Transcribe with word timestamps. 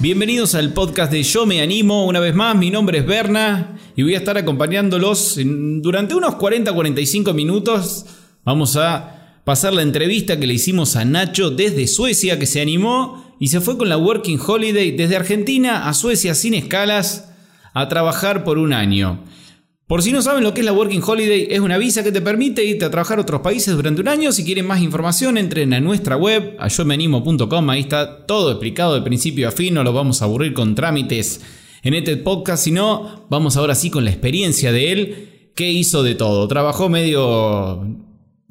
Bienvenidos 0.00 0.54
al 0.54 0.72
podcast 0.74 1.10
de 1.10 1.24
Yo 1.24 1.44
Me 1.44 1.60
Animo. 1.60 2.06
Una 2.06 2.20
vez 2.20 2.32
más, 2.32 2.54
mi 2.54 2.70
nombre 2.70 2.98
es 2.98 3.06
Berna 3.06 3.76
y 3.96 4.04
voy 4.04 4.14
a 4.14 4.18
estar 4.18 4.38
acompañándolos 4.38 5.36
durante 5.42 6.14
unos 6.14 6.34
40-45 6.34 7.34
minutos. 7.34 8.06
Vamos 8.44 8.76
a 8.76 9.40
pasar 9.42 9.72
la 9.72 9.82
entrevista 9.82 10.38
que 10.38 10.46
le 10.46 10.54
hicimos 10.54 10.94
a 10.94 11.04
Nacho 11.04 11.50
desde 11.50 11.88
Suecia, 11.88 12.38
que 12.38 12.46
se 12.46 12.60
animó 12.60 13.34
y 13.40 13.48
se 13.48 13.60
fue 13.60 13.76
con 13.76 13.88
la 13.88 13.96
Working 13.96 14.38
Holiday 14.38 14.92
desde 14.92 15.16
Argentina 15.16 15.88
a 15.88 15.94
Suecia 15.94 16.36
sin 16.36 16.54
escalas 16.54 17.32
a 17.74 17.88
trabajar 17.88 18.44
por 18.44 18.58
un 18.58 18.74
año. 18.74 19.24
Por 19.88 20.02
si 20.02 20.12
no 20.12 20.20
saben 20.20 20.44
lo 20.44 20.52
que 20.52 20.60
es 20.60 20.66
la 20.66 20.74
Working 20.74 21.00
Holiday, 21.02 21.48
es 21.48 21.60
una 21.60 21.78
visa 21.78 22.04
que 22.04 22.12
te 22.12 22.20
permite 22.20 22.62
irte 22.62 22.84
a 22.84 22.90
trabajar 22.90 23.18
a 23.18 23.22
otros 23.22 23.40
países 23.40 23.74
durante 23.74 24.02
un 24.02 24.08
año. 24.08 24.32
Si 24.32 24.44
quieren 24.44 24.66
más 24.66 24.82
información, 24.82 25.38
entren 25.38 25.72
a 25.72 25.80
nuestra 25.80 26.14
web, 26.14 26.56
a. 26.58 26.68
Ahí 27.72 27.80
está 27.80 28.26
todo 28.26 28.50
explicado 28.50 28.94
de 28.94 29.00
principio 29.00 29.48
a 29.48 29.50
fin. 29.50 29.72
No 29.72 29.82
lo 29.82 29.94
vamos 29.94 30.20
a 30.20 30.26
aburrir 30.26 30.52
con 30.52 30.74
trámites 30.74 31.40
en 31.82 31.94
este 31.94 32.18
podcast, 32.18 32.64
sino 32.64 33.26
vamos 33.30 33.56
ahora 33.56 33.74
sí 33.74 33.88
con 33.88 34.04
la 34.04 34.10
experiencia 34.10 34.72
de 34.72 34.92
él, 34.92 35.52
que 35.54 35.72
hizo 35.72 36.02
de 36.02 36.14
todo. 36.14 36.46
Trabajó 36.48 36.90
medio 36.90 37.82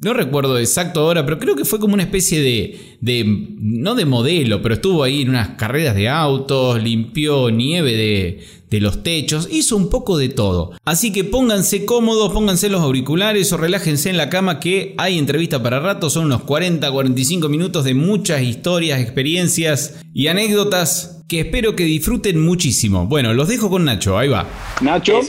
no 0.00 0.14
recuerdo 0.14 0.58
exacto 0.58 1.00
ahora, 1.00 1.24
pero 1.24 1.40
creo 1.40 1.56
que 1.56 1.64
fue 1.64 1.80
como 1.80 1.94
una 1.94 2.04
especie 2.04 2.40
de, 2.40 2.98
de, 3.00 3.24
no 3.58 3.96
de 3.96 4.04
modelo, 4.04 4.62
pero 4.62 4.74
estuvo 4.74 5.02
ahí 5.02 5.22
en 5.22 5.30
unas 5.30 5.50
carreras 5.50 5.96
de 5.96 6.08
autos, 6.08 6.80
limpió 6.80 7.50
nieve 7.50 7.96
de, 7.96 8.40
de 8.70 8.80
los 8.80 9.02
techos, 9.02 9.48
hizo 9.50 9.76
un 9.76 9.90
poco 9.90 10.18
de 10.18 10.28
todo. 10.28 10.72
Así 10.84 11.12
que 11.12 11.24
pónganse 11.24 11.84
cómodos, 11.84 12.32
pónganse 12.32 12.68
los 12.68 12.82
auriculares 12.82 13.52
o 13.52 13.56
relájense 13.56 14.10
en 14.10 14.16
la 14.16 14.28
cama 14.28 14.60
que 14.60 14.94
hay 14.98 15.18
entrevista 15.18 15.62
para 15.62 15.80
rato, 15.80 16.10
son 16.10 16.26
unos 16.26 16.42
40, 16.42 16.90
45 16.90 17.48
minutos 17.48 17.84
de 17.84 17.94
muchas 17.94 18.42
historias, 18.42 19.00
experiencias 19.00 20.00
y 20.12 20.28
anécdotas 20.28 21.24
que 21.28 21.40
espero 21.40 21.76
que 21.76 21.84
disfruten 21.84 22.40
muchísimo. 22.40 23.06
Bueno, 23.06 23.34
los 23.34 23.48
dejo 23.48 23.70
con 23.70 23.84
Nacho, 23.84 24.18
ahí 24.18 24.28
va. 24.28 24.46
Nacho, 24.80 25.20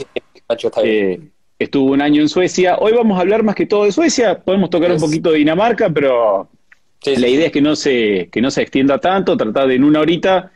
Nacho 0.48 0.68
está 0.68 0.82
bien. 0.82 0.96
Eh, 0.96 1.20
estuvo 1.58 1.92
un 1.92 2.00
año 2.00 2.22
en 2.22 2.28
Suecia. 2.28 2.78
Hoy 2.78 2.92
vamos 2.92 3.18
a 3.18 3.20
hablar 3.20 3.42
más 3.42 3.54
que 3.54 3.66
todo 3.66 3.84
de 3.84 3.92
Suecia, 3.92 4.40
podemos 4.40 4.70
tocar 4.70 4.90
un 4.90 4.98
poquito 4.98 5.30
de 5.30 5.38
Dinamarca, 5.38 5.90
pero 5.90 6.48
la 7.04 7.28
idea 7.28 7.46
es 7.46 7.52
que 7.52 7.60
no, 7.60 7.76
se, 7.76 8.28
que 8.32 8.40
no 8.40 8.50
se 8.50 8.62
extienda 8.62 8.98
tanto, 8.98 9.36
tratar 9.36 9.68
de 9.68 9.74
en 9.74 9.84
una 9.84 10.00
horita 10.00 10.52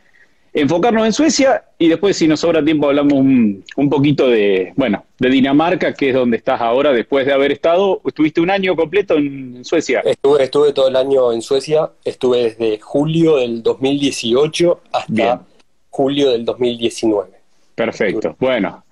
enfocarnos 0.55 1.05
en 1.05 1.13
Suecia 1.13 1.65
y 1.77 1.89
después 1.89 2.17
si 2.17 2.27
nos 2.27 2.39
sobra 2.39 2.63
tiempo 2.63 2.87
hablamos 2.87 3.13
un, 3.13 3.89
poquito 3.89 4.27
de, 4.27 4.73
bueno, 4.75 5.03
de 5.19 5.29
Dinamarca, 5.29 5.93
que 5.93 6.09
es 6.09 6.15
donde 6.15 6.37
estás 6.37 6.61
ahora 6.61 6.93
después 6.93 7.25
de 7.25 7.33
haber 7.33 7.51
estado, 7.51 8.01
estuviste 8.05 8.39
un 8.41 8.49
año 8.49 8.75
completo 8.75 9.15
en, 9.15 9.63
Suecia. 9.65 9.99
Estuve, 9.99 10.43
estuve 10.43 10.73
todo 10.73 10.87
el 10.87 10.95
año 10.95 11.33
en 11.33 11.41
Suecia, 11.41 11.91
estuve 12.03 12.43
desde 12.43 12.79
julio 12.79 13.37
del 13.37 13.61
2018 13.61 14.81
hasta 14.93 15.45
julio 15.89 16.31
del 16.31 16.45
2019. 16.45 17.29
Perfecto, 17.75 18.35
bueno, 18.39 18.83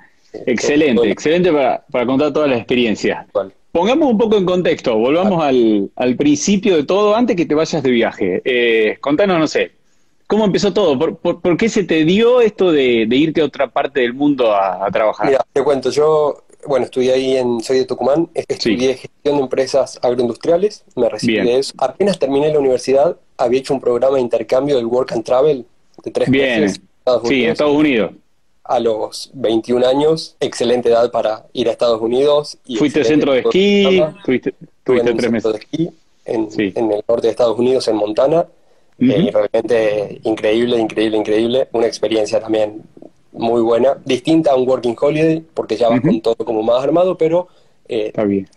Excelente, 0.45 1.09
excelente 1.09 1.51
para, 1.51 1.85
para, 1.91 2.05
contar 2.07 2.33
todas 2.33 2.49
las 2.49 2.57
experiencias. 2.57 3.25
Pongamos 3.71 4.11
un 4.11 4.17
poco 4.17 4.37
en 4.37 4.45
contexto, 4.45 4.97
volvamos 4.97 5.43
al, 5.43 5.91
al, 5.95 6.15
principio 6.15 6.75
de 6.75 6.83
todo, 6.83 7.15
antes 7.15 7.35
que 7.35 7.45
te 7.45 7.55
vayas 7.55 7.83
de 7.83 7.91
viaje. 7.91 8.41
Eh, 8.43 8.97
contanos, 8.99 9.39
no 9.39 9.47
sé, 9.47 9.71
¿cómo 10.27 10.45
empezó 10.45 10.73
todo? 10.73 10.97
¿Por, 10.97 11.17
por, 11.17 11.57
qué 11.57 11.69
se 11.69 11.83
te 11.83 12.05
dio 12.05 12.41
esto 12.41 12.71
de, 12.71 13.07
irte 13.09 13.41
a 13.41 13.45
otra 13.45 13.67
parte 13.67 14.01
del 14.01 14.13
mundo 14.13 14.53
a, 14.53 14.89
trabajar? 14.91 15.27
Mira, 15.27 15.45
te 15.51 15.63
cuento, 15.63 15.89
yo, 15.89 16.43
bueno, 16.67 16.85
estudié 16.85 17.13
ahí 17.13 17.37
en, 17.37 17.61
soy 17.61 17.79
de 17.79 17.85
Tucumán, 17.85 18.29
estudié 18.33 18.95
gestión 18.95 19.37
de 19.37 19.43
empresas 19.43 19.99
agroindustriales, 20.01 20.83
me 20.95 21.09
recibí 21.09 21.39
de 21.41 21.59
eso. 21.59 21.73
Apenas 21.77 22.19
terminé 22.19 22.51
la 22.51 22.59
universidad, 22.59 23.17
había 23.37 23.59
hecho 23.59 23.73
un 23.73 23.81
programa 23.81 24.15
de 24.15 24.21
intercambio 24.21 24.75
del 24.75 24.85
Work 24.85 25.13
and 25.13 25.23
Travel 25.23 25.65
de 26.03 26.11
tres 26.11 26.29
Bien. 26.29 26.61
meses. 26.61 26.81
sí, 27.25 27.43
en 27.43 27.51
Estados 27.51 27.75
Unidos 27.75 28.13
a 28.63 28.79
los 28.79 29.29
21 29.33 29.85
años, 29.85 30.35
excelente 30.39 30.89
edad 30.89 31.11
para 31.11 31.45
ir 31.53 31.67
a 31.67 31.71
Estados 31.71 32.01
Unidos. 32.01 32.57
Y 32.65 32.77
¿Fuiste 32.77 33.03
centro 33.03 33.33
de 33.33 33.39
esquí? 33.39 34.01
¿Tuviste, 34.23 34.53
tres 34.83 35.31
meses? 35.31 35.51
de 35.51 35.59
esquí 35.59 35.89
en, 36.25 36.47
el 36.91 37.03
norte 37.07 37.27
de 37.27 37.31
Estados 37.31 37.59
Unidos, 37.59 37.87
en 37.87 37.95
Montana. 37.95 38.45
Eh, 38.99 39.31
realmente 39.31 40.19
increíble, 40.23 40.77
increíble, 40.79 41.17
increíble. 41.17 41.67
Una 41.71 41.87
experiencia 41.87 42.39
también 42.39 42.83
muy 43.31 43.61
buena. 43.61 43.97
Distinta 44.05 44.51
a 44.51 44.55
un 44.55 44.67
Working 44.67 44.95
Holiday, 44.99 45.43
porque 45.53 45.75
ya 45.75 45.89
vas 45.89 46.01
con 46.01 46.21
todo 46.21 46.35
como 46.35 46.63
más 46.63 46.83
armado, 46.83 47.17
pero 47.17 47.47
eh, 47.87 48.07
Está 48.07 48.23
bien. 48.23 48.47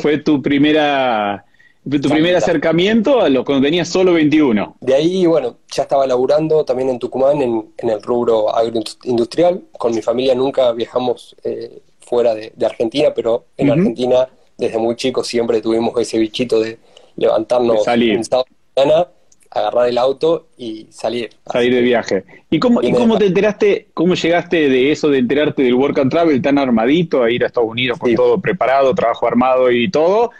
fue 0.00 0.18
tu 0.18 0.40
primera 0.40 1.44
tu 1.90 2.08
primer 2.08 2.34
acercamiento 2.34 3.20
a 3.20 3.28
lo 3.28 3.44
cuando 3.44 3.66
tenías 3.66 3.88
solo 3.88 4.14
21. 4.14 4.76
De 4.80 4.94
ahí, 4.94 5.26
bueno, 5.26 5.56
ya 5.70 5.82
estaba 5.82 6.06
laburando 6.06 6.64
también 6.64 6.88
en 6.88 6.98
Tucumán 6.98 7.42
en, 7.42 7.72
el 7.76 8.02
rubro 8.02 8.54
agroindustrial. 8.56 9.62
Con 9.72 9.94
mi 9.94 10.00
familia 10.00 10.34
nunca 10.34 10.72
viajamos 10.72 11.36
eh, 11.44 11.82
fuera 12.00 12.34
de, 12.34 12.52
Argentina, 12.64 13.12
pero 13.14 13.44
en 13.58 13.70
Argentina 13.70 14.28
desde 14.56 14.78
muy 14.78 14.96
chicos 14.96 15.26
siempre 15.26 15.60
tuvimos 15.60 15.98
ese 16.00 16.18
bichito 16.18 16.60
de 16.60 16.78
levantarnos 17.16 17.78
de 17.78 17.84
salir. 17.84 18.12
en 18.14 18.24
sábado 18.24 18.46
mañana, 18.76 19.08
agarrar 19.54 19.88
el 19.88 19.98
auto 19.98 20.48
y 20.58 20.86
salir. 20.90 21.30
Salir 21.50 21.74
de 21.74 21.80
viaje. 21.80 22.24
¿Y 22.50 22.58
cómo, 22.58 22.82
¿y 22.82 22.92
cómo 22.92 23.18
te 23.18 23.26
enteraste, 23.26 23.88
cómo 23.94 24.14
llegaste 24.14 24.68
de 24.68 24.92
eso 24.92 25.08
de 25.08 25.18
enterarte 25.18 25.62
del 25.62 25.74
Work 25.74 25.98
and 25.98 26.10
Travel 26.10 26.42
tan 26.42 26.58
armadito, 26.58 27.22
a 27.22 27.30
ir 27.30 27.44
a 27.44 27.46
Estados 27.46 27.70
Unidos 27.70 27.98
con 27.98 28.14
todo 28.14 28.40
preparado, 28.40 28.94
trabajo 28.94 29.26
armado 29.26 29.70
y 29.70 29.90
todo? 29.90 30.30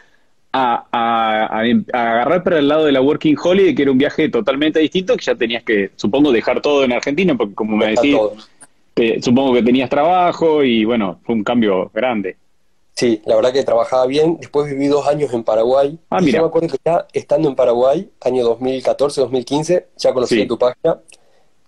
a, 0.55 1.63
agarrar 1.93 2.45
para 2.45 2.59
el 2.59 2.69
lado 2.69 2.85
de 2.85 2.93
la 2.93 3.01
Working 3.01 3.37
Holiday, 3.43 3.75
que 3.75 3.83
era 3.83 3.91
un 3.91 3.99
viaje 3.99 4.29
totalmente 4.29 4.79
distinto, 4.79 5.17
que 5.17 5.25
ya 5.25 5.35
tenías 5.35 5.65
que, 5.65 5.91
supongo, 5.97 6.31
dejar 6.31 6.61
todo 6.61 6.85
en 6.85 6.93
Argentina, 6.93 7.35
porque 7.37 7.55
como 7.55 7.77
me 7.77 7.87
decís, 7.89 8.17
supongo 9.21 9.55
que 9.55 9.63
tenías 9.63 9.91
trabajo 9.91 10.63
y 10.63 10.85
bueno, 10.85 11.19
fue 11.25 11.35
un 11.35 11.45
cambio 11.45 11.91
grande. 11.93 12.37
Sí, 12.95 13.21
la 13.25 13.35
verdad 13.35 13.53
que 13.53 13.65
trabajaba 13.65 14.07
bien. 14.07 14.39
Después 14.41 14.71
viví 14.71 14.87
dos 14.87 15.07
años 15.09 15.33
en 15.33 15.43
Paraguay. 15.43 15.99
Ah, 16.11 16.21
mira. 16.21 16.39
Yo 16.39 16.43
me 16.43 16.49
acuerdo 16.49 16.69
que 16.69 16.79
ya 16.85 17.07
estando 17.13 17.49
en 17.49 17.57
Paraguay, 17.57 18.09
año 18.21 18.45
2014, 18.45 19.21
2015, 19.21 19.87
ya 19.97 20.13
conocí 20.15 20.47
tu 20.47 20.59
página. 20.59 21.01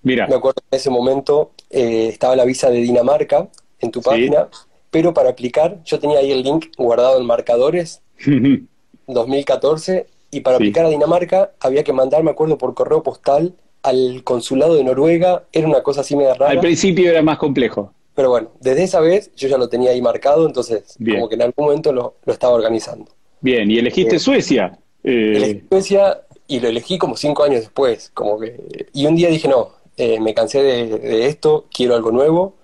Mira. 0.02 0.28
Me 0.28 0.36
acuerdo 0.36 0.60
que 0.60 0.76
en 0.76 0.78
ese 0.78 0.90
momento 0.90 1.50
eh, 1.68 2.08
estaba 2.08 2.36
la 2.36 2.44
visa 2.44 2.70
de 2.70 2.78
Dinamarca 2.78 3.48
en 3.80 3.90
tu 3.90 4.00
página, 4.02 4.48
pero 4.90 5.12
para 5.12 5.30
aplicar 5.30 5.82
yo 5.84 5.98
tenía 5.98 6.20
ahí 6.20 6.30
el 6.30 6.42
link 6.42 6.66
guardado 6.78 7.18
en 7.18 7.26
marcadores 7.26 8.02
2014 9.08 10.06
y 10.30 10.40
para 10.40 10.56
aplicar 10.56 10.86
a 10.86 10.90
Dinamarca 10.90 11.52
había 11.60 11.82
que 11.82 11.92
mandar, 11.92 12.22
me 12.22 12.30
acuerdo, 12.30 12.56
por 12.56 12.74
correo 12.74 13.02
postal 13.02 13.54
al 13.82 14.22
consulado 14.24 14.74
de 14.74 14.84
Noruega. 14.84 15.44
Era 15.52 15.66
una 15.66 15.82
cosa 15.82 16.02
así 16.02 16.14
medio 16.16 16.34
rara. 16.34 16.52
Al 16.52 16.60
principio 16.60 17.10
era 17.10 17.22
más 17.22 17.38
complejo. 17.38 17.92
Pero 18.16 18.30
bueno, 18.30 18.50
desde 18.60 18.82
esa 18.82 19.00
vez 19.00 19.30
yo 19.36 19.46
ya 19.46 19.58
lo 19.58 19.68
tenía 19.68 19.90
ahí 19.90 20.00
marcado, 20.00 20.46
entonces 20.46 20.96
como 20.98 21.28
que 21.28 21.34
en 21.34 21.42
algún 21.42 21.66
momento 21.66 21.92
lo, 21.92 22.14
estaba 22.26 22.54
organizando. 22.54 23.12
Bien, 23.42 23.70
¿y 23.70 23.78
elegiste 23.78 24.16
eh, 24.16 24.18
Suecia? 24.18 24.78
Eh... 25.04 25.34
Elegí 25.36 25.62
Suecia 25.68 26.22
y 26.48 26.58
lo 26.58 26.68
elegí 26.68 26.96
como 26.96 27.14
cinco 27.16 27.44
años 27.44 27.60
después. 27.60 28.10
como 28.14 28.40
que 28.40 28.88
Y 28.94 29.04
un 29.04 29.16
día 29.16 29.28
dije, 29.28 29.48
no, 29.48 29.72
eh, 29.98 30.18
me 30.18 30.32
cansé 30.32 30.62
de, 30.62 31.26
esto, 31.26 31.66
quiero 31.70 31.94
algo 31.94 32.10
nuevo. 32.10 32.54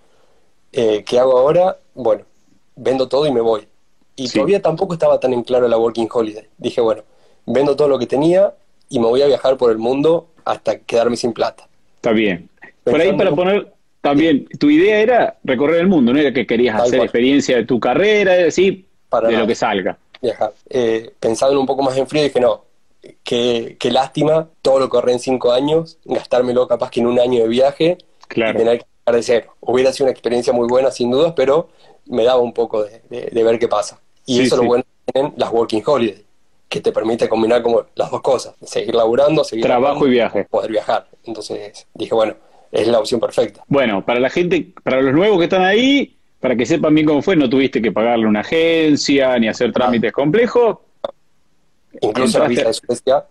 Eh, 0.72 1.04
¿Qué 1.06 1.18
hago 1.18 1.36
ahora? 1.36 1.76
Bueno, 1.94 2.24
vendo 2.74 3.06
todo 3.08 3.26
y 3.26 3.30
me 3.30 3.42
voy. 3.42 3.68
Y 4.16 4.30
todavía 4.30 4.62
tampoco 4.62 4.94
estaba 4.94 5.20
tan 5.20 5.34
en 5.34 5.42
claro 5.42 5.68
la 5.68 5.76
Working 5.76 6.08
Holiday. 6.10 6.46
Dije, 6.56 6.80
bueno, 6.80 7.02
vendo 7.44 7.76
todo 7.76 7.88
lo 7.88 7.98
que 7.98 8.06
tenía 8.06 8.54
y 8.88 8.98
me 8.98 9.06
voy 9.06 9.20
a 9.20 9.26
viajar 9.26 9.58
por 9.58 9.70
el 9.70 9.76
mundo 9.76 10.28
hasta 10.46 10.78
quedarme 10.78 11.18
sin 11.18 11.34
plata. 11.34 11.68
Está 11.96 12.12
bien. 12.12 12.48
por 12.84 12.98
ahí 12.98 13.12
para 13.12 13.34
poner 13.34 13.71
también, 14.02 14.48
tu 14.58 14.68
idea 14.68 15.00
era 15.00 15.38
recorrer 15.44 15.80
el 15.80 15.86
mundo, 15.86 16.12
no 16.12 16.18
era 16.18 16.32
que 16.32 16.44
querías 16.44 16.78
hacer 16.78 17.00
experiencia 17.00 17.56
de 17.56 17.64
tu 17.64 17.78
carrera, 17.78 18.32
decir, 18.32 18.84
para 19.08 19.28
de 19.28 19.36
lo 19.36 19.46
que 19.46 19.54
salga. 19.54 19.96
Viajar. 20.20 20.52
Eh, 20.68 21.12
pensando 21.20 21.58
un 21.58 21.66
poco 21.66 21.82
más 21.84 21.96
en 21.96 22.08
frío, 22.08 22.24
dije, 22.24 22.40
no, 22.40 22.64
qué, 23.22 23.76
qué 23.78 23.90
lástima 23.92 24.48
todo 24.60 24.80
lo 24.80 24.86
que 24.86 24.90
corré 24.90 25.12
en 25.12 25.20
cinco 25.20 25.52
años, 25.52 25.98
gastármelo 26.04 26.66
capaz 26.66 26.90
que 26.90 26.98
en 26.98 27.06
un 27.06 27.20
año 27.20 27.42
de 27.42 27.48
viaje 27.48 27.98
claro. 28.26 28.54
y 28.54 28.56
tener 28.56 28.78
que 28.80 28.86
agradecer. 29.06 29.46
Hubiera 29.60 29.92
sido 29.92 30.06
una 30.06 30.12
experiencia 30.12 30.52
muy 30.52 30.66
buena, 30.66 30.90
sin 30.90 31.08
dudas, 31.12 31.32
pero 31.36 31.68
me 32.06 32.24
daba 32.24 32.40
un 32.40 32.52
poco 32.52 32.82
de, 32.82 33.30
ver 33.32 33.58
qué 33.60 33.68
pasa. 33.68 34.00
Y 34.26 34.40
eso 34.42 34.56
es 34.56 34.60
lo 34.62 34.66
bueno 34.66 34.84
que 35.06 35.12
tienen 35.12 35.32
las 35.36 35.52
Working 35.52 35.82
Holidays, 35.86 36.24
que 36.68 36.80
te 36.80 36.90
permite 36.90 37.28
combinar 37.28 37.62
como 37.62 37.86
las 37.94 38.10
dos 38.10 38.20
cosas, 38.20 38.56
seguir 38.64 38.96
laburando, 38.96 39.44
seguir 39.44 39.64
trabajo 39.64 40.08
y 40.08 40.10
viaje. 40.10 40.44
Poder 40.50 40.72
viajar. 40.72 41.06
Entonces 41.24 41.86
dije, 41.94 42.14
bueno, 42.14 42.34
es 42.72 42.88
la 42.88 42.98
opción 42.98 43.20
perfecta. 43.20 43.62
Bueno, 43.68 44.04
para 44.04 44.18
la 44.18 44.30
gente, 44.30 44.72
para 44.82 45.00
los 45.00 45.14
nuevos 45.14 45.38
que 45.38 45.44
están 45.44 45.62
ahí, 45.62 46.16
para 46.40 46.56
que 46.56 46.66
sepan 46.66 46.94
bien 46.94 47.06
cómo 47.06 47.22
fue, 47.22 47.36
no 47.36 47.48
tuviste 47.48 47.80
que 47.80 47.92
pagarle 47.92 48.26
una 48.26 48.40
agencia 48.40 49.38
ni 49.38 49.46
hacer 49.46 49.72
trámites 49.72 50.12
complejos. 50.12 50.78
Incluso 52.00 52.38
la 52.38 52.48
visa 52.48 52.64
de 52.64 52.72
Suecia 52.72 53.24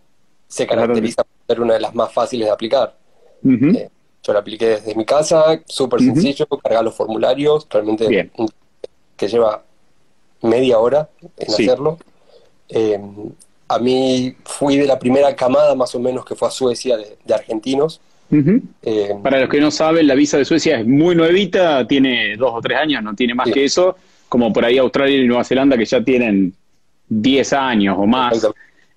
se 0.47 0.67
caracteriza 0.67 1.23
por 1.23 1.33
ser 1.47 1.61
una 1.61 1.73
de 1.73 1.81
las 1.81 1.95
más 1.95 2.13
fáciles 2.13 2.45
de 2.45 2.51
aplicar. 2.51 2.95
Eh, 3.43 3.89
yo 4.23 4.33
la 4.33 4.39
apliqué 4.39 4.67
desde 4.67 4.93
mi 4.95 5.03
casa, 5.03 5.59
súper 5.65 5.99
sencillo, 5.99 6.45
cargar 6.45 6.83
los 6.83 6.93
formularios, 6.93 7.67
realmente 7.69 8.29
que 9.17 9.27
lleva 9.27 9.63
media 10.43 10.79
hora 10.79 11.09
en 11.37 11.53
hacerlo. 11.53 11.97
Eh, 12.69 12.99
a 13.67 13.79
mí 13.79 14.35
fui 14.43 14.77
de 14.77 14.85
la 14.85 14.99
primera 14.99 15.35
camada 15.35 15.75
más 15.75 15.95
o 15.95 15.99
menos 15.99 16.25
que 16.25 16.35
fue 16.35 16.47
a 16.47 16.51
Suecia 16.51 16.97
de, 16.97 17.33
argentinos. 17.33 18.01
Eh, 18.83 19.09
Para 19.21 19.41
los 19.41 19.49
que 19.49 19.59
no 19.59 19.71
saben, 19.71 20.07
la 20.07 20.15
visa 20.15 20.37
de 20.37 20.45
Suecia 20.45 20.79
es 20.79 20.87
muy 20.87 21.15
nuevita, 21.15 21.85
tiene 21.87 22.37
dos 22.37 22.51
o 22.53 22.61
tres 22.61 22.77
años, 22.77 23.03
no 23.03 23.13
tiene 23.13 23.33
más 23.33 23.51
que 23.51 23.65
eso, 23.65 23.97
como 24.29 24.53
por 24.53 24.63
ahí 24.63 24.77
Australia 24.77 25.17
y 25.17 25.27
Nueva 25.27 25.43
Zelanda 25.43 25.77
que 25.77 25.85
ya 25.85 26.01
tienen 26.01 26.53
10 27.09 27.53
años 27.53 27.97
o 27.99 28.07
más. 28.07 28.47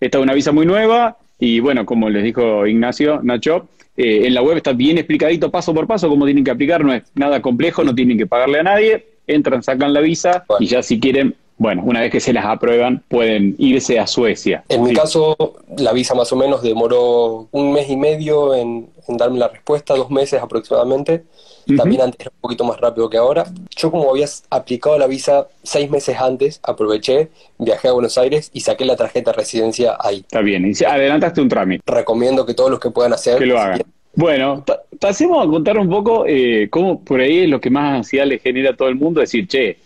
Esta 0.00 0.18
es 0.18 0.22
una 0.22 0.34
visa 0.34 0.52
muy 0.52 0.66
nueva 0.66 1.16
y 1.38 1.60
bueno, 1.60 1.84
como 1.84 2.08
les 2.08 2.22
dijo 2.22 2.66
Ignacio, 2.66 3.20
Nacho, 3.22 3.68
eh, 3.96 4.26
en 4.26 4.34
la 4.34 4.42
web 4.42 4.56
está 4.56 4.72
bien 4.72 4.98
explicadito 4.98 5.50
paso 5.50 5.74
por 5.74 5.86
paso 5.86 6.08
cómo 6.08 6.24
tienen 6.24 6.44
que 6.44 6.50
aplicar, 6.50 6.84
no 6.84 6.92
es 6.92 7.02
nada 7.14 7.42
complejo, 7.42 7.82
no 7.84 7.94
tienen 7.94 8.16
que 8.16 8.26
pagarle 8.26 8.60
a 8.60 8.62
nadie, 8.62 9.04
entran, 9.26 9.62
sacan 9.62 9.92
la 9.92 10.00
visa 10.00 10.44
y 10.60 10.66
ya 10.66 10.82
si 10.82 11.00
quieren, 11.00 11.34
bueno, 11.56 11.82
una 11.84 12.00
vez 12.00 12.10
que 12.10 12.20
se 12.20 12.32
las 12.32 12.44
aprueban, 12.44 13.02
pueden 13.08 13.54
irse 13.58 13.98
a 13.98 14.06
Suecia. 14.06 14.64
En 14.68 14.82
mi 14.82 14.92
caso, 14.92 15.36
la 15.78 15.92
visa 15.92 16.14
más 16.14 16.32
o 16.32 16.36
menos 16.36 16.62
demoró 16.62 17.48
un 17.52 17.72
mes 17.72 17.88
y 17.88 17.96
medio 17.96 18.54
en, 18.54 18.88
darme 19.08 19.38
la 19.38 19.48
respuesta, 19.48 19.94
dos 19.94 20.10
meses 20.10 20.42
aproximadamente. 20.42 21.24
También 21.76 22.02
antes 22.02 22.20
era 22.20 22.30
un 22.34 22.40
poquito 22.40 22.64
más 22.64 22.78
rápido 22.78 23.08
que 23.08 23.16
ahora. 23.16 23.46
Yo 23.76 23.90
como 23.90 24.10
había 24.10 24.26
aplicado 24.50 24.98
la 24.98 25.06
visa 25.06 25.46
seis 25.62 25.88
meses 25.90 26.18
antes, 26.18 26.60
aproveché, 26.62 27.28
viajé 27.58 27.88
a 27.88 27.92
Buenos 27.92 28.18
Aires 28.18 28.50
y 28.52 28.60
saqué 28.60 28.84
la 28.84 28.96
tarjeta 28.96 29.30
de 29.30 29.36
residencia 29.36 29.96
ahí. 29.98 30.18
Está 30.18 30.40
bien, 30.40 30.66
y 30.66 30.84
adelantaste 30.84 31.40
un 31.40 31.48
trámite. 31.48 31.82
Recomiendo 31.86 32.44
que 32.44 32.54
todos 32.54 32.70
los 32.70 32.80
que 32.80 32.90
puedan 32.90 33.12
hacer... 33.12 33.38
Que 33.38 33.46
lo 33.46 33.58
hagan. 33.58 33.80
Bueno, 34.16 34.64
pasemos 35.00 35.44
a 35.44 35.50
contar 35.50 35.78
un 35.78 35.88
poco 35.88 36.24
eh, 36.26 36.68
cómo 36.70 37.00
por 37.00 37.20
ahí 37.20 37.40
es 37.40 37.48
lo 37.48 37.60
que 37.60 37.70
más 37.70 37.94
ansiedad 37.94 38.26
le 38.26 38.38
genera 38.38 38.70
a 38.70 38.76
todo 38.76 38.88
el 38.88 38.94
mundo, 38.94 39.20
decir, 39.20 39.48
che, 39.48 39.78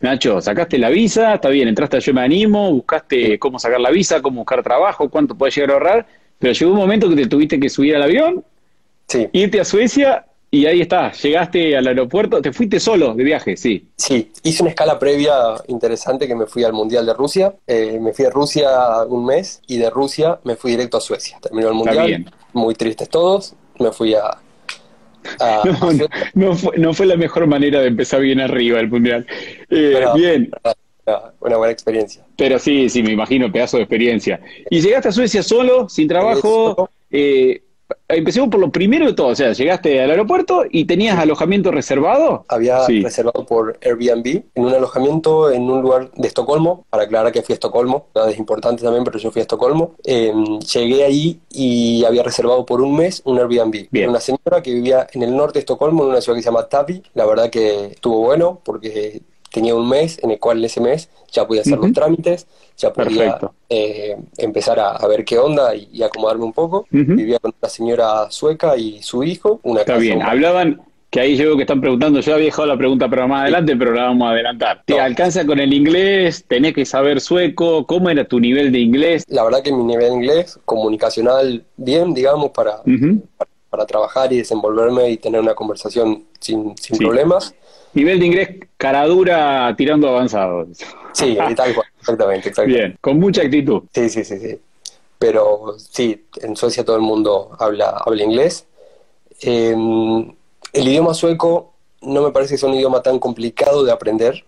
Nacho, 0.00 0.40
sacaste 0.40 0.78
la 0.78 0.90
visa, 0.90 1.34
está 1.34 1.48
bien, 1.48 1.66
entraste 1.66 1.96
a 1.96 2.00
Yo 2.00 2.14
Me 2.14 2.20
Animo, 2.20 2.72
buscaste 2.72 3.38
cómo 3.38 3.58
sacar 3.58 3.80
la 3.80 3.90
visa, 3.90 4.22
cómo 4.22 4.42
buscar 4.42 4.62
trabajo, 4.62 5.08
cuánto 5.08 5.34
puedes 5.34 5.56
llegar 5.56 5.70
a 5.70 5.72
ahorrar, 5.74 6.06
pero 6.38 6.52
llegó 6.52 6.70
un 6.70 6.78
momento 6.78 7.08
que 7.08 7.16
te 7.16 7.26
tuviste 7.26 7.58
que 7.58 7.68
subir 7.68 7.96
al 7.96 8.02
avión, 8.02 8.44
irte 9.32 9.60
a 9.60 9.64
Suecia 9.64 10.24
y 10.50 10.66
ahí 10.66 10.80
está, 10.80 11.12
llegaste 11.12 11.76
al 11.76 11.86
aeropuerto, 11.88 12.40
te 12.40 12.52
fuiste 12.52 12.78
solo 12.78 13.12
de 13.14 13.24
viaje, 13.24 13.56
sí. 13.56 13.88
Sí, 13.96 14.30
hice 14.44 14.62
una 14.62 14.70
escala 14.70 14.98
previa 14.98 15.34
interesante 15.66 16.28
que 16.28 16.34
me 16.34 16.46
fui 16.46 16.62
al 16.62 16.72
Mundial 16.72 17.04
de 17.04 17.12
Rusia, 17.12 17.54
eh, 17.66 17.98
me 18.00 18.12
fui 18.12 18.24
a 18.24 18.30
Rusia 18.30 19.02
un 19.08 19.26
mes 19.26 19.60
y 19.66 19.78
de 19.78 19.90
Rusia 19.90 20.38
me 20.44 20.54
fui 20.54 20.70
directo 20.70 20.96
a 20.96 21.00
Suecia. 21.00 21.38
Terminó 21.42 21.68
el 21.68 21.74
Mundial, 21.74 22.32
muy 22.52 22.74
tristes 22.74 23.08
todos, 23.08 23.54
me 23.80 23.90
fui 23.90 24.14
a... 24.14 24.38
no, 26.34 26.56
fue, 26.56 26.78
no, 26.78 26.94
fue, 26.94 27.06
la 27.06 27.16
mejor 27.16 27.46
manera 27.46 27.80
de 27.80 27.88
empezar 27.88 28.20
bien 28.20 28.40
arriba 28.40 28.80
el 28.80 28.88
Mundial. 28.88 29.26
Eh, 29.70 30.04
bien. 30.14 30.50
Una 31.40 31.56
buena 31.56 31.72
experiencia. 31.72 32.24
Pero 32.36 32.58
sí, 32.58 32.88
sí, 32.88 33.02
me 33.02 33.12
imagino, 33.12 33.50
pedazo 33.50 33.78
de 33.78 33.84
experiencia. 33.84 34.40
¿Y 34.68 34.80
llegaste 34.80 35.08
a 35.08 35.12
Suecia 35.12 35.42
solo, 35.42 35.88
sin 35.88 36.06
trabajo? 36.06 36.90
Eh, 37.10 37.62
empecemos 38.08 38.48
por 38.48 38.60
lo 38.60 38.70
primero 38.70 39.06
de 39.06 39.12
todo, 39.12 39.28
o 39.28 39.34
sea, 39.34 39.52
llegaste 39.52 40.02
al 40.02 40.10
aeropuerto 40.10 40.64
y 40.70 40.84
tenías 40.84 41.18
alojamiento 41.18 41.70
reservado. 41.70 42.44
Había 42.48 42.86
reservado 42.86 43.44
por 43.46 43.78
Airbnb 43.82 44.42
en 44.54 44.64
un 44.64 44.74
alojamiento 44.74 45.50
en 45.50 45.62
un 45.62 45.82
lugar 45.82 46.10
de 46.14 46.28
Estocolmo, 46.28 46.86
para 46.90 47.04
aclarar 47.04 47.32
que 47.32 47.42
fui 47.42 47.52
a 47.52 47.54
Estocolmo, 47.54 48.06
nada 48.14 48.30
es 48.30 48.38
importante 48.38 48.82
también, 48.82 49.04
pero 49.04 49.18
yo 49.18 49.30
fui 49.30 49.40
a 49.40 49.42
Estocolmo. 49.42 49.94
Em, 50.04 50.58
llegué 50.60 51.04
ahí 51.04 51.40
y 51.50 52.04
había 52.04 52.22
reservado 52.22 52.64
por 52.64 52.80
un 52.80 52.96
mes 52.96 53.22
un 53.24 53.38
Airbnb. 53.38 53.88
Bien. 53.90 54.10
Una 54.10 54.20
señora 54.20 54.62
que 54.62 54.72
vivía 54.72 55.06
en 55.12 55.22
el 55.22 55.36
norte 55.36 55.54
de 55.54 55.60
Estocolmo, 55.60 56.04
en 56.04 56.10
una 56.10 56.20
ciudad 56.20 56.36
que 56.36 56.42
se 56.42 56.50
llama 56.50 56.68
Tavi. 56.68 57.02
La 57.14 57.26
verdad 57.26 57.50
que 57.50 57.86
estuvo 57.86 58.20
bueno 58.20 58.60
porque 58.64 59.22
tenía 59.50 59.74
un 59.74 59.88
mes 59.88 60.18
en 60.22 60.30
el 60.30 60.38
cual 60.38 60.58
en 60.58 60.64
ese 60.64 60.80
mes 60.80 61.08
ya 61.30 61.46
podía 61.46 61.62
hacer 61.62 61.78
los 61.78 61.92
trámites, 61.92 62.46
ya 62.76 62.92
podía 62.92 63.38
eh, 63.68 64.16
empezar 64.36 64.78
a, 64.80 65.06
ver 65.06 65.24
qué 65.24 65.38
onda 65.38 65.74
y, 65.74 66.02
acomodarme 66.02 66.44
un 66.44 66.52
poco. 66.52 66.86
Vivía 66.90 67.38
con 67.38 67.52
una 67.60 67.68
señora 67.68 68.30
sueca 68.30 68.76
y 68.76 69.02
su 69.02 69.22
hijo. 69.24 69.60
Una 69.62 69.80
Está 69.80 69.96
bien, 69.96 70.22
hablaban, 70.22 70.80
que 71.10 71.20
ahí 71.20 71.36
llego 71.36 71.56
que 71.56 71.62
están 71.62 71.80
preguntando, 71.80 72.20
yo 72.20 72.34
había 72.34 72.46
dejado 72.46 72.68
la 72.68 72.76
pregunta 72.76 73.08
para 73.08 73.26
más 73.26 73.42
adelante, 73.42 73.76
pero 73.76 73.92
la 73.92 74.04
vamos 74.04 74.28
a 74.28 74.32
adelantar. 74.32 74.82
¿Te 74.84 75.00
alcanza 75.00 75.46
con 75.46 75.58
el 75.58 75.72
inglés? 75.72 76.44
¿Tenés 76.46 76.74
que 76.74 76.84
saber 76.84 77.20
sueco? 77.20 77.86
¿Cómo 77.86 78.10
era 78.10 78.26
tu 78.26 78.38
nivel 78.38 78.72
de 78.72 78.80
inglés? 78.80 79.24
La 79.28 79.42
verdad 79.44 79.62
que 79.62 79.72
mi 79.72 79.84
nivel 79.84 80.10
de 80.10 80.14
inglés, 80.16 80.58
comunicacional, 80.66 81.64
bien, 81.76 82.12
digamos, 82.12 82.50
para, 82.50 82.82
para, 82.82 83.50
trabajar 83.86 84.32
y 84.32 84.38
desenvolverme 84.38 85.10
y 85.10 85.16
tener 85.16 85.40
una 85.40 85.54
conversación 85.54 86.24
sin, 86.40 86.76
sin 86.76 86.98
problemas. 86.98 87.54
Nivel 87.94 88.20
de 88.20 88.26
inglés 88.26 88.48
caradura 88.76 89.74
tirando 89.76 90.08
avanzado. 90.08 90.66
Sí, 91.12 91.36
tal 91.56 91.74
cual, 91.74 91.86
exactamente, 92.00 92.48
exactamente. 92.48 92.78
Bien, 92.78 92.98
con 93.00 93.18
mucha 93.18 93.42
actitud. 93.42 93.82
Sí, 93.92 94.08
sí, 94.08 94.24
sí, 94.24 94.38
sí. 94.38 94.58
Pero 95.18 95.74
sí, 95.78 96.24
en 96.42 96.56
Suecia 96.56 96.84
todo 96.84 96.96
el 96.96 97.02
mundo 97.02 97.50
habla, 97.58 98.02
habla 98.04 98.22
inglés. 98.22 98.66
Em, 99.40 100.32
el 100.72 100.88
idioma 100.88 101.14
sueco 101.14 101.72
no 102.02 102.22
me 102.22 102.30
parece 102.30 102.54
que 102.54 102.58
sea 102.58 102.68
un 102.68 102.76
idioma 102.76 103.02
tan 103.02 103.18
complicado 103.18 103.84
de 103.84 103.92
aprender. 103.92 104.44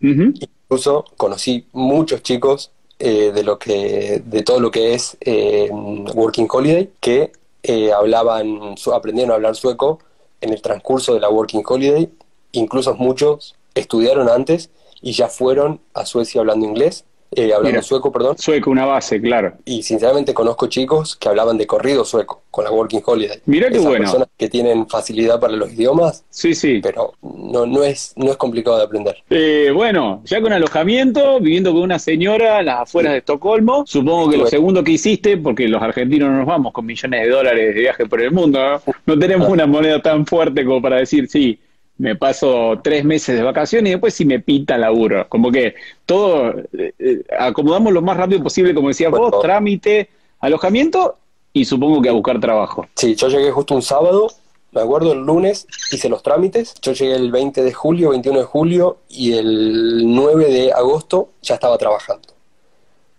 Incluso 0.00 1.04
conocí 1.16 1.66
muchos 1.72 2.22
chicos 2.22 2.70
eh, 2.98 3.32
de 3.34 3.42
lo 3.42 3.58
que, 3.58 4.22
de 4.24 4.42
todo 4.42 4.60
lo 4.60 4.70
que 4.70 4.94
es 4.94 5.16
em, 5.20 6.04
Working 6.14 6.48
Holiday, 6.50 6.90
que 7.00 7.32
eh, 7.70 7.92
hablaban, 7.92 8.74
aprendieron 8.92 9.30
a 9.30 9.34
hablar 9.36 9.54
sueco 9.54 10.00
en 10.40 10.52
el 10.52 10.60
transcurso 10.60 11.14
de 11.14 11.20
la 11.20 11.28
Working 11.28 11.62
Holiday. 11.64 12.10
Incluso 12.52 12.94
muchos 12.94 13.54
estudiaron 13.74 14.28
antes 14.28 14.70
y 15.00 15.12
ya 15.12 15.28
fueron 15.28 15.80
a 15.94 16.04
Suecia 16.04 16.40
hablando 16.40 16.66
inglés, 16.66 17.04
eh, 17.32 17.52
hablando 17.52 17.82
sueco, 17.82 18.10
perdón. 18.10 18.36
Sueco, 18.38 18.70
una 18.70 18.86
base, 18.86 19.20
claro. 19.20 19.54
Y 19.64 19.82
sinceramente 19.82 20.34
conozco 20.34 20.66
chicos 20.66 21.16
que 21.16 21.28
hablaban 21.28 21.56
de 21.58 21.66
corrido 21.66 22.04
sueco 22.04 22.42
con 22.50 22.64
la 22.64 22.72
Working 22.72 23.02
Holiday. 23.04 23.40
Mira 23.46 23.70
qué 23.70 23.78
bueno. 23.78 24.04
personas 24.04 24.28
que 24.36 24.48
tienen 24.48 24.88
facilidad 24.88 25.38
para 25.38 25.54
los 25.54 25.72
idiomas. 25.72 26.24
Sí, 26.28 26.54
sí. 26.54 26.80
Pero 26.82 27.14
no, 27.22 27.66
no, 27.66 27.84
es, 27.84 28.12
no 28.16 28.32
es 28.32 28.36
complicado 28.36 28.78
de 28.78 28.84
aprender. 28.84 29.16
Eh, 29.30 29.70
bueno, 29.72 30.22
ya 30.24 30.40
con 30.40 30.52
alojamiento, 30.52 31.38
viviendo 31.40 31.72
con 31.72 31.82
una 31.82 31.98
señora 32.00 32.60
en 32.60 32.66
las 32.66 32.80
afueras 32.80 33.12
de 33.12 33.18
Estocolmo. 33.18 33.84
Supongo 33.86 34.30
que 34.30 34.36
lo 34.36 34.46
segundo 34.46 34.82
que 34.82 34.92
hiciste, 34.92 35.36
porque 35.36 35.68
los 35.68 35.80
argentinos 35.80 36.30
no 36.30 36.38
nos 36.38 36.46
vamos 36.46 36.72
con 36.72 36.84
millones 36.84 37.22
de 37.22 37.28
dólares 37.28 37.74
de 37.74 37.80
viaje 37.80 38.06
por 38.06 38.20
el 38.20 38.32
mundo, 38.32 38.82
no 39.06 39.18
tenemos 39.18 39.48
una 39.48 39.66
moneda 39.66 40.02
tan 40.02 40.26
fuerte 40.26 40.64
como 40.64 40.82
para 40.82 40.96
decir, 40.96 41.28
sí, 41.28 41.58
me 42.00 42.16
paso 42.16 42.80
tres 42.82 43.04
meses 43.04 43.36
de 43.36 43.42
vacaciones 43.42 43.90
y 43.90 43.92
después 43.92 44.14
si 44.14 44.24
me 44.24 44.40
pinta 44.40 44.78
laburo. 44.78 45.28
Como 45.28 45.52
que 45.52 45.74
todo, 46.06 46.48
eh, 46.72 46.94
eh, 46.98 47.22
acomodamos 47.38 47.92
lo 47.92 48.00
más 48.00 48.16
rápido 48.16 48.42
posible, 48.42 48.74
como 48.74 48.88
decías 48.88 49.10
vos, 49.10 49.38
trámite, 49.42 50.08
alojamiento 50.40 51.18
y 51.52 51.66
supongo 51.66 52.00
que 52.00 52.08
a 52.08 52.12
buscar 52.12 52.40
trabajo. 52.40 52.86
Sí, 52.96 53.14
yo 53.16 53.28
llegué 53.28 53.50
justo 53.50 53.74
un 53.74 53.82
sábado, 53.82 54.28
me 54.72 54.80
acuerdo, 54.80 55.12
el 55.12 55.18
lunes 55.18 55.66
hice 55.92 56.08
los 56.08 56.22
trámites, 56.22 56.72
yo 56.80 56.92
llegué 56.92 57.16
el 57.16 57.30
20 57.30 57.62
de 57.62 57.72
julio, 57.74 58.10
21 58.10 58.38
de 58.38 58.44
julio 58.46 58.98
y 59.10 59.34
el 59.34 60.14
9 60.14 60.50
de 60.50 60.72
agosto 60.72 61.28
ya 61.42 61.56
estaba 61.56 61.76
trabajando. 61.76 62.28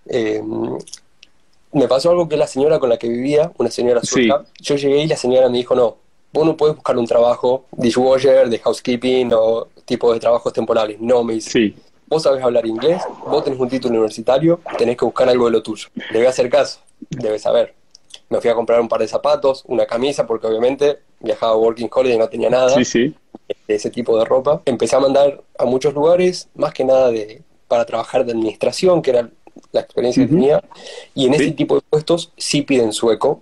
Em, 0.07 0.75
me 1.73 1.87
pasó 1.87 2.09
algo 2.09 2.27
que 2.27 2.35
la 2.35 2.47
señora 2.47 2.79
con 2.79 2.89
la 2.89 2.97
que 2.97 3.07
vivía, 3.07 3.51
una 3.59 3.69
señora 3.69 4.01
sueca, 4.01 4.43
yo 4.59 4.75
llegué 4.75 5.03
y 5.03 5.07
la 5.07 5.17
señora 5.17 5.49
me 5.49 5.59
dijo, 5.59 5.75
no, 5.75 5.97
vos 6.33 6.45
no 6.45 6.55
puedes 6.57 6.75
buscar 6.75 6.97
un 6.97 7.05
trabajo 7.05 7.65
dishwasher, 7.71 8.49
de 8.49 8.59
housekeeping 8.59 9.31
o 9.33 9.67
tipo 9.85 10.13
de 10.13 10.19
trabajos 10.19 10.53
temporales. 10.53 10.99
No, 10.99 11.23
me 11.23 11.33
dice. 11.35 11.51
Sí. 11.51 11.75
Vos 12.07 12.23
sabés 12.23 12.43
hablar 12.43 12.65
inglés, 12.65 13.01
vos 13.25 13.43
tenés 13.43 13.59
un 13.59 13.69
título 13.69 13.93
universitario, 13.93 14.59
tenés 14.77 14.97
que 14.97 15.05
buscar 15.05 15.29
algo 15.29 15.45
de 15.45 15.51
lo 15.51 15.63
tuyo. 15.63 15.87
Le 16.11 16.17
voy 16.17 16.25
a 16.25 16.29
hacer 16.29 16.49
caso, 16.49 16.81
debes 17.09 17.41
saber. 17.41 17.73
Me 18.29 18.41
fui 18.41 18.49
a 18.49 18.53
comprar 18.53 18.81
un 18.81 18.89
par 18.89 18.99
de 18.99 19.07
zapatos, 19.07 19.63
una 19.67 19.85
camisa, 19.85 20.27
porque 20.27 20.47
obviamente 20.47 20.99
viajaba 21.21 21.53
a 21.53 21.55
Working 21.55 21.89
Holiday 21.89 22.15
y 22.15 22.19
no 22.19 22.27
tenía 22.27 22.49
nada 22.49 22.69
sí, 22.69 22.83
sí. 22.83 23.15
de 23.67 23.75
ese 23.75 23.89
tipo 23.89 24.17
de 24.17 24.25
ropa. 24.25 24.61
Empecé 24.65 24.97
a 24.97 24.99
mandar 24.99 25.41
a 25.57 25.63
muchos 25.63 25.93
lugares, 25.93 26.49
más 26.55 26.73
que 26.73 26.83
nada 26.83 27.11
de, 27.11 27.41
para 27.69 27.85
trabajar 27.85 28.25
de 28.25 28.33
administración, 28.33 29.01
que 29.01 29.11
era 29.11 29.29
la 29.71 29.81
experiencia 29.81 30.23
que 30.25 30.29
tenía. 30.29 30.61
Y 31.15 31.27
en 31.27 31.33
ese 31.33 31.51
tipo 31.51 31.75
de 31.75 31.81
puestos 31.89 32.33
sí 32.35 32.61
piden 32.61 32.91
sueco, 32.91 33.41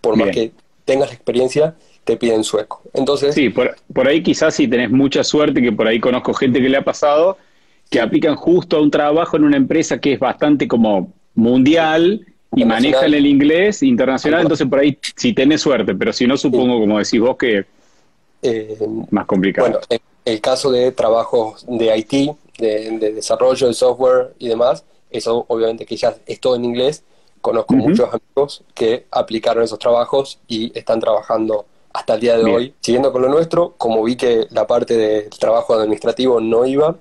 por 0.00 0.16
más 0.16 0.30
que 0.30 0.52
tengas 0.84 1.10
la 1.10 1.14
experiencia, 1.14 1.76
te 2.04 2.16
piden 2.16 2.44
sueco. 2.44 2.82
Entonces, 2.92 3.34
sí, 3.34 3.50
por, 3.50 4.08
ahí 4.08 4.22
quizás 4.22 4.54
si 4.54 4.68
tenés 4.68 4.90
mucha 4.90 5.22
suerte, 5.24 5.62
que 5.62 5.72
por 5.72 5.86
ahí 5.86 6.00
conozco 6.00 6.34
gente 6.34 6.60
que 6.60 6.68
le 6.68 6.76
ha 6.76 6.84
pasado, 6.84 7.38
que 7.88 8.00
aplican 8.00 8.36
justo 8.36 8.76
a 8.76 8.80
un 8.80 8.90
trabajo 8.90 9.36
en 9.36 9.44
una 9.44 9.56
empresa 9.56 10.00
que 10.00 10.14
es 10.14 10.20
bastante 10.20 10.68
como 10.68 11.12
mundial 11.34 12.26
y 12.54 12.64
manejan 12.64 13.14
el 13.14 13.26
inglés 13.26 13.82
internacional, 13.82 14.42
entonces 14.42 14.66
por 14.66 14.80
ahí 14.80 14.98
si 15.16 15.32
tenés 15.32 15.60
suerte, 15.60 15.94
pero 15.94 16.12
si 16.12 16.26
no 16.26 16.36
supongo, 16.36 16.80
como 16.80 16.98
decís 16.98 17.20
vos, 17.20 17.36
que 17.36 17.64
Eh, 18.42 18.78
más 19.10 19.26
complicado. 19.26 19.68
Bueno, 19.68 19.80
el, 19.90 20.00
el, 20.24 20.40
caso 20.40 20.70
de 20.70 20.92
trabajos 20.92 21.66
de 21.68 21.94
IT, 21.98 22.36
de, 22.58 22.98
de, 22.98 23.12
desarrollo 23.12 23.66
de 23.66 23.74
software 23.74 24.34
y 24.38 24.48
demás, 24.48 24.84
eso 25.10 25.44
obviamente 25.48 25.84
que 25.84 25.96
ya 25.96 26.16
es 26.26 26.40
todo 26.40 26.56
en 26.56 26.64
inglés. 26.64 27.04
Conozco 27.40 27.74
muchos 27.74 28.08
amigos 28.12 28.64
que 28.74 29.06
aplicaron 29.10 29.64
esos 29.64 29.78
trabajos 29.78 30.38
y 30.46 30.76
están 30.78 31.00
trabajando 31.00 31.66
hasta 31.92 32.14
el 32.14 32.20
día 32.20 32.38
de 32.38 32.44
hoy. 32.44 32.74
Siguiendo 32.80 33.12
con 33.12 33.22
lo 33.22 33.28
nuestro, 33.28 33.74
como 33.76 34.02
vi 34.02 34.16
que 34.16 34.46
la 34.50 34.66
parte 34.66 34.96
del 34.96 35.30
trabajo 35.30 35.74
administrativo 35.74 36.40
no 36.40 36.66
iba, 36.66 36.96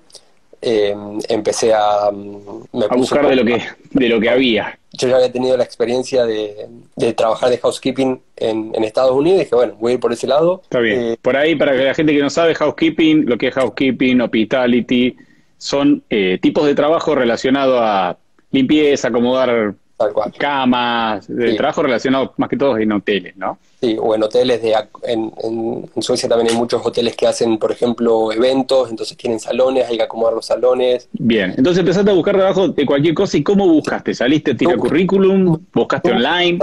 eh, 0.61 0.95
empecé 1.29 1.73
a, 1.73 2.11
me 2.11 2.85
a 2.85 2.95
buscar 2.95 3.27
de 3.27 3.35
lo, 3.35 3.45
que, 3.45 3.61
de 3.91 4.09
lo 4.09 4.19
que 4.19 4.29
había. 4.29 4.77
Yo 4.91 5.07
ya 5.07 5.15
había 5.15 5.31
tenido 5.31 5.55
la 5.55 5.63
experiencia 5.63 6.25
de, 6.25 6.67
de 6.95 7.13
trabajar 7.13 7.49
de 7.49 7.59
housekeeping 7.59 8.19
en, 8.35 8.71
en, 8.73 8.83
Estados 8.83 9.11
Unidos 9.11 9.37
y 9.37 9.43
dije, 9.43 9.55
bueno, 9.55 9.75
voy 9.79 9.91
a 9.91 9.93
ir 9.95 9.99
por 9.99 10.11
ese 10.11 10.27
lado. 10.27 10.61
Está 10.63 10.79
bien. 10.79 10.99
Eh, 10.99 11.17
por 11.21 11.37
ahí, 11.37 11.55
para 11.55 11.71
que 11.73 11.83
la 11.83 11.93
gente 11.93 12.13
que 12.13 12.21
no 12.21 12.29
sabe, 12.29 12.55
housekeeping, 12.55 13.25
lo 13.25 13.37
que 13.37 13.47
es 13.47 13.53
housekeeping, 13.53 14.19
hospitality, 14.21 15.15
son 15.57 16.03
eh, 16.09 16.39
tipos 16.41 16.65
de 16.65 16.75
trabajo 16.75 17.15
relacionados 17.15 17.79
a 17.81 18.17
limpieza, 18.51 19.09
acomodar 19.09 19.75
camas, 20.37 21.27
de 21.27 21.53
trabajo 21.55 21.83
relacionado 21.83 22.33
más 22.37 22.49
que 22.49 22.57
todo 22.57 22.77
en 22.77 22.91
hoteles, 22.91 23.35
¿no? 23.35 23.57
Sí, 23.81 23.97
o 23.99 24.15
en 24.15 24.23
hoteles, 24.23 24.61
de, 24.61 24.75
en, 25.03 25.31
en, 25.43 26.01
Suecia 26.01 26.27
también 26.27 26.51
hay 26.51 26.57
muchos 26.57 26.85
hoteles 26.85 27.15
que 27.15 27.27
hacen, 27.27 27.57
por 27.57 27.71
ejemplo, 27.71 28.31
eventos, 28.31 28.89
entonces 28.89 29.15
tienen 29.17 29.39
salones, 29.39 29.87
hay 29.87 29.97
que 29.97 30.03
acomodar 30.03 30.33
los 30.33 30.45
salones. 30.45 31.07
Bien, 31.13 31.53
entonces 31.57 31.79
empezaste 31.79 32.11
a 32.11 32.13
buscar 32.13 32.35
trabajo 32.35 32.67
de 32.69 32.85
cualquier 32.85 33.13
cosa 33.13 33.37
y 33.37 33.43
¿cómo 33.43 33.67
buscaste? 33.67 34.13
¿Saliste, 34.13 34.55
tiré 34.55 34.75
currículum? 34.77 35.57
¿Buscaste 35.73 36.11
online? 36.11 36.59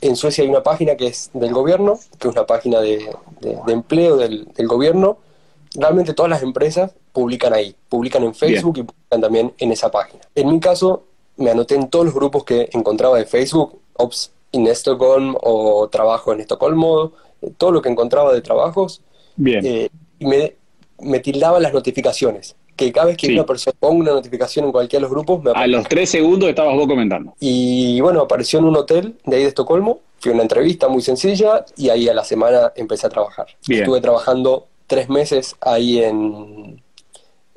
En 0.00 0.14
Suecia 0.14 0.44
hay 0.44 0.50
una 0.50 0.62
página 0.62 0.94
que 0.94 1.06
es 1.06 1.30
del 1.32 1.52
gobierno, 1.52 1.98
que 2.18 2.28
es 2.28 2.34
una 2.34 2.46
página 2.46 2.80
de, 2.80 3.10
de, 3.40 3.58
de 3.66 3.72
empleo 3.72 4.16
del, 4.16 4.46
del, 4.54 4.66
gobierno. 4.66 5.18
Realmente 5.74 6.12
todas 6.12 6.30
las 6.30 6.42
empresas 6.42 6.92
publican 7.12 7.54
ahí, 7.54 7.74
publican 7.88 8.22
en 8.24 8.34
Facebook 8.34 8.74
Bien. 8.74 8.86
y 8.86 8.92
publican 8.92 9.20
también 9.22 9.52
en 9.58 9.72
esa 9.72 9.90
página. 9.90 10.20
En 10.34 10.48
mi 10.50 10.60
caso, 10.60 11.04
me 11.36 11.50
anoté 11.50 11.74
en 11.74 11.88
todos 11.88 12.04
los 12.04 12.14
grupos 12.14 12.44
que 12.44 12.68
encontraba 12.72 13.18
de 13.18 13.26
Facebook, 13.26 13.78
Ops 13.94 14.32
in 14.52 14.66
Stockholm 14.68 15.36
o 15.42 15.88
trabajo 15.88 16.32
en 16.32 16.40
Estocolmo, 16.40 17.12
todo 17.58 17.72
lo 17.72 17.82
que 17.82 17.88
encontraba 17.88 18.32
de 18.32 18.40
trabajos. 18.40 19.02
Bien. 19.36 19.64
Eh, 19.64 19.88
y 20.18 20.26
me, 20.26 20.54
me 21.00 21.20
tildaba 21.20 21.60
las 21.60 21.72
notificaciones. 21.72 22.56
Que 22.74 22.92
cada 22.92 23.06
vez 23.06 23.16
que 23.16 23.28
sí. 23.28 23.32
una 23.32 23.46
persona 23.46 23.74
ponga 23.78 24.00
una 24.00 24.10
notificación 24.12 24.66
en 24.66 24.72
cualquiera 24.72 25.00
de 25.00 25.08
los 25.08 25.10
grupos, 25.10 25.42
me 25.42 25.50
A 25.54 25.66
los 25.66 25.88
tres 25.88 26.10
segundos 26.10 26.48
estabas 26.50 26.74
vos 26.76 26.86
comentando. 26.86 27.34
Y 27.40 28.00
bueno, 28.02 28.20
apareció 28.20 28.58
en 28.58 28.66
un 28.66 28.76
hotel 28.76 29.16
de 29.24 29.36
ahí 29.36 29.42
de 29.42 29.48
Estocolmo, 29.48 30.00
fui 30.18 30.30
a 30.30 30.34
una 30.34 30.42
entrevista 30.42 30.86
muy 30.88 31.00
sencilla 31.00 31.64
y 31.76 31.88
ahí 31.88 32.06
a 32.08 32.12
la 32.12 32.22
semana 32.24 32.72
empecé 32.76 33.06
a 33.06 33.10
trabajar. 33.10 33.46
Bien. 33.66 33.82
Estuve 33.82 34.02
trabajando 34.02 34.66
tres 34.86 35.08
meses 35.08 35.56
ahí 35.62 36.02
en, 36.02 36.82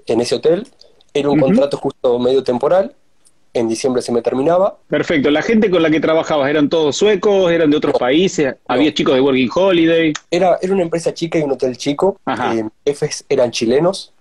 en 0.05 0.21
ese 0.21 0.36
hotel. 0.36 0.67
Era 1.13 1.29
un 1.29 1.38
uh 1.38 1.41
-huh. 1.41 1.45
contrato 1.48 1.77
justo 1.77 2.17
medio 2.19 2.41
temporal 2.43 2.95
en 3.53 3.68
diciembre 3.68 4.01
se 4.01 4.12
me 4.12 4.22
terminaba. 4.22 4.77
Perfecto. 4.88 5.32
¿La 5.32 5.41
gente 5.41 5.70
con 5.70 5.82
la 5.82 5.89
que 5.89 6.00
trabajabas 6.00 6.50
eran 6.50 6.70
todos 6.70 6.96
suecos? 6.96 7.51
¿Eran 7.51 7.70
de 7.70 7.77
otros 7.77 7.94
no, 7.94 8.00
países? 8.00 8.56
¿Había 8.68 8.89
no. 8.89 8.96
chicos 8.96 9.15
de 9.15 9.22
Working 9.22 9.50
Holiday? 9.53 10.13
Era, 10.29 10.60
era 10.62 10.74
una 10.74 10.84
empresa 10.84 11.13
chica 11.13 11.39
y 11.39 11.44
un 11.44 11.51
hotel 11.51 11.77
chico. 11.77 12.20
Eh, 12.27 12.63
jefes 12.86 13.25
eran 13.27 13.51
chilenos. 13.51 14.13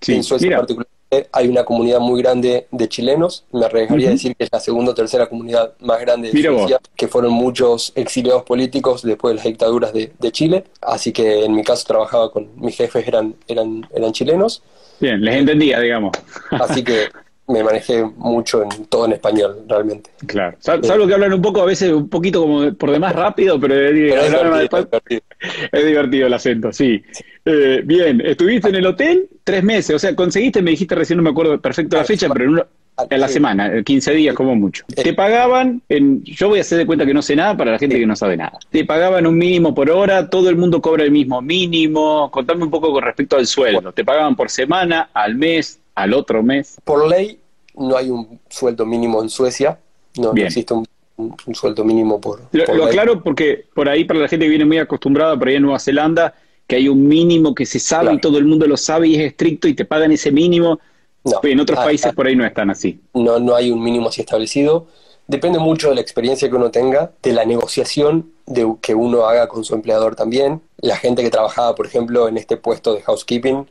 Sí, 0.00 0.14
en 0.14 0.22
Suecia 0.22 0.48
mira. 0.48 0.58
particularmente 0.58 0.94
hay 1.32 1.48
una 1.48 1.64
comunidad 1.64 2.00
muy 2.00 2.20
grande 2.20 2.66
de 2.70 2.88
chilenos. 2.88 3.44
Me 3.52 3.64
arriesgaría 3.64 4.06
uh 4.06 4.08
-huh. 4.08 4.10
a 4.10 4.12
decir 4.12 4.36
que 4.36 4.44
es 4.44 4.50
la 4.52 4.60
segunda 4.60 4.92
o 4.92 4.94
tercera 4.94 5.26
comunidad 5.28 5.74
más 5.80 6.00
grande 6.00 6.28
de 6.28 6.34
mira 6.34 6.50
Suecia, 6.50 6.78
vos. 6.78 6.90
que 6.96 7.08
fueron 7.08 7.32
muchos 7.32 7.92
exiliados 7.94 8.42
políticos 8.42 9.02
después 9.02 9.32
de 9.32 9.36
las 9.36 9.44
dictaduras 9.44 9.92
de, 9.92 10.12
de, 10.18 10.32
Chile. 10.32 10.64
Así 10.80 11.12
que 11.12 11.44
en 11.44 11.54
mi 11.54 11.62
caso 11.62 11.84
trabajaba 11.86 12.30
con 12.30 12.48
mis 12.56 12.76
jefes, 12.76 13.06
eran, 13.06 13.34
eran, 13.48 13.86
eran 13.94 14.12
chilenos. 14.12 14.62
Bien, 15.00 15.20
les 15.20 15.36
entendía, 15.36 15.80
digamos. 15.80 16.12
Así 16.50 16.82
que 16.82 17.08
me 17.46 17.62
manejé 17.62 18.02
mucho 18.16 18.62
en 18.62 18.86
todo 18.86 19.04
en 19.06 19.12
español, 19.12 19.64
realmente. 19.68 20.10
Claro. 20.26 20.56
Sal, 20.60 20.82
salvo 20.82 21.06
que 21.06 21.14
hablan 21.14 21.34
un 21.34 21.42
poco, 21.42 21.60
a 21.60 21.66
veces 21.66 21.92
un 21.92 22.08
poquito 22.08 22.40
como 22.40 22.72
por 22.74 22.90
demás 22.90 23.14
rápido, 23.14 23.60
pero, 23.60 23.74
pero 23.74 23.88
es, 23.88 23.94
divertido, 23.94 24.58
es, 24.60 24.90
divertido. 24.90 25.22
es, 25.72 25.86
divertido, 25.86 26.26
el 26.26 26.32
acento, 26.32 26.72
sí. 26.72 27.02
sí. 27.12 27.24
Eh, 27.44 27.82
bien, 27.84 28.22
estuviste 28.22 28.70
en 28.70 28.76
el 28.76 28.86
hotel 28.86 29.28
tres 29.44 29.62
meses, 29.62 29.94
o 29.94 29.98
sea, 29.98 30.16
conseguiste, 30.16 30.62
me 30.62 30.70
dijiste 30.70 30.94
recién, 30.94 31.18
no 31.18 31.22
me 31.22 31.30
acuerdo 31.30 31.60
perfecto 31.60 31.96
la 31.96 32.04
fecha, 32.04 32.28
pero 32.32 32.46
en, 32.46 32.50
una, 32.52 32.66
en 33.10 33.20
la 33.20 33.28
semana, 33.28 33.82
15 33.82 34.12
días 34.12 34.34
como 34.34 34.54
mucho. 34.54 34.84
Te 34.86 35.14
pagaban, 35.14 35.82
en, 35.88 36.22
yo 36.24 36.48
voy 36.48 36.58
a 36.58 36.62
hacer 36.62 36.78
de 36.78 36.86
cuenta 36.86 37.04
que 37.04 37.14
no 37.14 37.22
sé 37.22 37.34
nada 37.34 37.56
para 37.56 37.72
la 37.72 37.78
gente 37.78 37.98
que 37.98 38.06
no 38.06 38.14
sabe 38.14 38.36
nada. 38.36 38.58
Te 38.70 38.84
pagaban 38.84 39.26
un 39.26 39.36
mínimo 39.36 39.74
por 39.74 39.90
hora, 39.90 40.30
todo 40.30 40.48
el 40.48 40.56
mundo 40.56 40.80
cobra 40.80 41.04
el 41.04 41.10
mismo 41.10 41.42
mínimo. 41.42 42.30
Contame 42.30 42.64
un 42.64 42.70
poco 42.70 42.92
con 42.92 43.02
respecto 43.02 43.36
al 43.36 43.46
sueldo. 43.46 43.92
Te 43.92 44.04
pagaban 44.04 44.36
por 44.36 44.50
semana, 44.50 45.10
al 45.12 45.34
mes, 45.34 45.80
al 45.94 46.14
otro 46.14 46.42
mes. 46.42 46.80
Por 46.84 47.08
ley 47.08 47.38
no 47.76 47.96
hay 47.96 48.10
un 48.10 48.40
sueldo 48.48 48.86
mínimo 48.86 49.22
en 49.22 49.28
Suecia, 49.28 49.78
no, 50.16 50.32
no 50.32 50.42
existe 50.42 50.74
un, 50.74 50.86
un, 51.16 51.34
un, 51.46 51.54
sueldo 51.54 51.84
mínimo 51.84 52.20
por... 52.20 52.42
Lo, 52.52 52.64
por 52.64 52.76
lo 52.76 52.84
aclaro 52.84 53.22
porque 53.22 53.66
por 53.74 53.88
ahí 53.88 54.04
para 54.04 54.20
la 54.20 54.28
gente 54.28 54.46
que 54.46 54.50
viene 54.50 54.64
muy 54.64 54.78
acostumbrada, 54.78 55.36
por 55.36 55.48
ahí 55.48 55.56
en 55.56 55.62
Nueva 55.62 55.80
Zelanda, 55.80 56.34
que 56.66 56.76
hay 56.76 56.88
un 56.88 57.06
mínimo 57.06 57.54
que 57.54 57.66
se 57.66 57.78
sabe 57.78 58.04
claro. 58.04 58.16
y 58.16 58.20
todo 58.20 58.38
el 58.38 58.44
mundo 58.44 58.66
lo 58.66 58.76
sabe 58.76 59.08
y 59.08 59.16
es 59.16 59.22
estricto 59.22 59.68
y 59.68 59.74
te 59.74 59.84
pagan 59.84 60.12
ese 60.12 60.30
mínimo. 60.30 60.78
No, 61.24 61.40
en 61.42 61.60
otros 61.60 61.78
ah, 61.78 61.84
países 61.84 62.06
ah, 62.06 62.12
por 62.12 62.26
ahí 62.26 62.36
no 62.36 62.44
están 62.44 62.70
así. 62.70 63.00
No, 63.14 63.38
no 63.38 63.54
hay 63.54 63.70
un 63.70 63.82
mínimo 63.82 64.08
así 64.08 64.20
establecido. 64.20 64.86
Depende 65.26 65.58
mucho 65.58 65.88
de 65.88 65.94
la 65.94 66.02
experiencia 66.02 66.48
que 66.50 66.54
uno 66.54 66.70
tenga, 66.70 67.12
de 67.22 67.32
la 67.32 67.46
negociación 67.46 68.30
de, 68.44 68.74
que 68.82 68.94
uno 68.94 69.24
haga 69.24 69.48
con 69.48 69.64
su 69.64 69.74
empleador 69.74 70.16
también. 70.16 70.60
La 70.76 70.96
gente 70.96 71.22
que 71.22 71.30
trabajaba, 71.30 71.74
por 71.74 71.86
ejemplo, 71.86 72.28
en 72.28 72.36
este 72.36 72.58
puesto 72.58 72.94
de 72.94 73.00
housekeeping, 73.00 73.66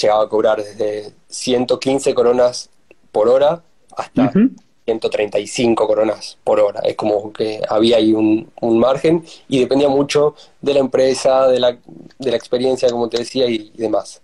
llegaba 0.00 0.24
a 0.24 0.28
cobrar 0.28 0.62
desde 0.62 1.12
115 1.28 2.14
coronas 2.14 2.70
por 3.12 3.28
hora 3.28 3.62
hasta 3.96 4.22
uh 4.22 4.30
-huh. 4.30 4.50
135 4.86 5.86
coronas 5.86 6.38
por 6.42 6.58
hora. 6.58 6.80
Es 6.80 6.96
como 6.96 7.32
que 7.32 7.60
había 7.68 7.98
ahí 7.98 8.12
un, 8.12 8.50
un, 8.60 8.78
margen 8.78 9.24
y 9.48 9.60
dependía 9.60 9.88
mucho 9.88 10.34
de 10.62 10.74
la 10.74 10.80
empresa, 10.80 11.46
de 11.46 11.60
la, 11.60 11.78
de 12.18 12.30
la 12.30 12.36
experiencia, 12.36 12.90
como 12.90 13.08
te 13.08 13.18
decía, 13.18 13.48
y, 13.48 13.70
y 13.74 13.78
demás. 13.78 14.22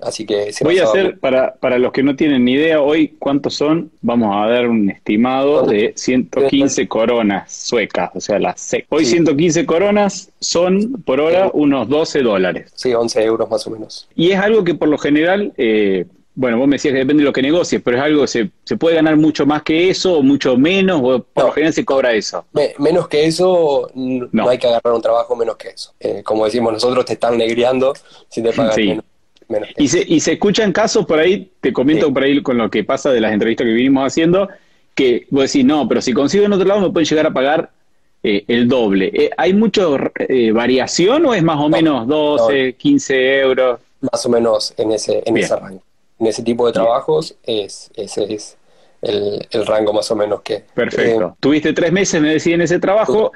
Así 0.00 0.26
que 0.26 0.52
se 0.52 0.64
voy 0.64 0.78
a 0.78 0.84
hacer 0.84 1.18
para, 1.18 1.54
para 1.54 1.78
los 1.78 1.92
que 1.92 2.02
no 2.02 2.16
tienen 2.16 2.44
ni 2.44 2.52
idea 2.52 2.80
hoy 2.80 3.16
cuántos 3.18 3.54
son, 3.54 3.90
vamos 4.02 4.34
a 4.34 4.48
dar 4.48 4.68
un 4.68 4.90
estimado 4.90 5.62
de 5.62 5.92
115 5.96 6.86
coronas 6.86 7.52
suecas, 7.52 8.10
o 8.14 8.20
sea, 8.20 8.38
las 8.38 8.74
hoy 8.90 9.04
sí. 9.04 9.12
115 9.12 9.64
coronas 9.64 10.30
son 10.38 11.02
por 11.04 11.20
hora 11.20 11.50
unos 11.52 11.88
12 11.88 12.22
dólares. 12.22 12.72
Sí, 12.74 12.92
11 12.92 13.24
euros 13.24 13.50
más 13.50 13.66
o 13.66 13.70
menos. 13.70 14.08
Y 14.14 14.30
es 14.30 14.38
algo 14.38 14.64
que 14.64 14.74
por 14.74 14.88
lo 14.88 14.98
general 14.98 15.52
eh, 15.56 16.06
bueno, 16.36 16.58
vos 16.58 16.68
me 16.68 16.74
decías 16.76 16.92
que 16.92 16.98
depende 16.98 17.22
de 17.22 17.24
lo 17.24 17.32
que 17.32 17.40
negocies, 17.40 17.80
pero 17.82 17.96
es 17.96 18.02
algo 18.02 18.20
que 18.20 18.28
se, 18.28 18.50
se 18.64 18.76
puede 18.76 18.96
ganar 18.96 19.16
mucho 19.16 19.46
más 19.46 19.62
que 19.62 19.88
eso 19.88 20.18
o 20.18 20.22
mucho 20.22 20.58
menos, 20.58 21.00
o 21.02 21.20
por 21.20 21.44
no, 21.44 21.48
lo 21.48 21.52
general 21.52 21.72
se 21.72 21.84
cobra 21.84 22.12
eso. 22.12 22.44
Me, 22.52 22.74
menos 22.78 23.08
que 23.08 23.24
eso, 23.24 23.90
no. 23.94 24.28
no. 24.30 24.48
hay 24.48 24.58
que 24.58 24.66
agarrar 24.66 24.92
un 24.92 25.00
trabajo 25.00 25.34
menos 25.34 25.56
que 25.56 25.68
eso. 25.68 25.94
Eh, 25.98 26.22
como 26.22 26.44
decimos 26.44 26.74
nosotros, 26.74 27.06
te 27.06 27.14
están 27.14 27.38
negriando 27.38 27.94
si 28.28 28.42
te 28.42 28.52
pagan 28.52 28.74
sí. 28.74 28.88
menos. 28.88 29.04
Menos 29.48 29.68
y, 29.76 29.88
se, 29.88 30.04
y 30.06 30.20
se 30.20 30.34
escuchan 30.34 30.72
casos 30.72 31.06
por 31.06 31.18
ahí, 31.18 31.50
te 31.60 31.72
comento 31.72 32.06
sí. 32.06 32.12
por 32.12 32.22
ahí 32.22 32.42
con 32.42 32.58
lo 32.58 32.70
que 32.70 32.84
pasa 32.84 33.10
de 33.10 33.20
las 33.20 33.32
entrevistas 33.32 33.64
que 33.64 33.72
vinimos 33.72 34.06
haciendo, 34.06 34.48
que 34.94 35.26
vos 35.30 35.44
decís, 35.44 35.64
no, 35.64 35.88
pero 35.88 36.00
si 36.00 36.12
consigo 36.12 36.44
en 36.44 36.52
otro 36.52 36.66
lado 36.66 36.80
me 36.80 36.90
pueden 36.90 37.06
llegar 37.06 37.26
a 37.26 37.32
pagar 37.32 37.70
eh, 38.22 38.44
el 38.48 38.68
doble. 38.68 39.10
Eh, 39.12 39.30
¿Hay 39.36 39.52
mucha 39.52 39.82
eh, 40.28 40.50
variación 40.52 41.26
o 41.26 41.34
es 41.34 41.42
más 41.42 41.58
o 41.58 41.68
no, 41.68 41.68
menos 41.68 42.06
12, 42.08 42.74
15 42.74 43.40
euros? 43.40 43.80
Más 44.00 44.26
o 44.26 44.28
menos 44.28 44.74
en 44.76 44.92
ese, 44.92 45.22
en 45.24 45.36
ese 45.36 45.56
rango 45.56 45.82
en 46.18 46.26
ese 46.26 46.42
tipo 46.42 46.66
de 46.66 46.72
trabajos 46.72 47.34
es, 47.44 47.90
ese 47.94 48.32
es 48.32 48.56
el, 49.02 49.46
el, 49.50 49.66
rango 49.66 49.92
más 49.92 50.10
o 50.10 50.16
menos 50.16 50.40
que... 50.40 50.64
Perfecto. 50.74 51.36
Tuviste 51.40 51.72
tres 51.72 51.92
meses, 51.92 52.20
me 52.20 52.30
decía, 52.30 52.54
en 52.54 52.62
ese 52.62 52.78
trabajo. 52.78 53.32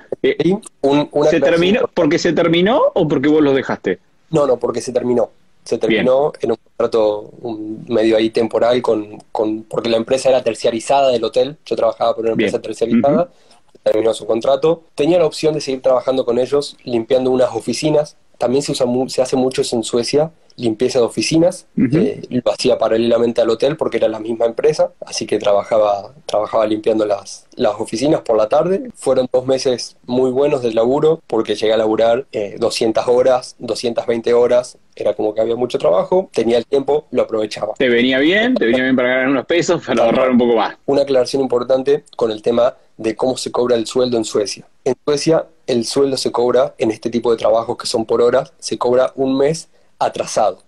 Un, 0.80 1.10
¿Se 1.30 1.40
terminó 1.40 1.90
porque 1.92 2.18
se 2.18 2.32
terminó 2.32 2.80
o 2.94 3.06
porque 3.06 3.28
vos 3.28 3.42
lo 3.42 3.52
dejaste? 3.52 3.98
No, 4.30 4.46
no, 4.46 4.56
porque 4.56 4.80
se 4.80 4.92
terminó. 4.92 5.30
Se 5.64 5.78
terminó 5.78 6.32
Bien. 6.32 6.40
en 6.42 6.50
un 6.52 6.56
contrato 6.56 7.30
un 7.42 7.84
medio 7.88 8.16
ahí 8.16 8.30
temporal 8.30 8.80
con, 8.82 9.18
con, 9.30 9.62
porque 9.64 9.88
la 9.88 9.96
empresa 9.96 10.28
era 10.28 10.42
terciarizada 10.42 11.10
del 11.10 11.22
hotel. 11.24 11.56
Yo 11.66 11.76
trabajaba 11.76 12.14
por 12.14 12.24
una 12.24 12.32
empresa 12.32 12.58
Bien. 12.58 12.62
terciarizada. 12.62 13.22
Uh 13.22 13.26
-huh. 13.26 13.82
Terminó 13.82 14.14
su 14.14 14.26
contrato. 14.26 14.82
Tenía 14.94 15.18
la 15.18 15.26
opción 15.26 15.54
de 15.54 15.60
seguir 15.60 15.80
trabajando 15.82 16.24
con 16.24 16.38
ellos, 16.38 16.76
limpiando 16.84 17.30
unas 17.30 17.54
oficinas. 17.54 18.16
También 18.38 18.62
se, 18.62 18.72
usa, 18.72 18.86
se 19.08 19.22
hace 19.22 19.36
mucho 19.36 19.62
eso 19.62 19.76
en 19.76 19.84
Suecia, 19.84 20.30
limpieza 20.60 20.98
de 20.98 21.06
oficinas, 21.06 21.66
uh 21.76 21.80
-huh. 21.80 22.02
eh, 22.02 22.42
lo 22.44 22.52
hacía 22.52 22.78
paralelamente 22.78 23.40
al 23.40 23.50
hotel 23.50 23.76
porque 23.76 23.96
era 23.96 24.08
la 24.08 24.20
misma 24.20 24.46
empresa, 24.46 24.92
así 25.04 25.26
que 25.26 25.38
trabajaba, 25.38 26.12
trabajaba 26.26 26.66
limpiando 26.66 27.06
las, 27.06 27.46
las 27.56 27.74
oficinas 27.78 28.20
por 28.20 28.36
la 28.36 28.48
tarde. 28.48 28.90
Fueron 28.94 29.28
dos 29.32 29.46
meses 29.46 29.96
muy 30.06 30.30
buenos 30.30 30.62
de 30.62 30.72
laburo 30.72 31.20
porque 31.26 31.54
llegué 31.54 31.72
a 31.72 31.76
laburar 31.76 32.26
eh, 32.32 32.56
200 32.58 33.08
horas, 33.08 33.56
220 33.58 34.34
horas, 34.34 34.78
era 34.94 35.14
como 35.14 35.34
que 35.34 35.40
había 35.40 35.56
mucho 35.56 35.78
trabajo, 35.78 36.28
tenía 36.32 36.58
el 36.58 36.66
tiempo, 36.66 37.06
lo 37.10 37.22
aprovechaba. 37.22 37.74
¿Te 37.78 37.88
venía 37.88 38.18
bien? 38.18 38.54
¿Te 38.54 38.66
venía 38.66 38.82
bien 38.82 38.96
para 38.96 39.08
ganar 39.08 39.28
unos 39.28 39.46
pesos, 39.46 39.82
para 39.86 40.04
ahorrar 40.04 40.30
un 40.30 40.38
poco 40.38 40.56
más? 40.56 40.76
Una 40.86 41.02
aclaración 41.02 41.42
importante 41.42 42.04
con 42.16 42.30
el 42.30 42.42
tema 42.42 42.74
de 42.96 43.16
cómo 43.16 43.36
se 43.36 43.50
cobra 43.50 43.76
el 43.76 43.86
sueldo 43.86 44.18
en 44.18 44.24
Suecia. 44.24 44.66
En 44.84 44.94
Suecia 45.04 45.46
el 45.66 45.86
sueldo 45.86 46.16
se 46.16 46.32
cobra 46.32 46.74
en 46.78 46.90
este 46.90 47.10
tipo 47.10 47.30
de 47.30 47.36
trabajos 47.36 47.76
que 47.78 47.86
son 47.86 48.04
por 48.04 48.20
horas, 48.20 48.52
se 48.58 48.76
cobra 48.76 49.12
un 49.14 49.36
mes 49.38 49.68
atrasado. 50.00 50.62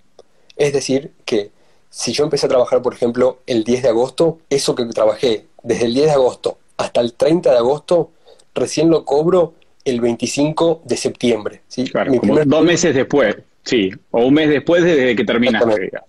Es 0.57 0.73
decir, 0.73 1.13
que 1.25 1.51
si 1.91 2.13
yo 2.13 2.25
empecé 2.25 2.47
a 2.47 2.49
trabajar, 2.49 2.81
por 2.83 2.95
ejemplo, 2.95 3.39
el 3.47 3.65
10 3.65 3.83
de 3.83 3.89
agosto, 3.89 4.39
eso 4.49 4.75
que 4.75 4.85
trabajé 4.87 5.47
desde 5.63 5.87
el 5.87 5.95
10 5.95 6.07
de 6.07 6.13
agosto 6.13 6.59
hasta 6.77 7.01
el 7.01 7.15
30 7.15 7.51
de 7.51 7.59
agosto, 7.59 8.11
recién 8.55 8.91
lo 8.91 9.05
cobro 9.05 9.55
el 9.85 10.01
25 10.01 10.83
de 10.85 10.97
septiembre. 10.97 11.63
¿sí? 11.69 11.85
Claro, 11.85 12.13
dos 12.47 12.65
meses 12.65 12.95
después, 12.95 13.37
sí, 13.65 13.91
o 14.11 14.27
un 14.27 14.35
mes 14.35 14.49
después 14.49 14.85
desde 14.85 15.17
que 15.17 15.25
termina. 15.25 15.63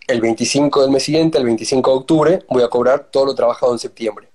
El 0.07 0.21
25 0.21 0.81
del 0.81 0.91
mes 0.91 1.03
siguiente, 1.03 1.37
el 1.37 1.45
25 1.45 1.89
de 1.89 1.97
octubre, 1.97 2.39
voy 2.49 2.63
a 2.63 2.67
cobrar 2.67 3.07
todo 3.11 3.25
lo 3.25 3.35
trabajado 3.35 3.73
en 3.73 3.79
septiembre. 3.79 4.27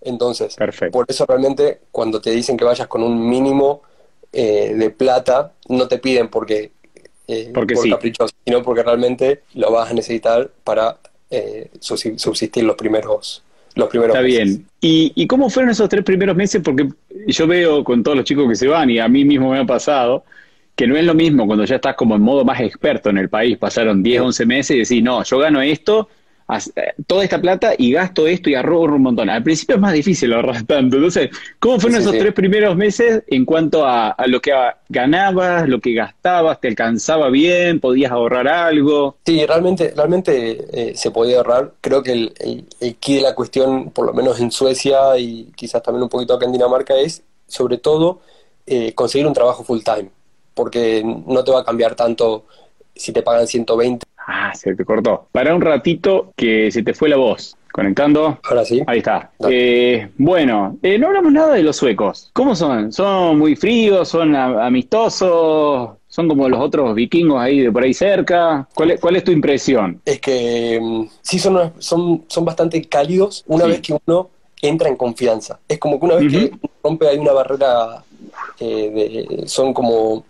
Entonces, 0.00 0.56
por 0.92 1.06
eso 1.08 1.26
realmente 1.26 1.80
cuando 1.90 2.20
te 2.20 2.30
dicen 2.30 2.56
que 2.56 2.64
vayas 2.64 2.86
con 2.86 3.02
un 3.02 3.28
mínimo 3.28 3.82
eh, 4.32 4.74
de 4.74 4.90
plata, 4.90 5.52
no 5.68 5.88
te 5.88 5.98
piden 5.98 6.28
porque, 6.28 6.72
eh, 7.28 7.50
porque 7.52 7.74
por 7.74 7.88
caprichoso, 7.88 8.34
sino 8.44 8.62
porque 8.62 8.82
realmente 8.82 9.42
lo 9.54 9.72
vas 9.72 9.90
a 9.90 9.94
necesitar 9.94 10.50
para 10.64 10.98
eh, 11.30 11.70
subsistir 11.80 12.64
los 12.64 12.76
primeros 12.76 13.42
los 13.74 13.88
primeros 13.90 14.16
Está 14.16 14.26
bien. 14.26 14.66
¿Y, 14.80 15.12
¿Y 15.14 15.26
cómo 15.26 15.50
fueron 15.50 15.70
esos 15.70 15.88
tres 15.88 16.02
primeros 16.02 16.34
meses? 16.34 16.62
Porque 16.64 16.88
yo 17.26 17.46
veo 17.46 17.84
con 17.84 18.02
todos 18.02 18.16
los 18.16 18.24
chicos 18.24 18.48
que 18.48 18.54
se 18.54 18.68
van 18.68 18.88
y 18.88 18.98
a 18.98 19.06
mí 19.06 19.24
mismo 19.24 19.50
me 19.50 19.58
ha 19.58 19.66
pasado 19.66 20.24
que 20.74 20.86
no 20.86 20.96
es 20.96 21.04
lo 21.04 21.14
mismo 21.14 21.46
cuando 21.46 21.64
ya 21.64 21.76
estás 21.76 21.96
como 21.96 22.14
en 22.16 22.22
modo 22.22 22.44
más 22.44 22.60
experto 22.60 23.10
en 23.10 23.18
el 23.18 23.28
país, 23.28 23.56
pasaron 23.56 24.02
10, 24.02 24.20
11 24.20 24.46
meses 24.46 24.76
y 24.76 24.78
decís, 24.80 25.02
no, 25.02 25.22
yo 25.24 25.38
gano 25.38 25.60
esto 25.62 26.08
toda 27.06 27.24
esta 27.24 27.40
plata 27.40 27.74
y 27.76 27.92
gasto 27.92 28.26
esto 28.26 28.50
y 28.50 28.54
ahorro 28.54 28.94
un 28.94 29.02
montón. 29.02 29.28
Al 29.28 29.42
principio 29.42 29.76
es 29.76 29.80
más 29.80 29.92
difícil 29.92 30.32
ahorrar 30.32 30.62
tanto. 30.66 30.96
Entonces, 30.96 31.30
¿cómo 31.58 31.80
fueron 31.80 32.00
esos 32.00 32.16
tres 32.16 32.32
primeros 32.32 32.76
meses 32.76 33.24
en 33.26 33.44
cuanto 33.44 33.84
a, 33.84 34.14
lo 34.26 34.40
que 34.40 34.52
ganabas, 34.88 35.68
lo 35.68 35.80
que 35.80 35.94
gastabas? 35.94 36.60
¿Te 36.60 36.68
alcanzaba 36.68 37.28
bien? 37.30 37.80
¿Podías 37.80 38.12
ahorrar 38.12 38.48
algo? 38.48 39.16
Sí, 39.26 39.44
realmente, 39.44 39.92
realmente 39.96 40.66
eh, 40.72 40.94
se 40.94 41.10
podía 41.10 41.38
ahorrar. 41.38 41.72
Creo 41.80 42.02
que 42.02 42.12
el, 42.12 42.66
el, 42.80 42.96
key 42.96 43.16
de 43.16 43.22
la 43.22 43.34
cuestión, 43.34 43.90
por 43.90 44.06
lo 44.06 44.14
menos 44.14 44.40
en 44.40 44.50
Suecia 44.50 45.18
y 45.18 45.50
quizás 45.56 45.82
también 45.82 46.04
un 46.04 46.08
poquito 46.08 46.34
acá 46.34 46.46
en 46.46 46.52
Dinamarca, 46.52 46.94
es 46.96 47.22
sobre 47.48 47.78
todo 47.78 48.20
eh, 48.66 48.92
conseguir 48.94 49.26
un 49.26 49.34
trabajo 49.34 49.64
full 49.64 49.80
time. 49.82 50.10
Porque 50.54 51.02
no 51.04 51.44
te 51.44 51.52
va 51.52 51.60
a 51.60 51.64
cambiar 51.64 51.94
tanto 51.94 52.46
si 52.94 53.12
te 53.12 53.22
pagan 53.22 53.46
120 53.46 54.06
Ah, 54.26 54.52
se 54.54 54.74
te 54.74 54.84
cortó. 54.84 55.28
Para 55.30 55.54
un 55.54 55.60
ratito 55.60 56.32
que 56.36 56.70
se 56.70 56.82
te 56.82 56.94
fue 56.94 57.08
la 57.08 57.16
voz. 57.16 57.56
Conectando. 57.72 58.38
Ahora 58.42 58.64
sí. 58.64 58.82
Ahí 58.86 58.98
está. 58.98 59.30
Eh, 59.48 60.08
bueno, 60.16 60.78
eh, 60.82 60.98
no 60.98 61.08
hablamos 61.08 61.32
nada 61.32 61.54
de 61.54 61.62
los 61.62 61.76
suecos. 61.76 62.30
¿Cómo 62.32 62.56
son? 62.56 62.90
¿Son 62.90 63.38
muy 63.38 63.54
fríos? 63.54 64.08
¿Son 64.08 64.34
amistosos? 64.34 65.90
¿Son 66.08 66.28
como 66.28 66.48
los 66.48 66.58
otros 66.58 66.94
vikingos 66.94 67.40
ahí 67.40 67.60
de 67.60 67.70
por 67.70 67.84
ahí 67.84 67.92
cerca? 67.92 68.66
¿Cuál 68.74 68.92
es, 68.92 69.00
cuál 69.00 69.16
es 69.16 69.24
tu 69.24 69.30
impresión? 69.30 70.00
Es 70.04 70.20
que 70.20 70.80
mm, 70.82 71.04
sí 71.20 71.38
son, 71.38 71.72
son, 71.78 72.24
son 72.26 72.44
bastante 72.44 72.82
cálidos 72.84 73.44
una 73.46 73.66
vez 73.66 73.80
que 73.82 73.96
uno 74.06 74.30
entra 74.62 74.88
en 74.88 74.96
confianza. 74.96 75.60
Es 75.68 75.78
como 75.78 76.00
que 76.00 76.06
una 76.06 76.14
vez 76.16 76.32
que 76.32 76.52
rompe 76.82 77.08
ahí 77.08 77.18
una 77.18 77.32
barrera, 77.32 78.02
eh, 78.58 79.26
de, 79.38 79.46
son 79.46 79.74
como 79.74 80.24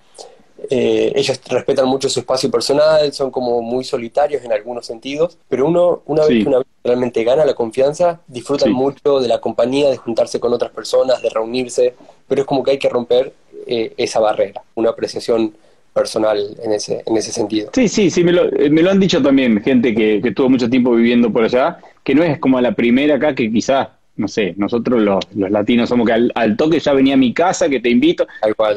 eh, 0.70 1.12
ellos 1.14 1.40
respetan 1.48 1.86
mucho 1.86 2.08
su 2.08 2.20
espacio 2.20 2.50
personal, 2.50 3.12
son 3.12 3.30
como 3.30 3.62
muy 3.62 3.84
solitarios 3.84 4.44
en 4.44 4.52
algunos 4.52 4.86
sentidos, 4.86 5.38
pero 5.48 5.66
uno, 5.66 6.02
una 6.06 6.24
vez 6.24 6.42
que 6.42 6.48
una 6.48 6.58
vez 6.58 6.66
realmente 6.84 7.24
gana 7.24 7.44
la 7.44 7.54
confianza, 7.54 8.20
disfrutan 8.26 8.72
mucho 8.72 9.20
de 9.20 9.28
la 9.28 9.40
compañía, 9.40 9.90
de 9.90 9.96
juntarse 9.96 10.40
con 10.40 10.52
otras 10.52 10.70
personas, 10.70 11.22
de 11.22 11.30
reunirse, 11.30 11.94
pero 12.28 12.42
es 12.42 12.46
como 12.46 12.62
que 12.62 12.72
hay 12.72 12.78
que 12.78 12.88
romper 12.88 13.32
eh, 13.66 13.92
esa 13.96 14.20
barrera, 14.20 14.62
una 14.74 14.90
apreciación 14.90 15.54
personal 15.92 16.56
en 16.62 16.72
ese, 16.72 17.02
en 17.06 17.16
ese 17.16 17.32
sentido. 17.32 17.70
Sí, 17.72 17.88
sí, 17.88 18.10
sí, 18.10 18.22
me 18.22 18.32
lo, 18.32 18.44
eh, 18.44 18.68
me 18.68 18.82
lo 18.82 18.90
han 18.90 19.00
dicho 19.00 19.22
también 19.22 19.62
gente 19.62 19.94
que, 19.94 20.20
que 20.20 20.28
estuvo 20.28 20.48
mucho 20.50 20.68
tiempo 20.68 20.92
viviendo 20.94 21.32
por 21.32 21.44
allá, 21.44 21.78
que 22.04 22.14
no 22.14 22.22
es 22.22 22.38
como 22.38 22.60
la 22.60 22.72
primera 22.72 23.16
acá 23.16 23.34
que 23.34 23.50
quizás 23.50 23.88
no 24.16 24.28
sé, 24.28 24.54
nosotros 24.56 25.02
los, 25.02 25.24
los 25.34 25.50
latinos 25.50 25.88
somos 25.88 26.06
que 26.06 26.30
al, 26.34 26.56
toque 26.56 26.80
ya 26.80 26.92
venía 26.92 27.14
a 27.14 27.18
mi 27.18 27.34
casa, 27.34 27.68
que 27.68 27.80
te 27.80 27.90
invito. 27.90 28.26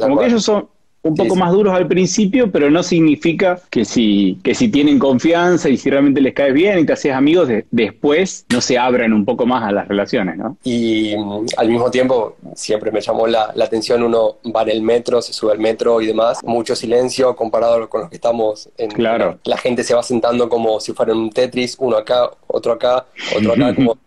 como 0.01 0.19
que 0.19 0.25
ellos 0.25 0.43
son, 0.43 0.67
un 1.01 1.15
poco 1.15 1.35
más 1.35 1.51
duros 1.51 1.73
al 1.73 1.87
principio, 1.87 2.51
pero 2.51 2.69
no 2.69 2.83
significa 2.83 3.59
que 3.69 3.85
si, 3.85 4.37
que 4.43 4.53
si 4.53 4.69
tienen 4.69 4.99
confianza 4.99 5.69
y 5.69 5.77
si 5.77 5.89
realmente 5.89 6.19
les 6.19 6.33
caes 6.33 6.53
bien 6.53 6.79
y 6.79 6.85
te 6.85 6.93
haces 6.93 7.13
amigos, 7.13 7.47
después 7.71 8.45
no 8.49 8.59
se 8.59 8.77
abren 8.77 9.13
un 9.13 9.23
poco 9.23 9.45
más 9.45 9.63
a 9.63 9.71
las 9.71 9.87
relaciones, 9.87 10.37
¿no? 10.37 10.57
Y 10.63 11.15
mm, 11.17 11.45
al 11.57 11.69
mismo 11.69 11.89
tiempo, 11.89 12.35
siempre 12.53 12.91
me 12.91 12.99
llamó 12.99 13.27
la, 13.27 13.53
atención, 13.61 14.03
uno 14.03 14.37
va 14.53 14.63
en 14.63 14.69
el 14.69 14.81
metro, 14.81 15.21
se 15.21 15.31
sube 15.31 15.53
al 15.53 15.59
metro 15.59 16.01
y 16.01 16.07
demás, 16.07 16.39
mucho 16.43 16.75
silencio 16.75 17.35
comparado 17.35 17.89
con 17.89 18.01
los 18.01 18.09
que 18.09 18.15
estamos 18.15 18.69
en... 18.77 18.91
Claro. 18.91 19.39
La, 19.45 19.57
gente 19.57 19.83
se 19.83 19.93
va 19.93 20.03
sentando 20.03 20.49
como 20.49 20.79
si 20.79 20.93
fuera 20.93 21.13
un 21.13 21.29
Tetris, 21.29 21.75
uno 21.79 21.97
acá, 21.97 22.29
otro 22.47 22.73
acá, 22.73 23.05
otro 23.35 23.53
acá, 23.53 23.75
como... 23.75 23.97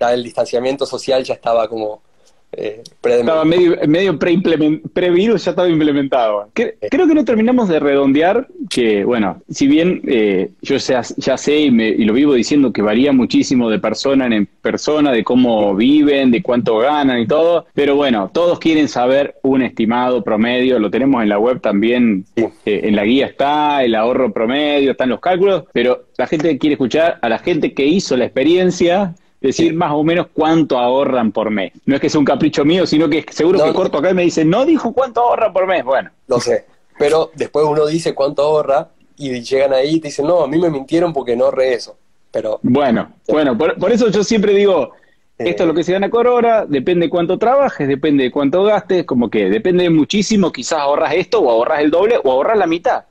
El 0.00 0.22
distanciamiento 0.22 0.84
social 0.84 1.24
ya 1.24 1.32
estaba 1.32 1.66
como 1.66 2.02
eh, 2.54 2.82
estaba 3.02 3.44
medio, 3.44 3.76
medio 3.88 4.18
pre-virus, 4.18 5.44
ya 5.44 5.50
estaba 5.50 5.68
implementado. 5.68 6.50
creo 6.52 7.06
que 7.06 7.14
no 7.14 7.24
terminamos 7.24 7.68
de 7.68 7.80
redondear 7.80 8.46
que, 8.68 9.04
bueno, 9.04 9.42
si 9.48 9.66
bien 9.66 10.02
eh, 10.06 10.50
yo 10.60 10.76
ya, 10.76 11.02
sé 11.02 11.58
y, 11.58 12.04
lo 12.04 12.12
vivo 12.12 12.34
diciendo 12.34 12.72
que 12.72 12.82
varía 12.82 13.12
muchísimo 13.12 13.70
de 13.70 13.78
persona 13.78 14.26
en 14.26 14.46
persona, 14.60 15.12
de 15.12 15.24
cómo 15.24 15.74
viven, 15.74 16.30
de 16.30 16.42
cuánto 16.42 16.78
ganan 16.78 17.20
y 17.20 17.26
todo, 17.26 17.66
pero 17.74 17.96
bueno, 17.96 18.30
todos 18.32 18.58
quieren 18.58 18.88
saber 18.88 19.36
un 19.42 19.62
estimado 19.62 20.22
promedio, 20.22 20.78
lo 20.78 20.90
tenemos 20.90 21.22
en 21.22 21.30
la 21.30 21.38
web 21.38 21.60
también, 21.60 22.26
eh, 22.36 22.50
en 22.64 22.96
la 22.96 23.04
guía 23.04 23.26
está, 23.26 23.82
el 23.82 23.94
ahorro 23.94 24.32
promedio, 24.32 24.90
están 24.90 25.08
los 25.08 25.20
cálculos, 25.20 25.64
pero 25.72 26.04
la 26.18 26.26
gente 26.26 26.58
quiere 26.58 26.74
escuchar 26.74 27.18
a 27.22 27.28
la 27.28 27.38
gente 27.38 27.72
que 27.72 27.86
hizo 27.86 28.16
la 28.16 28.24
experiencia 28.24 29.14
decir 29.42 29.74
más 29.74 29.92
o 29.92 30.02
menos 30.04 30.28
cuánto 30.32 30.78
ahorran 30.78 31.32
por 31.32 31.50
mes. 31.50 31.72
No 31.84 31.96
es 31.96 32.00
que 32.00 32.08
sea 32.08 32.20
un 32.20 32.24
capricho 32.24 32.64
mío, 32.64 32.86
sino 32.86 33.08
que 33.08 33.26
seguro 33.30 33.62
que 33.62 33.72
corto 33.72 33.98
acá 33.98 34.10
y 34.10 34.14
me 34.14 34.22
dice, 34.22 34.44
no 34.44 34.64
dijo 34.64 34.92
cuánto 34.92 35.20
ahorra 35.20 35.52
por 35.52 35.66
mes. 35.66 35.84
Bueno. 35.84 36.10
Lo 36.28 36.40
sé, 36.40 36.64
pero 36.98 37.30
después 37.34 37.66
uno 37.68 37.86
dice 37.86 38.14
cuánto 38.14 38.42
ahorra 38.42 38.88
y 39.16 39.40
llegan 39.42 39.72
ahí 39.72 39.96
y 39.96 40.00
te 40.00 40.08
dicen, 40.08 40.26
no, 40.26 40.42
a 40.42 40.48
mí 40.48 40.58
me 40.58 40.70
mintieron 40.70 41.12
porque 41.12 41.36
no 41.36 41.46
ahorré 41.46 41.74
eso. 41.74 41.96
Pero, 42.30 42.60
bueno, 42.62 43.12
bueno, 43.28 43.58
por, 43.58 43.92
eso 43.92 44.08
yo 44.08 44.24
siempre 44.24 44.54
digo, 44.54 44.92
esto 45.36 45.64
es 45.64 45.66
lo 45.66 45.74
que 45.74 45.84
se 45.84 45.92
gana 45.92 46.08
por 46.08 46.26
hora, 46.26 46.64
depende 46.64 47.06
de 47.06 47.10
cuánto 47.10 47.38
trabajes, 47.38 47.86
depende 47.86 48.24
de 48.24 48.30
cuánto 48.30 48.64
gastes, 48.64 49.04
como 49.04 49.28
que 49.28 49.50
depende 49.50 49.90
muchísimo, 49.90 50.50
quizás 50.50 50.78
ahorras 50.78 51.12
esto 51.14 51.40
o 51.40 51.50
ahorras 51.50 51.80
el 51.80 51.90
doble 51.90 52.18
o 52.24 52.32
ahorras 52.32 52.56
la 52.56 52.66
mitad. 52.66 53.04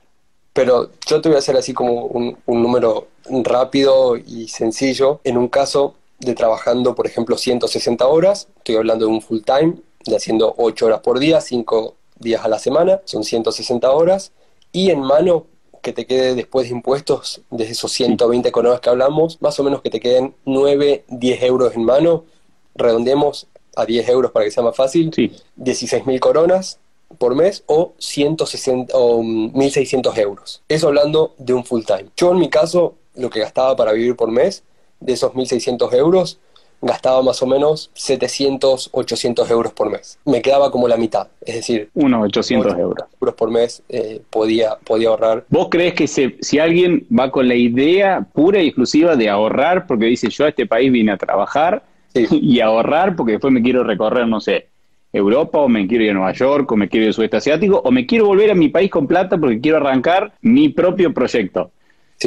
Pero 0.52 0.90
yo 1.06 1.20
te 1.20 1.28
voy 1.28 1.36
a 1.36 1.38
hacer 1.38 1.56
así 1.56 1.72
como 1.72 2.06
un, 2.06 2.36
un 2.46 2.62
número 2.62 3.06
rápido 3.44 4.16
y 4.16 4.48
sencillo. 4.48 5.20
En 5.22 5.38
un 5.38 5.48
caso, 5.48 5.94
de 6.22 6.34
trabajando, 6.34 6.94
por 6.94 7.06
ejemplo, 7.06 7.36
160 7.36 8.06
horas, 8.06 8.48
estoy 8.58 8.76
hablando 8.76 9.06
de 9.06 9.12
un 9.12 9.22
full 9.22 9.40
time, 9.40 9.74
de 10.06 10.16
haciendo 10.16 10.54
8 10.56 10.86
horas 10.86 11.00
por 11.00 11.18
día, 11.18 11.40
5 11.40 11.94
días 12.18 12.44
a 12.44 12.48
la 12.48 12.58
semana, 12.58 13.00
son 13.04 13.24
160 13.24 13.90
horas, 13.90 14.32
y 14.72 14.90
en 14.90 15.00
mano 15.00 15.46
que 15.82 15.92
te 15.92 16.06
quede 16.06 16.34
después 16.34 16.68
de 16.68 16.76
impuestos, 16.76 17.42
de 17.50 17.64
esos 17.64 17.90
120 17.92 18.52
coronas 18.52 18.80
que 18.80 18.88
hablamos, 18.88 19.42
más 19.42 19.58
o 19.58 19.64
menos 19.64 19.82
que 19.82 19.90
te 19.90 20.00
queden 20.00 20.34
9, 20.44 21.04
10 21.08 21.42
euros 21.42 21.74
en 21.74 21.84
mano, 21.84 22.24
redondemos 22.76 23.48
a 23.74 23.84
10 23.84 24.08
euros 24.08 24.30
para 24.30 24.44
que 24.44 24.52
sea 24.52 24.62
más 24.62 24.76
fácil, 24.76 25.12
sí. 25.12 25.32
16 25.56 26.06
mil 26.06 26.20
coronas 26.20 26.78
por 27.18 27.34
mes 27.34 27.64
o 27.66 27.94
160 27.98 28.96
o 28.96 29.22
1.600 29.22 30.18
euros. 30.18 30.62
Eso 30.68 30.88
hablando 30.88 31.34
de 31.38 31.52
un 31.52 31.64
full 31.64 31.82
time. 31.84 32.06
Yo 32.16 32.30
en 32.30 32.38
mi 32.38 32.48
caso, 32.48 32.94
lo 33.16 33.28
que 33.28 33.40
gastaba 33.40 33.76
para 33.76 33.92
vivir 33.92 34.16
por 34.16 34.30
mes 34.30 34.62
de 35.04 35.12
esos 35.12 35.32
1.600 35.32 35.92
euros, 35.94 36.38
gastaba 36.82 37.22
más 37.22 37.40
o 37.42 37.46
menos 37.46 37.90
700, 37.94 38.90
800 38.92 39.50
euros 39.50 39.72
por 39.72 39.90
mes. 39.90 40.18
Me 40.24 40.42
quedaba 40.42 40.70
como 40.70 40.88
la 40.88 40.96
mitad, 40.96 41.28
es 41.40 41.54
decir... 41.54 41.90
Unos 41.94 42.24
800 42.24 42.76
euros. 42.76 43.08
euros 43.20 43.34
por 43.36 43.50
mes 43.50 43.82
eh, 43.88 44.20
podía, 44.28 44.76
podía 44.84 45.10
ahorrar. 45.10 45.44
¿Vos 45.48 45.68
crees 45.70 45.94
que 45.94 46.08
si 46.08 46.58
alguien 46.58 47.06
va 47.16 47.30
con 47.30 47.46
la 47.46 47.54
idea 47.54 48.26
pura 48.32 48.60
y 48.60 48.66
exclusiva 48.66 49.14
de 49.14 49.28
ahorrar, 49.28 49.86
porque 49.86 50.06
dice 50.06 50.28
yo 50.28 50.44
a 50.44 50.48
este 50.48 50.66
país 50.66 50.90
vine 50.90 51.12
a 51.12 51.16
trabajar 51.16 51.84
y 52.14 52.60
ahorrar 52.60 53.14
porque 53.14 53.32
después 53.32 53.52
me 53.52 53.62
quiero 53.62 53.84
recorrer, 53.84 54.26
no 54.26 54.40
sé, 54.40 54.66
Europa 55.12 55.58
o 55.58 55.68
me 55.68 55.86
quiero 55.86 56.04
ir 56.04 56.10
a 56.10 56.14
Nueva 56.14 56.32
York 56.32 56.70
o 56.72 56.76
me 56.76 56.88
quiero 56.88 57.04
ir 57.04 57.08
al 57.08 57.14
sudeste 57.14 57.36
asiático 57.36 57.80
o 57.84 57.90
me 57.90 58.06
quiero 58.06 58.26
volver 58.26 58.50
a 58.50 58.54
mi 58.54 58.70
país 58.70 58.90
con 58.90 59.06
plata 59.06 59.38
porque 59.38 59.60
quiero 59.60 59.76
arrancar 59.76 60.32
mi 60.40 60.70
propio 60.70 61.12
proyecto? 61.12 61.70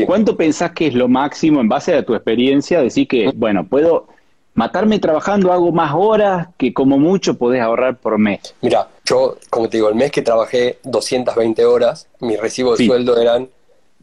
¿Cuánto 0.05 0.35
pensás 0.35 0.71
que 0.71 0.87
es 0.87 0.93
lo 0.93 1.07
máximo 1.07 1.61
en 1.61 1.69
base 1.69 1.93
a 1.93 2.03
tu 2.03 2.15
experiencia? 2.15 2.81
Decir 2.81 3.07
que, 3.07 3.31
bueno, 3.35 3.65
puedo 3.67 4.07
matarme 4.55 4.99
trabajando, 4.99 5.51
hago 5.51 5.71
más 5.71 5.93
horas 5.95 6.47
que 6.57 6.73
como 6.73 6.97
mucho 6.97 7.37
podés 7.37 7.61
ahorrar 7.61 7.97
por 7.97 8.17
mes. 8.17 8.55
Mira, 8.61 8.87
yo, 9.05 9.37
como 9.49 9.69
te 9.69 9.77
digo, 9.77 9.89
el 9.89 9.95
mes 9.95 10.11
que 10.11 10.21
trabajé 10.21 10.79
220 10.83 11.65
horas, 11.65 12.07
mi 12.21 12.35
recibo 12.37 12.75
de 12.75 12.85
sueldo 12.85 13.17
eran 13.17 13.49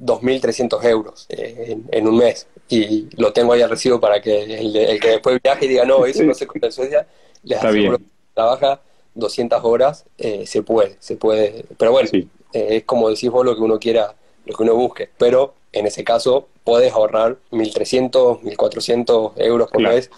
2.300 0.01 0.85
euros 0.85 1.27
eh, 1.29 1.79
en, 1.91 2.07
un 2.07 2.19
mes. 2.19 2.47
Y 2.69 3.09
lo 3.17 3.33
tengo 3.33 3.53
ahí 3.53 3.63
al 3.63 3.71
recibo 3.71 3.99
para 3.99 4.21
que 4.21 4.43
el, 4.43 5.01
que 5.01 5.09
después 5.09 5.41
viaje 5.43 5.65
y 5.65 5.69
diga, 5.69 5.85
no, 5.85 6.05
eso 6.07 6.23
no 6.23 6.35
se 6.35 6.47
compra 6.47 6.69
en 6.69 6.73
Suecia, 6.73 7.07
les 7.43 7.63
aseguro 7.63 7.99
que 7.99 8.05
trabaja 8.35 8.81
200 9.15 9.61
horas, 9.65 10.05
eh, 10.19 10.47
se 10.47 10.63
puede, 10.63 10.97
se 11.01 11.17
puede. 11.17 11.65
Pero 11.79 11.93
bueno, 11.93 12.09
Sí. 12.09 12.29
eh, 12.53 12.67
es 12.71 12.85
como 12.85 13.09
decís 13.09 13.31
vos 13.31 13.45
lo 13.45 13.55
que 13.55 13.63
uno 13.63 13.79
quiera, 13.79 14.15
lo 14.47 14.57
que 14.57 14.63
uno 14.63 14.75
busque. 14.75 15.09
Pero 15.19 15.55
en 15.73 15.87
ese 15.87 16.05
caso 16.05 16.49
podés 16.65 16.93
ahorrar 16.93 17.37
1.300, 17.51 18.41
1.400 18.43 19.33
euros 19.39 19.69
por 19.71 19.81
Claro. 19.81 19.97
mes 19.97 20.11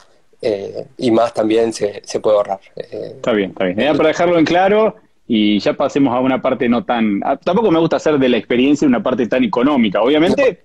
eh, 0.42 0.86
y 0.98 1.10
más 1.10 1.32
también 1.32 1.72
se, 1.72 2.02
se 2.04 2.20
puede 2.20 2.36
ahorrar. 2.36 2.60
Eh, 2.76 3.12
Está 3.16 3.32
bien, 3.32 3.50
está 3.50 3.64
bien. 3.64 3.80
Era 3.80 3.94
para 3.94 4.08
dejarlo 4.08 4.38
en 4.38 4.44
claro 4.44 4.96
y 5.26 5.58
ya 5.58 5.72
pasemos 5.72 6.14
a 6.14 6.20
una 6.20 6.42
parte 6.42 6.68
no 6.68 6.84
tan... 6.84 7.20
Tampoco 7.44 7.70
me 7.70 7.78
gusta 7.78 7.96
hacer 7.96 8.18
de 8.18 8.28
la 8.28 8.36
experiencia 8.36 8.86
una 8.86 9.02
parte 9.02 9.26
tan 9.26 9.42
económica. 9.42 10.02
Obviamente, 10.02 10.60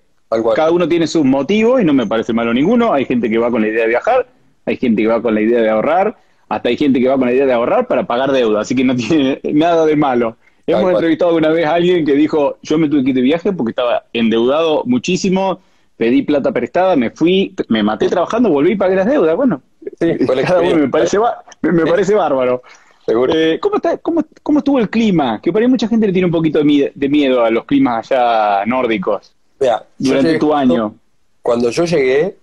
cada 0.53 0.71
uno 0.71 0.87
tiene 0.87 1.07
sus 1.07 1.23
motivos 1.23 1.81
y 1.81 1.85
no 1.85 1.93
me 1.93 2.05
parece 2.07 2.33
malo 2.33 2.53
ninguno. 2.53 2.91
Hay 2.93 3.05
gente 3.05 3.29
que 3.29 3.37
va 3.37 3.49
con 3.49 3.61
la 3.61 3.69
idea 3.69 3.83
de 3.83 3.89
viajar, 3.89 4.27
hay 4.65 4.75
gente 4.75 5.01
que 5.01 5.07
va 5.07 5.21
con 5.21 5.33
la 5.33 5.41
idea 5.41 5.61
de 5.61 5.69
ahorrar, 5.69 6.17
hasta 6.49 6.67
hay 6.69 6.75
gente 6.77 6.99
que 6.99 7.07
va 7.07 7.15
con 7.17 7.27
la 7.27 7.33
idea 7.33 7.45
de 7.45 7.53
ahorrar 7.53 7.87
para 7.87 8.05
pagar 8.05 8.31
deuda, 8.33 8.61
así 8.61 8.75
que 8.75 8.83
no 8.83 8.95
tiene 8.95 9.39
nada 9.53 9.85
de 9.85 9.95
malo. 9.95 10.35
Hemos 10.71 10.83
cual. 10.83 10.95
entrevistado 10.95 11.35
una 11.35 11.49
vez 11.49 11.65
a 11.65 11.73
alguien 11.73 12.05
que 12.05 12.13
dijo, 12.13 12.57
yo 12.61 12.77
me 12.77 12.87
tuve 12.89 13.03
que 13.03 13.09
ir 13.09 13.15
de 13.15 13.21
viaje 13.21 13.51
porque 13.53 13.71
estaba 13.71 14.05
endeudado 14.13 14.83
muchísimo, 14.85 15.59
pedí 15.97 16.21
plata 16.21 16.51
prestada, 16.51 16.95
me 16.95 17.09
fui, 17.11 17.55
me 17.67 17.83
maté 17.83 18.07
trabajando, 18.07 18.49
volví 18.49 18.71
y 18.71 18.75
pagué 18.75 18.95
las 18.95 19.05
deudas. 19.07 19.35
Bueno, 19.35 19.61
Sí, 19.99 20.11
cada 20.45 20.61
uno 20.61 20.75
me 20.75 20.87
parece, 20.89 21.17
ba- 21.17 21.43
me, 21.61 21.71
me 21.71 21.85
parece 21.85 22.13
bárbaro. 22.15 22.61
Seguro. 23.05 23.33
Eh, 23.33 23.59
¿cómo, 23.59 23.77
está, 23.77 23.97
cómo, 23.97 24.23
cómo 24.43 24.59
estuvo 24.59 24.77
el 24.79 24.89
clima? 24.89 25.41
Que 25.41 25.51
por 25.51 25.61
ahí 25.61 25.67
mucha 25.67 25.87
gente 25.87 26.05
le 26.05 26.13
tiene 26.13 26.27
un 26.27 26.31
poquito 26.31 26.59
de, 26.59 26.65
mie- 26.65 26.91
de 26.93 27.09
miedo 27.09 27.43
a 27.43 27.49
los 27.49 27.65
climas 27.65 28.11
allá 28.11 28.65
nórdicos 28.65 29.33
Mirá, 29.59 29.83
yo 29.97 30.09
durante 30.11 30.37
tu 30.37 30.53
año. 30.53 30.95
Cuando 31.41 31.69
yo 31.71 31.85
llegué, 31.85 32.35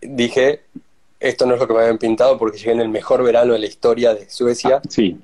dije, 0.00 0.62
esto 1.20 1.46
no 1.46 1.54
es 1.54 1.60
lo 1.60 1.68
que 1.68 1.74
me 1.74 1.80
habían 1.80 1.98
pintado 1.98 2.36
porque 2.38 2.58
llegué 2.58 2.72
en 2.72 2.80
el 2.80 2.88
mejor 2.88 3.22
verano 3.22 3.52
de 3.52 3.58
la 3.60 3.66
historia 3.66 4.12
de 4.14 4.28
Suecia. 4.28 4.80
Sí, 4.88 5.16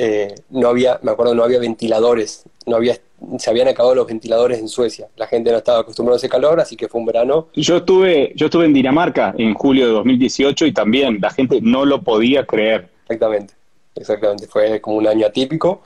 Eh, 0.00 0.32
no 0.50 0.68
había, 0.68 1.00
me 1.02 1.10
acuerdo, 1.10 1.34
no 1.34 1.42
había 1.42 1.58
ventiladores, 1.58 2.44
no 2.66 2.76
había, 2.76 2.96
se 3.36 3.50
habían 3.50 3.66
acabado 3.66 3.96
los 3.96 4.06
ventiladores 4.06 4.60
en 4.60 4.68
Suecia. 4.68 5.08
La 5.16 5.26
gente 5.26 5.50
no 5.50 5.58
estaba 5.58 5.80
acostumbrada 5.80 6.14
a 6.14 6.18
ese 6.18 6.28
calor, 6.28 6.60
así 6.60 6.76
que 6.76 6.86
fue 6.86 7.00
un 7.00 7.06
verano. 7.06 7.48
yo 7.54 7.78
estuve, 7.78 8.32
yo 8.36 8.46
estuve 8.46 8.66
en 8.66 8.74
Dinamarca 8.74 9.34
en 9.36 9.54
julio 9.54 9.88
de 9.88 9.92
2018 9.94 10.66
y 10.66 10.72
también 10.72 11.18
la 11.20 11.30
gente 11.30 11.58
no 11.60 11.84
lo 11.84 12.00
podía 12.02 12.46
creer. 12.46 12.88
Exactamente, 13.02 13.54
exactamente. 13.96 14.46
Fue 14.46 14.80
como 14.80 14.98
un 14.98 15.08
año 15.08 15.26
atípico. 15.26 15.82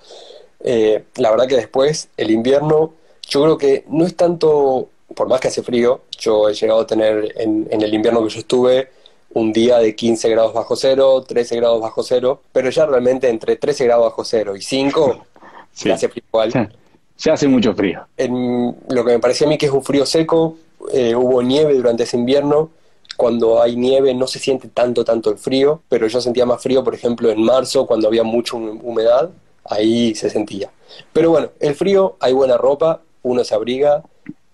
Eh, 0.60 1.04
la 1.16 1.30
verdad 1.30 1.46
que 1.46 1.56
después, 1.56 2.10
el 2.18 2.30
invierno, 2.30 2.92
yo 3.26 3.42
creo 3.42 3.56
que 3.56 3.84
no 3.88 4.04
es 4.04 4.14
tanto, 4.14 4.90
por 5.14 5.26
más 5.26 5.40
que 5.40 5.48
hace 5.48 5.62
frío, 5.62 6.02
yo 6.18 6.50
he 6.50 6.52
llegado 6.52 6.80
a 6.80 6.86
tener 6.86 7.32
en, 7.36 7.66
en 7.70 7.80
el 7.80 7.94
invierno 7.94 8.22
que 8.24 8.28
yo 8.28 8.40
estuve 8.40 8.90
un 9.34 9.52
día 9.52 9.78
de 9.78 9.94
15 9.96 10.28
grados 10.28 10.52
bajo 10.54 10.76
cero, 10.76 11.22
13 11.26 11.56
grados 11.56 11.80
bajo 11.80 12.02
cero, 12.02 12.42
pero 12.52 12.70
ya 12.70 12.86
realmente 12.86 13.28
entre 13.28 13.56
13 13.56 13.84
grados 13.86 14.04
bajo 14.06 14.24
cero 14.24 14.56
y 14.56 14.62
5 14.62 15.24
Sí. 15.72 15.90
hace 15.90 16.08
frío 16.08 16.22
igual. 16.28 16.52
Ya, 16.52 16.68
ya 17.16 17.32
hace 17.32 17.48
mucho 17.48 17.74
frío. 17.74 18.06
En 18.18 18.76
lo 18.90 19.04
que 19.04 19.12
me 19.12 19.18
parecía 19.18 19.46
a 19.46 19.50
mí 19.50 19.56
que 19.56 19.66
es 19.66 19.72
un 19.72 19.82
frío 19.82 20.04
seco, 20.04 20.56
eh, 20.92 21.14
hubo 21.14 21.42
nieve 21.42 21.72
durante 21.74 22.02
ese 22.02 22.16
invierno. 22.18 22.70
Cuando 23.16 23.62
hay 23.62 23.76
nieve 23.76 24.12
no 24.14 24.26
se 24.26 24.38
siente 24.38 24.68
tanto, 24.68 25.04
tanto 25.04 25.30
el 25.30 25.38
frío, 25.38 25.80
pero 25.88 26.06
yo 26.08 26.20
sentía 26.20 26.44
más 26.44 26.62
frío, 26.62 26.82
por 26.84 26.94
ejemplo, 26.94 27.30
en 27.30 27.42
marzo, 27.42 27.86
cuando 27.86 28.08
había 28.08 28.22
mucha 28.22 28.56
hum- 28.56 28.80
humedad, 28.82 29.30
ahí 29.64 30.14
se 30.14 30.28
sentía. 30.28 30.70
Pero 31.12 31.30
bueno, 31.30 31.50
el 31.60 31.74
frío, 31.74 32.16
hay 32.20 32.32
buena 32.34 32.56
ropa, 32.58 33.00
uno 33.22 33.44
se 33.44 33.54
abriga, 33.54 34.02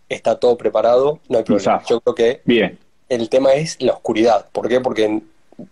está 0.09 0.38
todo 0.38 0.57
preparado, 0.57 1.19
no 1.29 1.38
hay 1.38 1.45
problema. 1.45 1.83
Yo 1.88 2.01
creo 2.01 2.14
que 2.14 2.41
Bien, 2.45 2.79
el 3.09 3.29
tema 3.29 3.53
es 3.55 3.77
la 3.81 3.92
oscuridad. 3.92 4.47
¿Por 4.53 4.68
qué? 4.68 4.81
Porque 4.81 5.05
en 5.05 5.23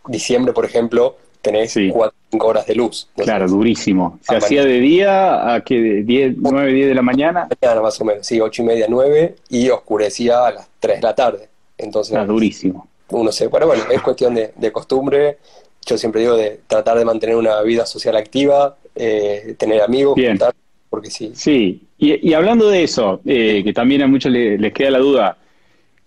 diciembre, 0.08 0.52
por 0.52 0.64
ejemplo, 0.64 1.16
tenés 1.42 1.72
Sí. 1.72 1.90
4 1.92 2.16
o 2.16 2.30
5 2.30 2.46
horas 2.46 2.66
de 2.66 2.74
luz. 2.74 3.08
No 3.16 3.24
claro, 3.24 3.46
durísimo. 3.48 4.18
Se 4.22 4.34
Ah, 4.34 4.38
hacía 4.38 4.64
de 4.64 4.80
día 4.80 5.54
a 5.54 5.60
que 5.62 5.74
de 5.80 6.02
10, 6.02 6.34
9, 6.38 6.72
10 6.72 6.88
de 6.88 6.94
la 6.94 7.02
mañana, 7.02 7.48
mañana 7.62 7.80
más 7.82 8.00
o 8.00 8.04
menos, 8.04 8.26
sí, 8.26 8.40
ocho 8.40 8.62
y 8.62 8.64
media, 8.64 8.86
nueve, 8.88 9.36
y 9.48 9.68
oscurecía 9.70 10.46
a 10.46 10.52
las 10.52 10.68
3 10.80 10.96
de 10.96 11.02
la 11.02 11.14
tarde. 11.14 11.48
Entonces, 11.78 12.14
era 12.14 12.24
durísimo. 12.26 12.88
uno 13.10 13.30
se, 13.30 13.46
bueno, 13.46 13.66
bueno, 13.68 13.84
es 13.90 14.02
cuestión 14.02 14.34
de, 14.34 14.52
de 14.56 14.72
costumbre. 14.72 15.38
Yo 15.84 15.96
siempre 15.96 16.22
digo 16.22 16.34
de 16.36 16.60
tratar 16.66 16.98
de 16.98 17.04
mantener 17.04 17.36
una 17.36 17.60
vida 17.62 17.86
social 17.86 18.16
activa, 18.16 18.76
eh, 18.96 19.54
tener 19.56 19.82
amigos, 19.82 20.16
Bien. 20.16 20.30
juntar, 20.32 20.52
porque 20.90 21.10
sí, 21.10 21.30
Sí, 21.36 21.82
y, 21.98 22.28
y 22.30 22.34
hablando 22.34 22.68
de 22.68 22.82
eso, 22.82 23.20
eh, 23.24 23.62
que 23.62 23.72
también 23.72 24.02
a 24.02 24.08
muchos 24.08 24.32
le- 24.32 24.58
les 24.58 24.72
queda 24.72 24.90
la 24.90 24.98
duda, 24.98 25.36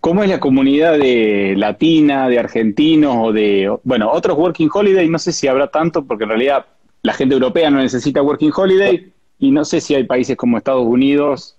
¿cómo 0.01 0.23
es 0.23 0.29
la 0.29 0.39
comunidad 0.39 0.97
de 0.97 1.53
latina, 1.57 2.27
de 2.29 2.39
argentinos 2.39 3.15
o 3.19 3.31
de, 3.33 3.75
bueno, 3.83 4.11
otros 4.11 4.37
Working 4.37 4.69
Holiday? 4.73 5.07
No 5.09 5.19
sé 5.19 5.31
si 5.31 5.47
habrá 5.47 5.67
tanto, 5.67 6.03
porque 6.05 6.23
en 6.23 6.29
realidad 6.29 6.65
la 7.01 7.13
gente 7.13 7.33
europea 7.33 7.69
no 7.69 7.79
necesita 7.79 8.21
Working 8.21 8.51
Holiday, 8.55 9.11
y 9.39 9.51
no 9.51 9.63
sé 9.63 9.79
si 9.81 9.95
hay 9.95 10.03
países 10.03 10.35
como 10.35 10.57
Estados 10.57 10.85
Unidos 10.85 11.55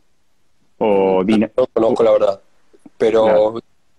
o 0.79 1.25
Dina- 1.25 1.51
no 1.57 1.67
conozco 1.73 2.03
la 2.03 2.11
verdad. 2.13 2.41
Pero 2.99 3.25
Claro. 3.25 3.55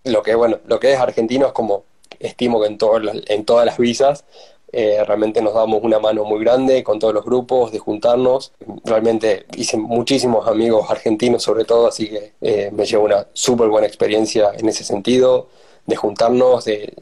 lo 0.06 0.21
que 0.23 0.36
bueno, 0.36 0.58
lo 0.67 0.80
que 0.80 0.93
es 0.93 0.99
argentino 0.99 1.47
es 1.47 1.54
como 1.54 1.84
estimo 2.19 2.62
que 2.62 2.67
en 2.67 2.77
todas 2.77 3.04
en 3.27 3.45
todas 3.45 3.65
las 3.65 3.77
visas 3.80 4.25
eh, 4.71 5.03
realmente 5.05 5.41
nos 5.41 5.53
damos 5.53 5.84
una 5.84 5.99
mano 5.99 6.23
muy 6.23 6.39
grande 6.43 6.84
con 6.84 6.99
todos 6.99 7.13
los 7.13 7.25
grupos 7.25 7.71
de 7.71 7.79
juntarnos. 7.79 8.53
Realmente 8.86 9.45
hice 9.57 9.77
muchísimos 9.77 10.47
amigos 10.47 10.89
argentinos 10.89 11.43
sobre 11.43 11.65
todo, 11.65 11.88
así 11.88 12.10
que 12.10 12.34
eh, 12.41 12.69
me 12.73 12.86
llevo 12.86 13.05
una 13.05 13.27
súper 13.34 13.67
buena 13.69 13.88
experiencia 13.88 14.51
en 14.57 14.67
ese 14.69 14.84
sentido, 14.84 15.49
de 15.86 15.95
juntarnos, 15.95 16.65
de 16.65 16.93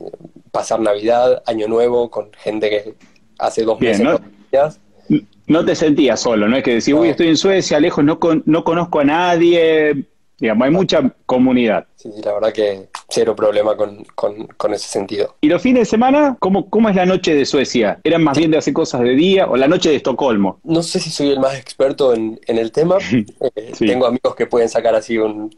pasar 0.52 0.80
Navidad, 0.80 1.44
Año 1.46 1.68
Nuevo 1.68 2.10
con 2.10 2.32
gente 2.34 2.70
que 2.70 2.94
hace 3.38 3.64
dos 3.64 3.78
Bien, 3.80 4.02
meses 4.04 4.22
¿no? 4.52 5.20
no 5.48 5.66
te 5.66 5.76
sentías 5.76 6.20
solo, 6.20 6.48
no 6.48 6.58
es 6.58 6.64
que 6.64 6.80
No. 6.92 7.00
uy, 7.02 7.10
estoy 7.10 7.28
en 7.30 7.38
Suecia, 7.38 7.80
lejos, 7.80 8.04
no, 8.04 8.20
con- 8.20 8.44
no 8.46 8.64
conozco 8.64 9.00
a 9.00 9.04
nadie, 9.04 10.06
digamos, 10.40 10.66
hay 10.66 10.72
mucha 10.72 11.14
comunidad. 11.26 11.86
Sí, 11.96 12.10
sí, 12.16 12.22
la 12.24 12.34
verdad 12.34 12.54
que 12.54 12.88
cero 13.10 13.36
problema 13.36 13.76
con, 13.76 14.04
con, 14.16 14.48
con 14.48 14.74
ese 14.74 14.88
sentido. 14.88 15.36
¿Y 15.42 15.48
los 15.48 15.62
fines 15.62 15.82
de 15.82 15.86
semana? 15.86 16.38
¿Cómo, 16.40 16.70
¿Cómo 16.70 16.90
es 16.90 16.96
la 16.96 17.06
noche 17.06 17.34
de 17.36 17.46
Suecia? 17.46 18.00
¿Eran 18.04 18.24
más 18.24 18.38
bien 18.38 18.52
de 18.52 18.58
hacer 18.58 18.74
cosas 18.74 19.02
de 19.02 19.12
día 19.16 19.48
o 19.48 19.58
la 19.58 19.68
noche 19.68 19.90
de 19.90 19.96
Estocolmo? 19.98 20.60
No 20.64 20.82
sé 20.84 21.00
si 21.00 21.10
soy 21.10 21.30
el 21.32 21.40
más 21.40 21.58
experto 21.58 22.14
en, 22.14 22.40
en 22.48 22.58
el 22.58 22.72
tema. 22.72 22.98
Eh, 23.56 23.72
Sí. 23.74 23.86
Tengo 23.88 24.06
amigos 24.06 24.36
que 24.36 24.46
pueden 24.48 24.70
sacar 24.70 24.96
así 24.96 25.18
un... 25.18 25.56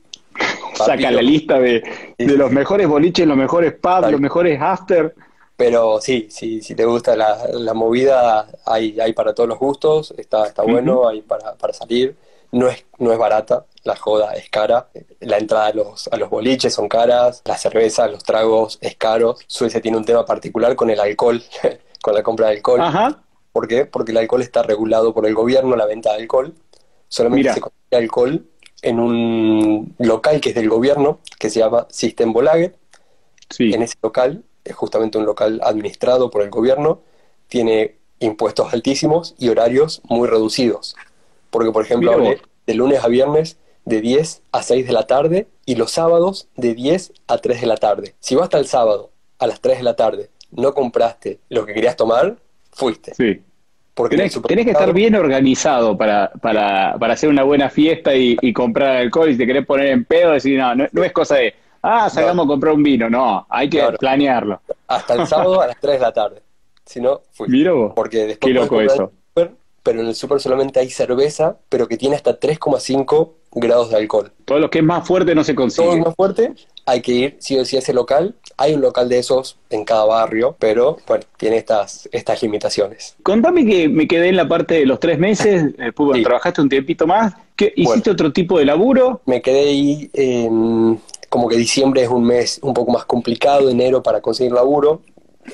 Saca 0.74 0.92
papiro, 0.94 1.12
la 1.12 1.22
lista 1.22 1.60
de, 1.60 1.84
de 2.18 2.38
los 2.38 2.52
mejores 2.52 2.88
boliches, 2.88 3.28
los 3.28 3.38
mejores 3.38 3.74
pubs, 3.74 4.02
Tal. 4.02 4.12
los 4.12 4.22
mejores 4.22 4.60
after. 4.62 5.14
Pero 5.58 6.00
sí, 6.02 6.28
sí, 6.30 6.62
si 6.62 6.74
te 6.74 6.86
gusta 6.86 7.16
la, 7.16 7.38
la 7.54 7.74
movida, 7.74 8.48
hay, 8.66 9.00
hay 9.00 9.14
para 9.14 9.34
todos 9.36 9.50
los 9.50 9.60
gustos, 9.60 10.14
está, 10.18 10.48
está 10.48 10.64
Ujú. 10.64 10.72
bueno, 10.72 11.08
hay 11.08 11.22
para, 11.22 11.54
para 11.56 11.74
salir. 11.74 12.16
No 12.52 12.68
es, 12.68 12.86
no 13.00 13.12
es 13.12 13.18
barata, 13.18 13.66
la 13.84 13.96
joda 13.96 14.34
es 14.34 14.50
cara. 14.50 14.90
La 15.20 15.38
entrada 15.38 15.68
a 15.68 15.74
los, 15.74 16.08
a 16.10 16.18
los 16.18 16.30
boliches 16.30 16.74
son 16.74 16.88
caras, 16.90 17.42
la 17.46 17.58
cerveza, 17.58 18.08
los 18.08 18.24
tragos 18.24 18.78
es 18.82 18.96
caro. 18.96 19.38
Suecia 19.48 19.82
tiene 19.82 19.98
un 19.98 20.06
tema 20.06 20.26
particular 20.26 20.76
con 20.76 20.90
el 20.90 21.00
alcohol, 21.00 21.42
con 22.02 22.14
la 22.14 22.24
compra 22.24 22.48
de 22.48 22.58
alcohol. 22.58 22.82
Ajá. 22.82 23.24
¿Por 23.52 23.68
qué? 23.68 23.86
Porque 23.86 24.12
el 24.12 24.18
alcohol 24.18 24.42
está 24.42 24.64
regulado 24.64 25.14
por 25.14 25.26
el 25.26 25.34
gobierno, 25.34 25.76
la 25.76 25.86
venta 25.86 26.12
de 26.14 26.22
alcohol. 26.22 26.54
Solamente 27.08 27.42
Mira. 27.42 27.54
se 27.54 27.62
consigue 27.62 27.98
alcohol 27.98 28.46
en 28.82 29.00
un 29.00 29.96
local 30.00 30.40
que 30.40 30.50
es 30.50 30.56
del 30.56 30.70
gobierno, 30.70 31.20
que 31.38 31.50
se 31.50 31.60
llama 31.60 31.88
System 31.90 32.34
Bolaget. 32.34 32.78
Sí. 33.50 33.74
En 33.74 33.82
ese 33.82 33.96
local, 34.02 34.44
es 34.64 34.76
justamente 34.76 35.18
un 35.18 35.26
local 35.26 35.60
administrado 35.64 36.30
por 36.30 36.42
el 36.42 36.50
gobierno, 36.50 37.02
tiene 37.48 37.98
impuestos 38.20 38.74
altísimos 38.74 39.36
y 39.38 39.50
horarios 39.50 40.02
muy 40.06 40.28
reducidos. 40.28 40.96
Porque, 41.52 41.72
por 41.72 41.84
ejemplo, 41.86 42.14
hablé 42.14 42.42
de 42.66 42.74
lunes 42.74 43.04
a 43.04 43.08
viernes 43.08 43.60
de 43.86 44.02
10 44.02 44.42
a 44.52 44.64
6 44.64 44.88
de 44.88 44.94
la 44.94 45.06
tarde 45.08 45.48
y 45.66 45.76
los 45.76 45.92
sábados 45.92 46.48
de 46.56 46.74
10 46.74 47.14
a 47.28 47.38
3 47.38 47.62
de 47.62 47.68
la 47.68 47.78
tarde. 47.78 48.16
Si 48.20 48.34
vas 48.36 48.46
hasta 48.46 48.58
el 48.58 48.66
sábado 48.68 49.12
a 49.38 49.46
las 49.48 49.62
3 49.62 49.78
de 49.80 49.84
la 49.84 49.96
tarde, 49.96 50.30
no 50.52 50.74
compraste 50.74 51.40
lo 51.50 51.66
que 51.66 51.74
querías 51.74 51.96
tomar, 51.96 52.38
fuiste. 52.72 53.14
Sí. 53.14 53.42
Porque 53.94 54.16
Tenés, 54.16 54.40
tenés 54.48 54.66
que 54.66 54.72
estar 54.72 54.94
bien 54.94 55.16
organizado 55.16 55.98
para, 55.98 56.32
para, 56.42 56.96
para 56.98 57.14
hacer 57.14 57.30
una 57.30 57.44
buena 57.44 57.70
fiesta 57.70 58.16
y, 58.16 58.38
y 58.42 58.54
comprar 58.54 58.98
alcohol 58.98 59.30
y 59.30 59.38
te 59.38 59.46
querés 59.46 59.66
poner 59.66 59.88
en 59.88 60.06
pedo, 60.06 60.32
decir, 60.32 60.58
no, 60.58 60.74
no, 60.74 60.88
no 60.92 61.04
es 61.04 61.12
cosa 61.12 61.36
de, 61.36 61.54
ah, 61.82 62.10
salgamos 62.10 62.46
a 62.46 62.48
comprar 62.48 62.74
un 62.74 62.84
vino, 62.84 63.10
no, 63.10 63.46
hay 63.50 63.70
que 63.70 63.80
Claro. 63.80 63.98
planearlo. 63.98 64.62
hasta 64.88 65.14
el 65.16 65.28
sábado 65.28 65.62
a 65.62 65.68
las 65.68 65.80
3 65.80 65.96
de 65.96 66.00
la 66.00 66.14
tarde. 66.14 66.42
Si 66.86 67.02
no, 67.02 67.22
fuiste. 67.34 67.56
Mira 67.58 67.74
vos, 67.74 67.92
Porque 67.96 68.28
después 68.28 68.54
qué 68.54 68.60
loco 68.60 68.80
eso. 68.82 69.12
Pero 69.84 70.02
en 70.02 70.08
el 70.08 70.16
súper 70.16 70.40
solamente 70.40 70.80
hay 70.80 70.90
cerveza, 70.90 71.58
pero 71.70 71.88
que 71.88 71.98
tiene 71.98 72.16
hasta 72.16 72.40
3,5 72.40 73.32
grados 73.54 73.90
de 73.90 73.98
alcohol. 73.98 74.32
Todo 74.46 74.60
lo 74.60 74.70
que 74.70 74.80
es 74.80 74.84
más 74.86 75.06
fuerte 75.08 75.36
no 75.36 75.44
se 75.44 75.54
Todo 75.54 75.64
consigue. 75.64 75.92
es 75.94 76.06
más 76.06 76.16
fuerte, 76.16 76.54
hay 76.86 77.02
que 77.02 77.12
ir 77.12 77.36
sí 77.40 77.58
o 77.58 77.66
sí 77.66 77.76
a 77.76 77.80
ese 77.80 77.94
local. 77.94 78.36
Hay 78.58 78.74
un 78.74 78.82
local 78.82 79.10
de 79.10 79.18
esos 79.20 79.58
en 79.70 79.84
cada 79.86 80.06
barrio, 80.06 80.56
pero 80.60 80.98
bueno, 81.08 81.24
tiene 81.38 81.58
estas, 81.58 82.08
estas 82.12 82.42
limitaciones. 82.44 83.16
Contame 83.24 83.66
que 83.66 83.90
me 83.90 84.08
quedé 84.08 84.30
en 84.30 84.36
la 84.38 84.48
parte 84.48 84.76
de 84.76 84.86
los 84.86 85.00
tres 85.00 85.20
meses, 85.20 85.64
después 85.78 86.06
bueno, 86.08 86.16
Sí. 86.18 86.24
trabajaste 86.24 86.62
un 86.62 86.70
tiempito 86.70 87.06
más, 87.08 87.34
¿qué, 87.56 87.74
Bueno. 87.76 87.92
¿hiciste 87.92 88.12
otro 88.12 88.32
tipo 88.32 88.58
de 88.60 88.66
laburo? 88.66 89.22
Me 89.26 89.42
quedé 89.42 89.62
ahí, 89.70 90.10
eh, 90.14 90.50
como 91.30 91.48
que 91.48 91.56
diciembre 91.58 92.04
es 92.04 92.10
un 92.10 92.24
mes 92.26 92.60
un 92.62 92.74
poco 92.74 92.92
más 92.92 93.06
complicado, 93.06 93.70
enero 93.70 94.04
para 94.04 94.22
conseguir 94.22 94.52
laburo. 94.54 95.02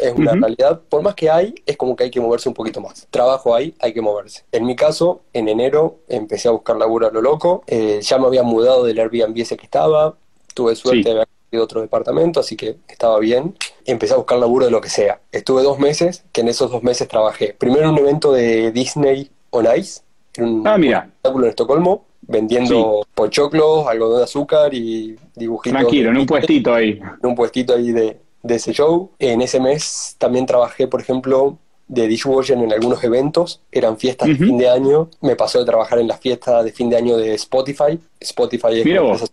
Es 0.01 0.13
una 0.13 0.33
realidad. 0.33 0.81
Por 0.89 1.01
más 1.01 1.15
que 1.15 1.29
hay, 1.29 1.55
es 1.65 1.77
como 1.77 1.95
que 1.95 2.05
hay 2.05 2.11
que 2.11 2.19
moverse 2.19 2.49
un 2.49 2.55
poquito 2.55 2.81
más. 2.81 3.07
Trabajo 3.09 3.55
hay, 3.55 3.73
hay 3.79 3.93
que 3.93 4.01
moverse. 4.01 4.43
En 4.51 4.65
mi 4.65 4.75
caso, 4.75 5.21
en 5.33 5.47
enero 5.47 5.99
empecé 6.07 6.47
a 6.47 6.51
buscar 6.51 6.77
laburo 6.77 7.07
a 7.07 7.11
lo 7.11 7.21
loco. 7.21 7.63
Eh, 7.67 7.99
ya 8.01 8.17
me 8.17 8.27
había 8.27 8.43
mudado 8.43 8.83
del 8.83 8.99
Airbnb 8.99 9.37
ese 9.37 9.57
que 9.57 9.65
estaba. 9.65 10.15
Tuve 10.53 10.75
suerte 10.75 11.09
de 11.09 11.11
haber 11.11 11.27
otro 11.61 11.81
departamento, 11.81 12.39
así 12.39 12.55
que 12.55 12.77
estaba 12.87 13.19
bien. 13.19 13.55
Empecé 13.85 14.13
a 14.13 14.17
buscar 14.17 14.37
laburo 14.37 14.65
de 14.65 14.71
lo 14.71 14.81
que 14.81 14.89
sea. 14.89 15.21
Estuve 15.31 15.63
dos 15.63 15.79
meses, 15.79 16.25
que 16.31 16.41
en 16.41 16.49
esos 16.49 16.71
dos 16.71 16.83
meses 16.83 17.07
trabajé. 17.07 17.55
Primero 17.57 17.85
en 17.85 17.91
un 17.91 17.99
evento 17.99 18.31
de 18.31 18.71
Disney 18.71 19.29
on 19.51 19.67
Ice. 19.77 20.01
Un, 20.39 20.67
ah, 20.67 20.77
mira. 20.77 20.99
espectáculo 20.99 21.45
en 21.45 21.49
Estocolmo 21.49 22.07
vendiendo 22.21 23.07
pochoclos, 23.15 23.87
algodón 23.87 24.17
de 24.17 24.23
azúcar 24.25 24.73
y 24.73 25.15
dibujitos. 25.35 25.79
Tranquilo, 25.79 26.09
en 26.09 26.17
un 26.17 26.25
puestito 26.25 26.73
ahí. 26.73 26.99
En 27.21 27.29
un 27.29 27.35
puestito 27.35 27.73
ahí 27.73 27.91
de, 27.91 28.19
de 28.47 28.55
ese 28.55 28.73
show. 28.73 29.11
En 29.19 29.41
ese 29.41 29.59
mes 29.59 30.15
también 30.17 30.45
trabajé, 30.45 30.87
por 30.87 31.01
ejemplo, 31.01 31.57
de 31.87 32.07
dishwasher 32.07 32.57
en 32.57 32.71
algunos 32.73 33.03
eventos, 33.03 33.61
eran 33.71 33.97
fiestas 33.97 34.27
de 34.27 34.35
fin 34.35 34.57
de 34.57 34.69
año, 34.69 35.09
me 35.21 35.35
pasó 35.35 35.59
de 35.59 35.65
trabajar 35.65 35.99
en 35.99 36.07
la 36.07 36.17
fiesta 36.17 36.61
de 36.61 36.71
fin 36.73 36.89
de 36.89 36.97
año 36.97 37.15
de 37.15 37.33
Spotify, 37.35 37.97
Spotify 38.19 38.79
es 38.79 38.85
Mira 38.85 39.01
vos. 39.01 39.31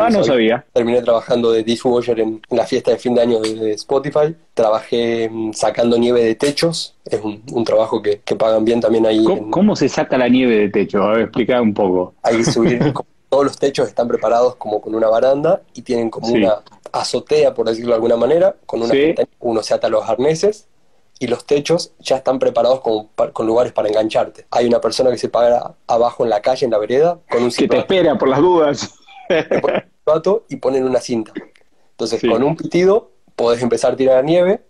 ah, 0.00 0.10
no 0.10 0.24
sabía. 0.24 0.64
Terminé 0.72 1.02
trabajando 1.02 1.52
de 1.52 1.62
dishwasher 1.62 2.18
en, 2.18 2.42
la 2.50 2.66
fiesta 2.66 2.90
de 2.90 2.98
fin 2.98 3.14
de 3.14 3.20
año 3.22 3.40
de, 3.40 3.72
Spotify, 3.74 4.34
trabajé 4.54 5.28
mm, 5.30 5.52
sacando 5.52 5.96
nieve 5.96 6.24
de 6.24 6.34
techos, 6.34 6.96
es 7.04 7.20
un, 7.22 7.64
trabajo 7.64 8.02
que, 8.02 8.16
pagan 8.36 8.64
bien 8.64 8.80
también 8.80 9.06
ahí. 9.06 9.24
¿Cómo, 9.50 9.76
se 9.76 9.88
saca 9.88 10.18
la 10.18 10.28
nieve 10.28 10.56
de 10.56 10.68
techo? 10.70 11.02
A 11.02 11.12
ver, 11.12 11.20
explicar 11.22 11.60
un 11.60 11.74
poco. 11.74 12.14
Hay 12.22 12.38
que 12.38 12.44
subir, 12.44 12.80
todos 13.34 13.46
los 13.46 13.58
techos 13.58 13.88
están 13.88 14.06
preparados 14.06 14.54
como 14.54 14.80
con 14.80 14.94
una 14.94 15.08
baranda 15.08 15.60
y 15.74 15.82
tienen 15.82 16.08
como 16.08 16.28
una 16.28 16.62
azotea, 16.92 17.52
por 17.52 17.66
decirlo 17.66 17.88
de 17.88 17.94
alguna 17.96 18.14
manera, 18.14 18.54
con 18.64 18.80
una 18.80 18.94
uno 19.40 19.60
se 19.60 19.74
ata 19.74 19.88
los 19.88 20.08
arneses 20.08 20.68
y 21.18 21.26
los 21.26 21.44
techos 21.44 21.94
ya 21.98 22.18
están 22.18 22.38
preparados 22.38 22.80
con, 22.80 23.08
con, 23.32 23.44
lugares 23.44 23.72
para 23.72 23.88
engancharte. 23.88 24.46
Hay 24.52 24.68
una 24.68 24.80
persona 24.80 25.10
que 25.10 25.18
se 25.18 25.28
para 25.28 25.74
abajo 25.88 26.22
en 26.22 26.30
la 26.30 26.42
calle, 26.42 26.64
en 26.64 26.70
la 26.70 26.78
vereda, 26.78 27.18
con 27.28 27.42
un 27.42 27.50
Que 27.58 27.66
te 27.66 27.76
espera 27.76 28.16
por 28.16 28.28
las 28.28 28.38
dudas. 28.38 28.94
y 30.48 30.54
ponen 30.54 30.84
una 30.84 31.00
cinta. 31.00 31.32
Entonces, 31.90 32.20
con 32.20 32.40
un 32.44 32.54
pitido 32.54 33.10
podés 33.34 33.60
empezar 33.64 33.94
a 33.94 33.96
tirar 33.96 34.14
la 34.18 34.22
nieve, 34.22 34.62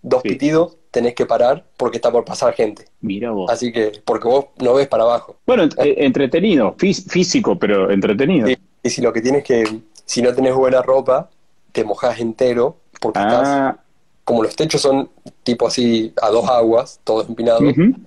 dos 0.00 0.22
pitidos 0.22 0.78
tenés 0.96 1.14
que 1.14 1.26
parar 1.26 1.62
porque 1.76 1.98
está 1.98 2.10
por 2.10 2.24
pasar 2.24 2.54
gente. 2.54 2.86
Mira 3.02 3.30
vos. 3.30 3.50
Así 3.50 3.70
que, 3.70 4.00
porque 4.02 4.26
vos 4.26 4.46
no 4.62 4.72
ves 4.72 4.88
para 4.88 5.02
abajo. 5.02 5.36
Bueno, 5.46 5.64
eh, 5.64 5.94
entretenido, 5.98 6.74
físico, 6.78 7.58
pero 7.58 7.90
entretenido. 7.90 8.48
Y 8.82 8.88
si 8.88 9.02
lo 9.02 9.12
que 9.12 9.20
tienes 9.20 9.44
que, 9.44 9.62
si 10.06 10.22
no 10.22 10.34
tenés 10.34 10.54
buena 10.54 10.80
ropa, 10.80 11.28
te 11.72 11.84
mojás 11.84 12.18
entero 12.18 12.78
porque 12.98 13.18
ah. 13.18 13.26
estás 13.26 13.76
como 14.24 14.42
los 14.42 14.56
techos 14.56 14.80
son 14.80 15.10
tipo 15.42 15.68
así 15.68 16.14
a 16.20 16.30
dos 16.30 16.48
aguas, 16.48 16.98
todos 17.04 17.28
empinados, 17.28 17.62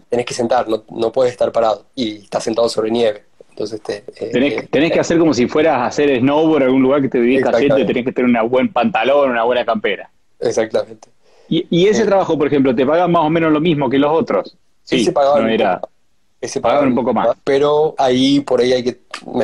tenés 0.09 0.25
que 0.25 0.33
sentar, 0.33 0.67
no, 0.67 0.83
no, 0.89 1.11
puedes 1.13 1.31
estar 1.31 1.49
parado 1.51 1.85
y 1.95 2.23
estás 2.23 2.43
sentado 2.43 2.67
sobre 2.69 2.89
nieve. 2.89 3.23
Entonces 3.51 3.81
te, 3.81 3.97
eh, 4.15 4.29
tenés, 4.71 4.91
que 4.91 4.97
eh, 4.97 4.99
hacer 4.99 5.19
como 5.19 5.33
si 5.33 5.47
fueras 5.47 5.75
a 5.75 5.85
hacer 5.85 6.19
snowboard 6.19 6.63
en 6.63 6.67
algún 6.69 6.81
lugar 6.81 7.01
que 7.03 7.09
te 7.09 7.21
divierta 7.21 7.57
gente, 7.59 7.85
tenés 7.85 8.03
que 8.03 8.11
tener 8.11 8.43
un 8.43 8.49
buen 8.49 8.73
pantalón, 8.73 9.29
una 9.29 9.43
buena 9.43 9.63
campera. 9.63 10.09
Exactamente. 10.39 11.07
Y, 11.49 11.65
y 11.69 11.87
ese 11.87 12.05
trabajo, 12.05 12.37
por 12.37 12.47
ejemplo, 12.47 12.75
¿te 12.75 12.85
pagan 12.85 13.11
más 13.11 13.23
o 13.23 13.29
menos 13.29 13.51
lo 13.51 13.59
mismo 13.59 13.89
que 13.89 13.97
los 13.97 14.11
otros? 14.11 14.55
Sí, 14.83 15.03
se 15.03 15.11
pagaban, 15.11 15.49
ese 16.41 16.61
pagaban 16.61 16.89
un 16.89 16.95
poco 16.95 17.13
más. 17.13 17.29
Pero 17.43 17.95
ahí, 17.97 18.39
por 18.39 18.61
ahí 18.61 18.73
hay 18.73 18.83
que, 18.83 18.99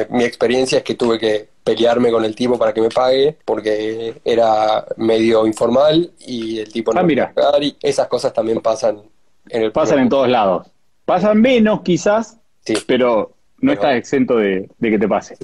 mi 0.09 0.23
experiencia 0.23 0.79
es 0.79 0.83
que 0.83 0.95
tuve 0.95 1.19
que 1.19 1.49
pelearme 1.63 2.11
con 2.11 2.23
el 2.23 2.35
tipo 2.35 2.57
para 2.57 2.73
que 2.73 2.81
me 2.81 2.89
pague, 2.89 3.35
porque 3.43 4.13
era 4.23 4.85
medio 4.97 5.47
informal 5.47 6.11
y 6.19 6.59
el 6.59 6.71
tipo 6.71 6.93
no 6.93 6.99
ah, 6.99 7.03
mira. 7.03 7.33
pagar 7.33 7.63
y 7.63 7.75
esas 7.81 8.07
cosas 8.07 8.31
también 8.33 8.61
pasan 8.61 9.01
en 9.49 9.63
el 9.63 9.71
Pasan 9.71 9.99
en 9.99 10.09
todos 10.09 10.29
lados. 10.29 10.67
Pasan 11.05 11.41
menos 11.41 11.81
quizás, 11.81 12.37
sí. 12.63 12.75
pero 12.87 13.33
no 13.59 13.71
estás 13.71 13.95
exento 13.95 14.37
de, 14.37 14.69
que 14.79 14.99
te 14.99 15.07
pase. 15.07 15.37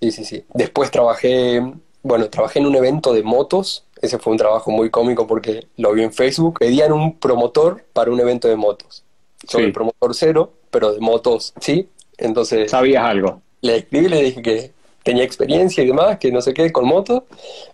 Sí, 0.00 0.10
sí, 0.10 0.24
sí. 0.24 0.44
Después 0.54 0.90
trabajé, 0.90 1.62
bueno, 2.06 2.30
trabajé 2.30 2.60
en 2.60 2.66
un 2.66 2.76
evento 2.76 3.12
de 3.12 3.22
motos. 3.22 3.84
Ese 4.00 4.18
fue 4.18 4.32
un 4.32 4.38
trabajo 4.38 4.70
muy 4.70 4.90
cómico 4.90 5.26
porque 5.26 5.66
lo 5.76 5.92
vi 5.92 6.02
en 6.02 6.12
Facebook. 6.12 6.60
Pedían 6.60 6.92
un 6.92 7.18
promotor 7.18 7.84
para 7.92 8.12
un 8.12 8.20
evento 8.20 8.46
de 8.46 8.54
motos. 8.54 9.02
Soy 9.46 9.64
el 9.64 9.72
promotor 9.72 10.14
cero, 10.14 10.52
pero 10.70 10.92
de 10.92 11.00
motos 11.00 11.52
sí. 11.60 11.88
Entonces. 12.16 12.70
¿Sabías 12.70 13.04
algo? 13.04 13.42
Le 13.60 13.78
escribí 13.78 14.08
le 14.08 14.22
dije 14.22 14.40
que 14.40 14.72
tenía 15.02 15.24
experiencia 15.24 15.82
y 15.82 15.86
demás, 15.88 16.18
que 16.18 16.30
no 16.30 16.40
sé 16.40 16.54
qué, 16.54 16.70
con 16.72 16.86
motos, 16.86 17.24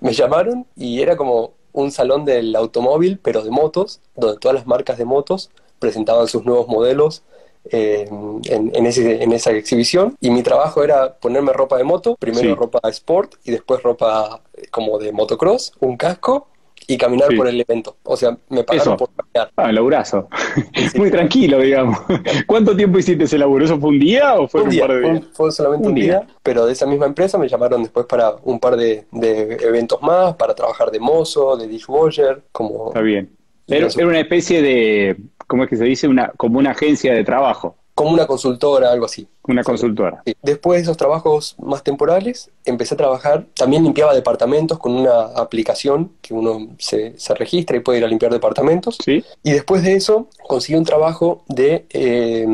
me 0.01 0.13
llamaron 0.13 0.67
y 0.77 1.01
era 1.01 1.17
como 1.17 1.53
un 1.73 1.91
salón 1.91 2.25
del 2.25 2.55
automóvil, 2.57 3.19
pero 3.23 3.43
de 3.43 3.51
motos, 3.51 4.01
donde 4.17 4.39
todas 4.39 4.55
las 4.55 4.67
marcas 4.67 4.99
de 4.99 5.05
motos 5.05 5.51
presentaban 5.79 6.29
sus 6.29 6.45
nuevos 6.45 6.69
modelos 6.69 7.23
eh, 7.71 8.09
en, 8.45 8.87
ese, 8.87 9.23
en, 9.23 9.33
esa 9.33 9.53
exhibición 9.53 10.17
y 10.21 10.31
mi 10.31 10.43
trabajo 10.43 10.83
era 10.83 11.15
ponerme 11.15 11.53
ropa 11.53 11.79
de 11.79 11.85
moto, 11.85 12.17
primero 12.17 12.55
ropa 12.57 12.81
sport 12.89 13.35
y 13.45 13.53
después 13.53 13.83
ropa 13.83 14.43
como 14.71 14.99
de 14.99 15.13
motocross, 15.13 15.73
un 15.81 15.97
casco 15.97 16.49
y 16.87 16.99
caminar 16.99 17.29
por 17.37 17.47
el 17.47 17.61
evento. 17.61 17.97
O 18.03 18.17
sea, 18.17 18.37
me 18.49 18.65
pagaron 18.65 18.97
por 18.97 19.11
caminar. 19.15 19.53
Ah, 19.57 19.73
laburazo. 19.73 20.29
Muy 20.97 21.11
tranquilo, 21.11 21.59
digamos. 21.59 21.99
¿Cuánto 22.47 22.77
tiempo 22.77 22.99
hiciste 22.99 23.25
ese 23.25 23.39
laburo? 23.39 23.65
¿Eso 23.65 23.79
fue 23.79 23.91
un 23.91 23.99
día 23.99 24.35
o 24.35 24.49
fue 24.49 24.63
un, 24.63 24.77
par 24.77 24.93
de 24.93 25.01
días? 25.01 25.25
Fue, 25.33 25.53
solamente 25.53 25.89
un, 25.89 25.95
día. 25.95 26.27
pero 26.43 26.67
de 26.67 26.73
esa 26.73 26.87
misma 26.87 27.07
empresa 27.07 27.39
me 27.39 27.49
llamaron 27.49 27.83
después 27.83 28.07
para 28.07 28.35
un 28.43 28.59
par 28.59 28.77
de, 28.77 29.07
eventos 29.13 30.03
más, 30.03 30.35
para 30.37 30.55
trabajar 30.55 30.91
de 30.91 30.99
mozo, 30.99 31.57
de 31.57 31.69
dishwasher, 31.69 32.43
como... 32.53 32.89
Está 32.89 33.01
bien. 33.01 33.31
Era, 33.69 33.87
era 33.87 34.07
una 34.07 34.21
especie 34.21 34.61
de, 34.61 35.17
¿cómo 35.53 35.65
es 35.65 35.69
que 35.69 35.77
se 35.77 35.85
dice? 35.85 36.09
Una, 36.09 36.33
como 36.39 36.59
una 36.59 36.71
agencia 36.71 37.13
de 37.13 37.25
trabajo 37.25 37.77
como 37.95 38.13
una 38.13 38.27
consultora, 38.27 38.91
algo 38.91 39.05
así. 39.05 39.29
Una 39.47 39.63
consultora. 39.63 40.23
Después 40.43 40.79
de 40.79 40.85
esos 40.85 40.97
trabajos 40.97 41.57
más 41.59 41.85
temporales, 41.85 42.51
empecé 42.65 42.95
a 42.95 42.97
trabajar, 42.97 43.45
también 43.55 43.85
limpiaba 43.85 44.15
departamentos 44.15 44.79
con 44.79 44.93
una 44.93 45.25
aplicación 45.37 46.11
que 46.23 46.33
uno 46.33 46.69
se, 46.79 47.15
registra 47.37 47.77
y 47.77 47.81
puede 47.81 47.99
ir 47.99 48.05
a 48.07 48.09
limpiar 48.09 48.33
departamentos. 48.33 48.97
¿Sí? 49.05 49.23
Y 49.43 49.53
después 49.53 49.83
de 49.83 49.93
eso, 49.93 50.27
conseguí 50.49 50.79
un 50.79 50.85
trabajo 50.85 51.45
de 51.49 51.85
eh, 51.91 52.47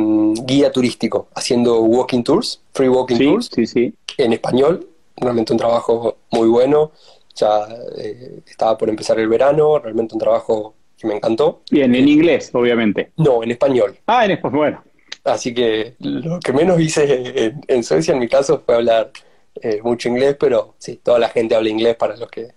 guía 0.45 0.73
turístico, 0.73 1.29
haciendo 1.37 1.83
walking 1.83 2.25
tours, 2.25 2.61
free 2.73 2.89
walking 2.89 3.19
tours, 3.19 3.49
sí, 3.55 3.65
sí. 3.65 3.95
en 4.17 4.33
español. 4.33 4.89
Realmente 5.17 5.53
un 5.53 5.59
trabajo 5.61 6.17
muy 6.33 6.49
bueno. 6.49 6.91
Ya 7.37 7.69
eh, 7.97 8.41
estaba 8.45 8.77
por 8.77 8.89
empezar 8.89 9.21
el 9.21 9.29
verano, 9.29 9.79
realmente 9.79 10.15
un 10.15 10.21
trabajo 10.21 10.75
que 10.99 11.07
me 11.07 11.15
encantó. 11.15 11.63
Bien, 11.71 11.95
en 11.95 12.09
inglés, 12.09 12.51
obviamente. 12.53 13.13
No, 13.17 13.43
en 13.43 13.53
español. 13.53 13.97
Ah, 14.07 14.25
en 14.25 14.33
español, 14.33 14.59
bueno. 14.59 14.85
Así 15.25 15.53
que 15.55 15.95
lo 16.01 16.41
que 16.41 16.53
menos 16.53 16.81
hice 16.81 17.55
en, 17.67 17.83
Suecia, 17.83 18.15
en 18.15 18.21
mi 18.21 18.29
caso, 18.29 18.63
fue 18.65 18.77
hablar 18.77 19.11
eh, 19.63 19.81
mucho 19.83 20.09
inglés, 20.09 20.37
pero 20.39 20.75
sí, 20.79 21.01
toda 21.03 21.19
la 21.19 21.29
gente 21.29 21.55
habla 21.55 21.69
inglés 21.69 21.97
para 21.97 22.17
los 22.17 22.31
que, 22.31 22.49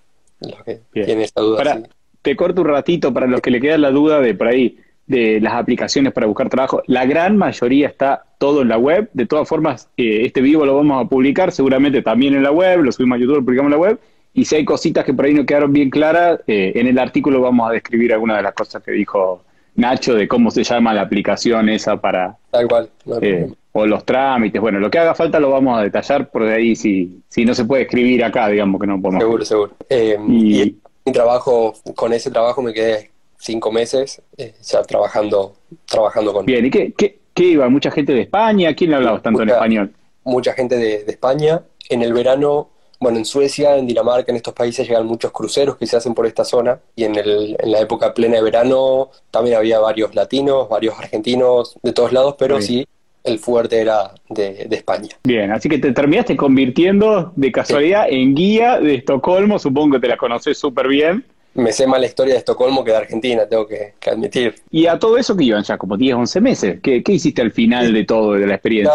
tienen 0.92 1.22
esa 1.22 1.42
duda. 1.42 1.82
Te 2.22 2.36
corto 2.36 2.62
un 2.62 2.68
ratito 2.68 3.14
para 3.14 3.28
los 3.28 3.42
que 3.42 3.52
le 3.52 3.60
queda 3.60 3.78
la 3.78 3.92
duda 3.92 4.22
de 4.22 4.34
por 4.36 4.48
ahí, 4.48 4.78
de 5.08 5.40
las 5.42 5.54
aplicaciones 5.54 6.14
para 6.14 6.28
buscar 6.28 6.50
trabajo. 6.50 6.82
La 6.88 7.06
gran 7.06 7.36
mayoría 7.38 7.88
está 7.88 8.26
todo 8.38 8.62
en 8.62 8.70
la 8.70 8.78
web. 8.78 9.10
De 9.14 9.26
todas 9.26 9.48
formas, 9.48 9.90
eh, 9.98 10.22
este 10.26 10.42
vivo 10.42 10.66
lo 10.66 10.76
vamos 10.76 11.04
a 11.04 11.10
publicar 11.10 11.52
seguramente 11.52 12.02
también 12.02 12.36
en 12.36 12.44
la 12.44 12.52
web, 12.52 12.84
lo 12.84 12.92
subimos 12.92 13.18
a 13.18 13.20
YouTube, 13.20 13.38
lo 13.38 13.46
publicamos 13.46 13.70
en 13.70 13.80
la 13.80 13.86
web. 13.86 14.00
Y 14.34 14.46
si 14.46 14.56
hay 14.56 14.66
cositas 14.66 15.04
que 15.04 15.14
por 15.14 15.26
ahí 15.26 15.34
no 15.34 15.46
quedaron 15.46 15.74
bien 15.74 15.90
claras, 15.90 16.40
eh, 16.48 16.72
en 16.76 16.88
el 16.88 16.98
artículo 16.98 17.42
vamos 17.42 17.70
a 17.70 17.74
describir 17.74 18.14
algunas 18.14 18.38
de 18.38 18.44
las 18.44 18.54
cosas 18.54 18.82
que 18.82 18.92
dijo 18.92 19.44
Nacho 19.76 20.16
de 20.16 20.28
cómo 20.28 20.52
se 20.52 20.64
llama 20.64 20.94
la 20.94 21.02
aplicación 21.02 21.70
esa 21.70 22.00
para... 22.00 22.38
Tal 22.50 22.68
cual. 22.68 22.90
Eh, 23.22 23.52
o 23.74 23.86
los 23.86 24.06
trámites, 24.06 24.60
bueno, 24.60 24.80
lo 24.80 24.90
que 24.90 25.00
haga 25.00 25.16
falta 25.16 25.40
lo 25.40 25.50
vamos 25.50 25.80
a 25.80 25.84
detallar 25.84 26.30
por 26.30 26.44
ahí 26.44 26.76
si, 26.76 27.22
si 27.30 27.46
no 27.46 27.54
se 27.54 27.66
puede 27.66 27.84
escribir 27.84 28.24
acá, 28.24 28.48
digamos 28.50 28.80
que 28.80 28.88
no 28.88 29.02
podemos. 29.02 29.24
Seguro, 29.24 29.46
seguro. 29.46 29.72
Eh, 29.90 30.18
y, 30.28 30.78
mi 31.06 31.12
trabajo, 31.14 31.74
con 31.96 32.14
ese 32.14 32.30
trabajo 32.32 32.62
me 32.62 32.74
quedé 32.74 33.10
cinco 33.38 33.72
meses 33.72 34.22
ya 34.64 34.84
trabajando, 34.84 35.56
trabajando 35.90 36.32
con... 36.32 36.46
Bien, 36.46 36.66
¿y 36.66 36.70
qué, 36.70 36.94
qué, 36.96 37.18
iba? 37.44 37.68
¿Mucha 37.70 37.92
gente 37.92 38.14
de 38.14 38.22
España? 38.22 38.74
¿Quién 38.76 38.92
le 38.92 38.98
hablaba 38.98 39.22
tanto 39.22 39.42
en 39.42 39.50
español? 39.50 39.94
Mucha 40.24 40.54
gente 40.54 40.76
de, 40.76 41.04
de 41.04 41.12
España. 41.12 41.64
En 41.90 42.04
el 42.04 42.14
verano 42.14 42.70
bueno, 43.02 43.18
en 43.18 43.26
Suecia, 43.26 43.78
en 43.78 43.88
Dinamarca, 43.88 44.32
en 44.32 44.36
estos 44.36 44.54
países 44.54 44.88
llegan 44.88 45.08
muchos 45.08 45.32
cruceros 45.32 45.76
que 45.76 45.88
se 45.88 45.98
hacen 45.98 46.14
por 46.14 46.28
esta 46.28 46.46
zona 46.46 46.80
y 46.96 47.04
en, 47.04 47.16
el, 47.16 47.58
en 47.60 47.72
la 47.72 47.80
época 47.80 48.14
plena 48.14 48.36
de 48.36 48.44
verano 48.44 49.10
también 49.32 49.58
había 49.58 49.80
varios 49.80 50.14
latinos, 50.14 50.70
varios 50.70 50.98
argentinos, 51.00 51.80
de 51.82 51.94
todos 51.94 52.14
lados, 52.14 52.36
pero 52.38 52.62
sí, 52.62 52.88
el 53.24 53.40
fuerte 53.40 53.82
era 53.82 54.14
de, 54.30 54.68
España. 54.70 55.10
Bien, 55.24 55.52
así 55.52 55.68
que 55.68 55.80
te 55.80 55.92
terminaste 55.94 56.38
convirtiendo 56.38 57.34
de 57.36 57.52
casualidad 57.52 58.06
en 58.08 58.36
guía 58.36 58.80
de 58.80 58.96
Estocolmo, 58.96 59.58
supongo 59.58 59.96
que 59.96 60.02
te 60.02 60.08
la 60.08 60.18
conoces 60.18 60.60
súper 60.60 60.88
bien. 60.88 61.26
Me 61.56 61.74
sé 61.74 61.88
más 61.88 62.00
la 62.00 62.06
historia 62.06 62.36
de 62.36 62.40
Estocolmo 62.40 62.84
que 62.84 62.92
de 62.92 62.98
Argentina, 62.98 63.48
tengo 63.50 63.66
que, 63.66 63.96
admitir. 64.10 64.56
Y 64.70 64.86
a 64.86 65.00
todo 65.00 65.18
eso 65.18 65.36
que 65.36 65.46
iban 65.46 65.64
ya 65.64 65.80
como 65.80 65.98
10, 65.98 66.16
11 66.18 66.40
meses, 66.40 66.80
¿qué, 66.84 67.02
qué 67.02 67.14
hiciste 67.14 67.42
al 67.42 67.52
final 67.52 67.92
de 67.94 68.06
todo, 68.06 68.34
de 68.34 68.46
la 68.46 68.54
experiencia? 68.54 68.94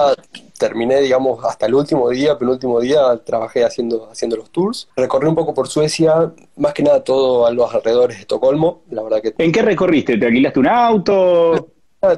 Terminé, 0.59 1.01
digamos, 1.01 1.45
hasta 1.45 1.67
el 1.67 1.75
último 1.75 2.11
día, 2.11 2.39
penúltimo 2.39 2.81
día, 2.81 3.21
trabajé 3.25 3.65
haciendo, 3.65 4.09
haciendo 4.11 4.37
los 4.37 4.51
tours. 4.51 4.89
Recorrí 4.97 5.29
un 5.29 5.35
poco 5.35 5.55
por 5.55 5.69
Suecia, 5.69 6.33
más 6.57 6.73
que 6.73 6.83
nada 6.83 7.03
todo 7.03 7.47
a 7.47 7.51
los 7.51 7.75
alrededores 7.75 8.17
de 8.17 8.23
Estocolmo, 8.23 8.83
la 8.91 9.03
verdad 9.03 9.23
que... 9.23 9.35
¿En 9.39 9.53
qué 9.53 9.63
recorriste? 9.63 10.17
¿Te 10.19 10.27
alquilaste 10.27 10.61
un 10.61 10.69
auto? 10.69 11.69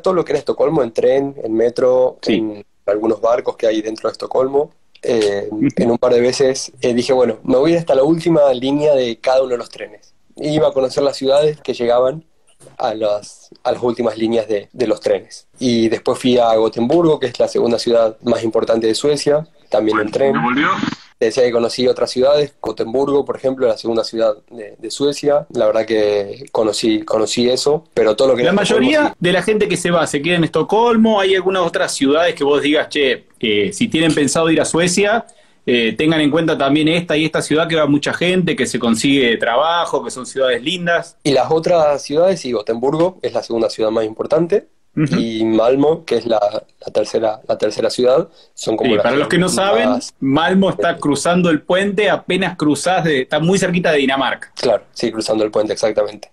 Todo 0.03 0.15
lo 0.15 0.25
que 0.25 0.33
era 0.33 0.39
Estocolmo, 0.39 0.83
en 0.83 0.93
tren, 0.93 1.35
en 1.43 1.53
metro, 1.55 2.19
en 2.27 2.65
algunos 2.87 3.21
barcos 3.21 3.57
que 3.57 3.67
hay 3.67 3.83
dentro 3.83 4.09
de 4.09 4.13
Estocolmo. 4.13 4.71
Eh, 5.01 5.49
en 5.77 5.91
un 5.91 5.99
par 5.99 6.13
de 6.13 6.21
veces 6.21 6.73
eh, 6.81 6.93
dije, 6.93 7.13
bueno, 7.13 7.39
me 7.45 7.57
voy 7.57 7.77
hasta 7.77 7.95
la 7.95 8.03
última 8.03 8.53
línea 8.53 8.95
de 8.95 9.19
cada 9.19 9.43
uno 9.43 9.51
de 9.51 9.59
los 9.59 9.69
trenes. 9.69 10.13
Iba 10.37 10.69
a 10.69 10.73
conocer 10.73 11.05
las 11.05 11.17
ciudades 11.17 11.61
que 11.61 11.73
llegaban 11.73 12.25
a 12.77 12.95
las, 12.95 13.51
a 13.63 13.73
las 13.73 13.83
últimas 13.83 14.17
líneas 14.17 14.49
de, 14.49 14.69
de, 14.73 14.87
los 14.87 15.01
trenes. 15.01 15.47
Y 15.59 15.89
después 15.89 16.19
fui 16.19 16.39
a 16.39 16.55
Gotemburgo, 16.55 17.19
que 17.19 17.27
es 17.27 17.39
la 17.39 17.49
segunda 17.49 17.79
ciudad 17.79 18.17
más 18.23 18.43
importante 18.43 18.87
de 18.87 18.95
Suecia, 18.95 19.47
también 19.69 19.99
en 20.01 20.11
tren. 20.11 20.43
volvió? 20.43 20.69
decía 21.21 21.43
que 21.43 21.53
conocí 21.53 21.87
otras 21.89 22.11
ciudades, 22.11 22.55
Gotemburgo, 22.61 23.25
por 23.25 23.37
ejemplo, 23.37 23.67
la 23.67 23.77
segunda 23.77 24.05
ciudad 24.05 24.35
de, 24.51 24.77
de, 24.79 24.91
Suecia. 24.91 25.47
La 25.51 25.67
verdad 25.67 25.85
que 25.85 26.47
conocí, 26.53 27.01
conocí 27.03 27.49
eso, 27.49 27.85
pero 27.93 28.15
todo 28.15 28.29
lo 28.29 28.37
que... 28.37 28.45
La 28.45 28.53
mayoría 28.53 29.15
de 29.19 29.33
la 29.33 29.43
gente 29.43 29.69
que 29.69 29.77
se 29.77 29.91
va 29.91 30.07
se 30.07 30.23
queda 30.23 30.37
en 30.37 30.45
Estocolmo. 30.45 31.21
¿Hay 31.21 31.35
algunas 31.35 31.63
otras 31.63 31.93
ciudades 31.93 32.35
que 32.35 32.45
vos 32.45 32.63
digas, 32.63 32.89
che, 32.89 33.27
eh, 33.41 33.73
si 33.73 33.89
tienen 33.89 34.15
pensado 34.15 34.51
ir 34.51 34.61
a 34.61 34.65
Suecia, 34.65 35.27
eh, 35.71 35.93
tengan 35.99 36.23
en 36.23 36.31
cuenta 36.31 36.57
también 36.57 36.89
esta 36.89 37.15
y 37.15 37.27
esta 37.27 37.43
ciudad 37.43 37.69
que 37.69 37.77
va 37.77 37.85
mucha 37.85 38.15
gente, 38.15 38.57
que 38.57 38.67
se 38.67 38.79
consigue 38.79 39.37
trabajo, 39.37 40.03
que 40.03 40.11
son 40.11 40.25
ciudades 40.25 40.63
lindas. 40.63 41.19
Y 41.23 41.33
las 41.33 41.51
otras 41.51 42.01
ciudades, 42.01 42.41
sí, 42.41 42.53
Gotemburgo 42.53 43.19
es 43.21 43.35
la 43.35 43.43
segunda 43.43 43.69
ciudad 43.69 43.91
más 43.91 44.07
importante. 44.07 44.69
Uh 44.97 45.01
-huh. 45.01 45.21
Y 45.21 45.45
Malmo, 45.45 46.07
que 46.07 46.17
es 46.17 46.25
la, 46.25 46.41
la, 46.41 46.91
tercera, 46.91 47.43
la 47.47 47.59
tercera 47.59 47.91
ciudad, 47.91 48.29
son 48.55 48.79
como... 48.79 48.93
Sí, 48.93 48.97
para 48.97 49.17
los 49.17 49.29
que 49.29 49.37
no 49.37 49.51
saben, 49.51 49.91
Malmo 50.21 50.71
está 50.71 50.97
cruzando 50.97 51.51
el 51.51 51.61
puente, 51.61 52.09
apenas 52.09 52.57
cruzás, 52.57 53.05
de, 53.05 53.21
está 53.21 53.39
muy 53.39 53.59
cerquita 53.59 53.93
de 53.93 53.99
Dinamarca. 53.99 54.51
Claro, 54.59 54.85
sí, 54.93 55.13
cruzando 55.13 55.45
el 55.45 55.51
puente, 55.51 55.75
exactamente. 55.75 56.33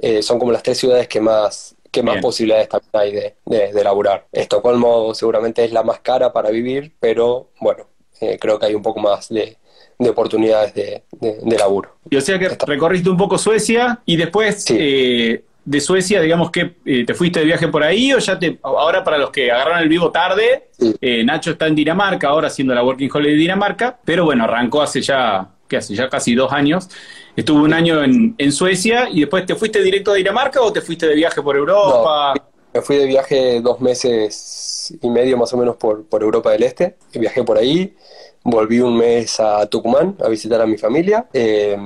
Eh, 0.00 0.22
son 0.22 0.38
como 0.38 0.52
las 0.52 0.62
tres 0.62 0.78
ciudades 0.78 1.08
que 1.08 1.20
más, 1.20 1.74
que 1.90 2.04
más 2.04 2.18
posibilidades 2.22 2.68
también 2.68 2.90
hay 2.92 3.12
de, 3.12 3.34
de, 3.46 3.72
de 3.72 3.84
laburar. 3.84 4.28
Estocolmo 4.30 5.12
seguramente 5.12 5.64
es 5.64 5.72
la 5.72 5.82
más 5.82 5.98
cara 5.98 6.32
para 6.32 6.50
vivir, 6.50 6.94
pero 7.00 7.48
bueno, 7.60 7.89
eh, 8.20 8.38
creo 8.40 8.58
que 8.58 8.66
hay 8.66 8.74
un 8.74 8.82
poco 8.82 9.00
más 9.00 9.28
de, 9.28 9.56
de 9.98 10.08
oportunidades 10.08 10.74
de, 10.74 11.02
de, 11.20 11.38
de, 11.42 11.58
laburo. 11.58 11.96
Y 12.10 12.16
o 12.16 12.20
sea 12.20 12.38
que 12.38 12.46
Está. 12.46 12.66
recorriste 12.66 13.10
un 13.10 13.16
poco 13.16 13.38
Suecia 13.38 14.00
y 14.06 14.16
después 14.16 14.64
sí. 14.64 14.76
eh, 14.78 15.44
de 15.64 15.80
Suecia, 15.80 16.20
digamos 16.20 16.50
que 16.50 16.76
eh, 16.84 17.04
te 17.04 17.14
fuiste 17.14 17.40
de 17.40 17.44
viaje 17.46 17.68
por 17.68 17.82
ahí 17.82 18.12
o 18.12 18.18
ya 18.18 18.38
te... 18.38 18.58
Ahora 18.62 19.04
para 19.04 19.18
los 19.18 19.30
que 19.30 19.50
agarraron 19.52 19.80
el 19.80 19.88
vivo 19.88 20.10
tarde, 20.10 20.68
sí. 20.78 20.94
Eh, 21.00 21.22
Nacho 21.22 21.50
está 21.52 21.66
en 21.66 21.74
Dinamarca, 21.74 22.28
ahora 22.28 22.48
haciendo 22.48 22.74
la 22.74 22.82
Working 22.82 23.10
Holiday 23.12 23.34
de 23.34 23.40
Dinamarca, 23.40 23.98
pero 24.04 24.24
bueno, 24.24 24.44
arrancó 24.44 24.80
hace 24.82 25.02
ya, 25.02 25.48
¿qué 25.68 25.76
hace? 25.76 25.94
Ya 25.94 26.08
casi 26.08 26.34
dos 26.34 26.50
años. 26.52 26.88
Estuvo 27.36 27.62
un 27.62 27.72
año 27.72 28.02
en, 28.02 28.34
en 28.38 28.52
Suecia 28.52 29.08
y 29.12 29.20
después 29.20 29.46
te 29.46 29.54
fuiste 29.54 29.82
directo 29.82 30.12
a 30.12 30.14
Dinamarca 30.14 30.60
o 30.62 30.72
te 30.72 30.80
fuiste 30.80 31.06
de 31.06 31.14
viaje 31.14 31.40
por 31.42 31.56
Europa? 31.56 32.34
No, 32.34 32.49
me 32.72 32.80
fui 32.82 32.96
de 32.96 33.06
viaje 33.06 33.60
dos 33.60 33.80
meses 33.80 34.96
y 35.00 35.08
medio 35.08 35.36
más 35.36 35.52
o 35.52 35.56
menos 35.56 35.76
por, 35.76 36.04
por 36.04 36.22
Europa 36.22 36.50
del 36.50 36.62
Este, 36.62 36.96
viajé 37.14 37.42
por 37.42 37.58
ahí, 37.58 37.94
volví 38.42 38.80
un 38.80 38.96
mes 38.96 39.38
a 39.38 39.66
Tucumán 39.66 40.16
a 40.22 40.28
visitar 40.28 40.60
a 40.60 40.66
mi 40.66 40.78
familia 40.78 41.26
eh, 41.32 41.76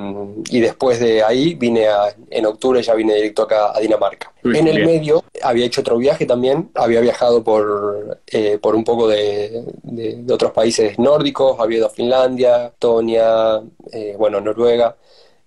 y 0.51 0.61
después 0.61 1.01
de 1.01 1.23
ahí 1.23 1.55
vine 1.55 1.89
a, 1.89 2.15
en 2.31 2.47
octubre 2.47 2.81
ya 2.83 2.95
vine 2.95 3.15
directo 3.15 3.43
acá 3.43 3.77
a 3.77 3.81
Dinamarca. 3.81 4.33
En 4.45 4.69
el 4.69 4.85
medio 4.85 5.25
había 5.43 5.67
hecho 5.67 5.81
otro 5.81 5.97
viaje 5.97 6.27
también, 6.27 6.71
había 6.75 7.01
viajado 7.01 7.43
por, 7.43 8.21
eh, 8.27 8.59
por 8.61 8.75
un 8.75 8.85
poco 8.85 9.09
de, 9.09 9.65
de, 9.83 10.17
de, 10.17 10.33
otros 10.33 10.53
países 10.53 10.99
nórdicos, 10.99 11.59
había 11.59 11.79
ido 11.79 11.87
a 11.87 11.91
Finlandia, 11.91 12.67
Estonia, 12.67 13.61
eh, 13.93 14.15
bueno, 14.19 14.41
Noruega. 14.41 14.97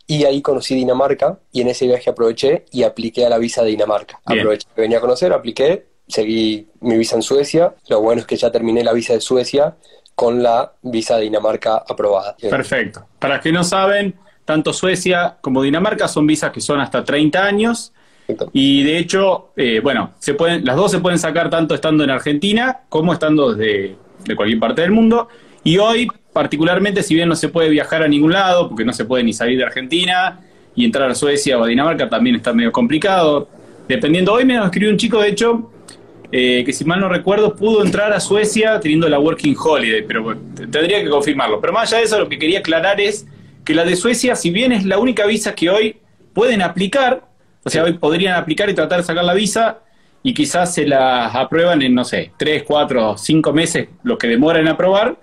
Y 0.07 0.23
ahí 0.23 0.41
conocí 0.41 0.73
Dinamarca 0.73 1.37
y 1.51 1.61
en 1.61 1.67
ese 1.67 1.85
viaje 1.85 2.09
aproveché 2.09 2.65
y 2.71 2.83
apliqué 2.83 3.25
a 3.25 3.29
la 3.29 3.37
visa 3.37 3.61
de 3.63 3.71
Dinamarca. 3.71 4.21
Bien. 4.25 4.39
Aproveché 4.39 4.67
que 4.73 4.81
venía 4.81 4.99
a 4.99 5.01
conocer, 5.01 5.33
apliqué, 5.33 5.87
seguí 6.07 6.69
mi 6.79 6.97
visa 6.97 7.17
en 7.17 7.21
Suecia. 7.21 7.75
Lo 7.89 8.01
bueno 8.01 8.21
es 8.21 8.27
que 8.27 8.37
ya 8.37 8.49
terminé 8.49 8.83
la 8.83 8.93
visa 8.93 9.13
de 9.13 9.21
Suecia 9.21 9.75
con 10.15 10.41
la 10.41 10.73
visa 10.81 11.17
de 11.17 11.23
Dinamarca 11.23 11.83
aprobada. 11.87 12.35
Perfecto. 12.37 13.05
Para 13.19 13.35
los 13.35 13.43
que 13.43 13.51
no 13.51 13.63
saben, 13.63 14.15
tanto 14.45 14.71
Suecia 14.71 15.37
como 15.41 15.61
Dinamarca 15.61 16.07
son 16.07 16.25
visas 16.25 16.51
que 16.51 16.61
son 16.61 16.79
hasta 16.79 17.03
30 17.03 17.43
años. 17.43 17.93
Y 18.51 18.83
de 18.83 18.97
hecho, 18.97 19.51
eh, 19.55 19.79
bueno, 19.81 20.11
se 20.19 20.33
pueden, 20.33 20.65
las 20.65 20.75
dos 20.75 20.91
se 20.91 20.99
pueden 20.99 21.19
sacar 21.19 21.49
tanto 21.49 21.75
estando 21.75 22.03
en 22.03 22.09
Argentina 22.09 22.81
como 22.89 23.13
estando 23.13 23.53
desde 23.53 23.95
de 24.25 24.35
cualquier 24.35 24.59
parte 24.59 24.81
del 24.81 24.91
mundo. 24.91 25.27
Y 25.67 25.79
hoy, 25.79 26.07
particularmente, 26.31 27.03
si 27.03 27.13
bien 27.13 27.27
no 27.27 27.35
se 27.35 27.49
puede 27.49 27.67
viajar 27.67 28.01
a 28.01 28.07
ningún 28.07 28.31
lado, 28.31 28.69
porque 28.69 28.85
no 28.85 28.93
se 28.93 29.03
puede 29.03 29.21
ni 29.25 29.33
salir 29.33 29.57
de 29.57 29.65
Argentina 29.65 30.39
y 30.73 30.85
entrar 30.85 31.11
a 31.11 31.13
Suecia 31.13 31.57
o 31.57 31.65
a 31.65 31.67
Dinamarca 31.67 32.07
también 32.07 32.37
está 32.37 32.53
medio 32.53 32.71
complicado. 32.71 33.49
Dependiendo, 33.85 34.31
hoy 34.31 34.45
me 34.45 34.55
escribió 34.63 34.89
un 34.89 34.95
chico, 34.95 35.19
de 35.19 35.27
hecho, 35.27 35.69
eh, 36.31 36.63
que 36.65 36.71
si 36.71 36.85
mal 36.85 37.01
no 37.01 37.09
recuerdo, 37.09 37.53
pudo 37.53 37.83
entrar 37.83 38.13
a 38.13 38.21
Suecia 38.21 38.79
teniendo 38.79 39.09
la 39.09 39.19
Working 39.19 39.57
Holiday, 39.61 40.03
pero 40.03 40.37
tendría 40.55 41.03
que 41.03 41.09
confirmarlo. 41.09 41.59
Pero 41.59 41.73
más 41.73 41.91
allá 41.91 41.97
de 41.97 42.05
eso, 42.05 42.17
lo 42.17 42.29
que 42.29 42.39
quería 42.39 42.59
aclarar 42.59 43.01
es 43.01 43.27
que 43.65 43.75
la 43.75 43.83
de 43.83 43.97
Suecia, 43.97 44.37
si 44.37 44.51
bien 44.51 44.71
es 44.71 44.85
la 44.85 44.99
única 44.99 45.25
visa 45.25 45.53
que 45.53 45.69
hoy 45.69 45.97
pueden 46.33 46.61
aplicar, 46.61 47.27
o 47.65 47.69
sea, 47.69 47.83
hoy 47.83 47.91
podrían 47.91 48.35
aplicar 48.35 48.69
y 48.69 48.73
tratar 48.73 48.99
de 48.99 49.03
sacar 49.03 49.25
la 49.25 49.33
visa, 49.33 49.79
y 50.23 50.33
quizás 50.33 50.73
se 50.73 50.87
la 50.87 51.25
aprueban 51.25 51.81
en, 51.81 51.93
no 51.93 52.05
sé, 52.05 52.31
3, 52.37 52.63
4, 52.63 53.17
5 53.17 53.51
meses, 53.51 53.89
lo 54.03 54.17
que 54.17 54.27
demora 54.27 54.61
en 54.61 54.69
aprobar, 54.69 55.17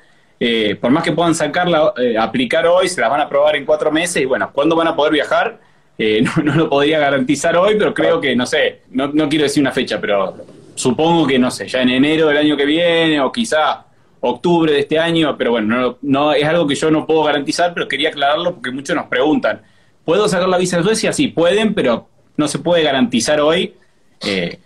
eh, 0.46 0.76
por 0.76 0.90
más 0.90 1.02
que 1.02 1.12
puedan 1.12 1.34
sacarla, 1.34 1.94
eh, 1.96 2.18
aplicar 2.18 2.66
hoy, 2.66 2.86
se 2.86 3.00
las 3.00 3.08
van 3.08 3.18
a 3.18 3.24
aprobar 3.24 3.56
en 3.56 3.64
4 3.64 3.90
meses, 3.90 4.22
y 4.22 4.26
bueno, 4.26 4.50
¿cuándo 4.52 4.76
van 4.76 4.88
a 4.88 4.94
poder 4.94 5.14
viajar? 5.14 5.58
Eh, 5.96 6.22
no, 6.44 6.54
lo 6.54 6.68
podría 6.68 6.98
garantizar 6.98 7.56
hoy, 7.56 7.76
pero 7.78 7.94
creo 7.94 8.20
que, 8.20 8.36
no 8.36 8.44
sé, 8.44 8.82
no, 8.90 9.06
no 9.06 9.26
quiero 9.30 9.44
decir 9.44 9.62
una 9.62 9.72
fecha, 9.72 9.98
pero 9.98 10.36
supongo 10.74 11.26
que, 11.26 11.38
no 11.38 11.50
sé, 11.50 11.66
ya 11.66 11.80
en 11.80 11.88
enero 11.88 12.26
del 12.26 12.36
año 12.36 12.58
que 12.58 12.66
viene 12.66 13.22
o 13.22 13.32
quizá 13.32 13.86
octubre 14.20 14.70
de 14.70 14.80
este 14.80 14.98
año, 14.98 15.34
pero 15.38 15.52
bueno, 15.52 15.80
no, 15.80 15.98
no, 16.02 16.34
es 16.34 16.44
algo 16.44 16.66
que 16.66 16.74
yo 16.74 16.90
no 16.90 17.06
puedo 17.06 17.22
garantizar, 17.22 17.72
pero 17.72 17.88
quería 17.88 18.10
aclararlo 18.10 18.56
porque 18.56 18.70
muchos 18.70 18.94
nos 18.94 19.06
preguntan, 19.06 19.62
¿puedo 20.04 20.28
sacar 20.28 20.50
la 20.50 20.58
visa 20.58 20.76
de 20.76 20.82
Suecia? 20.82 21.14
Sí, 21.14 21.28
pueden, 21.28 21.72
pero 21.72 22.06
no 22.36 22.48
se 22.48 22.58
puede 22.58 22.82
garantizar 22.82 23.40
hoy 23.40 23.76
eh, 24.20 24.58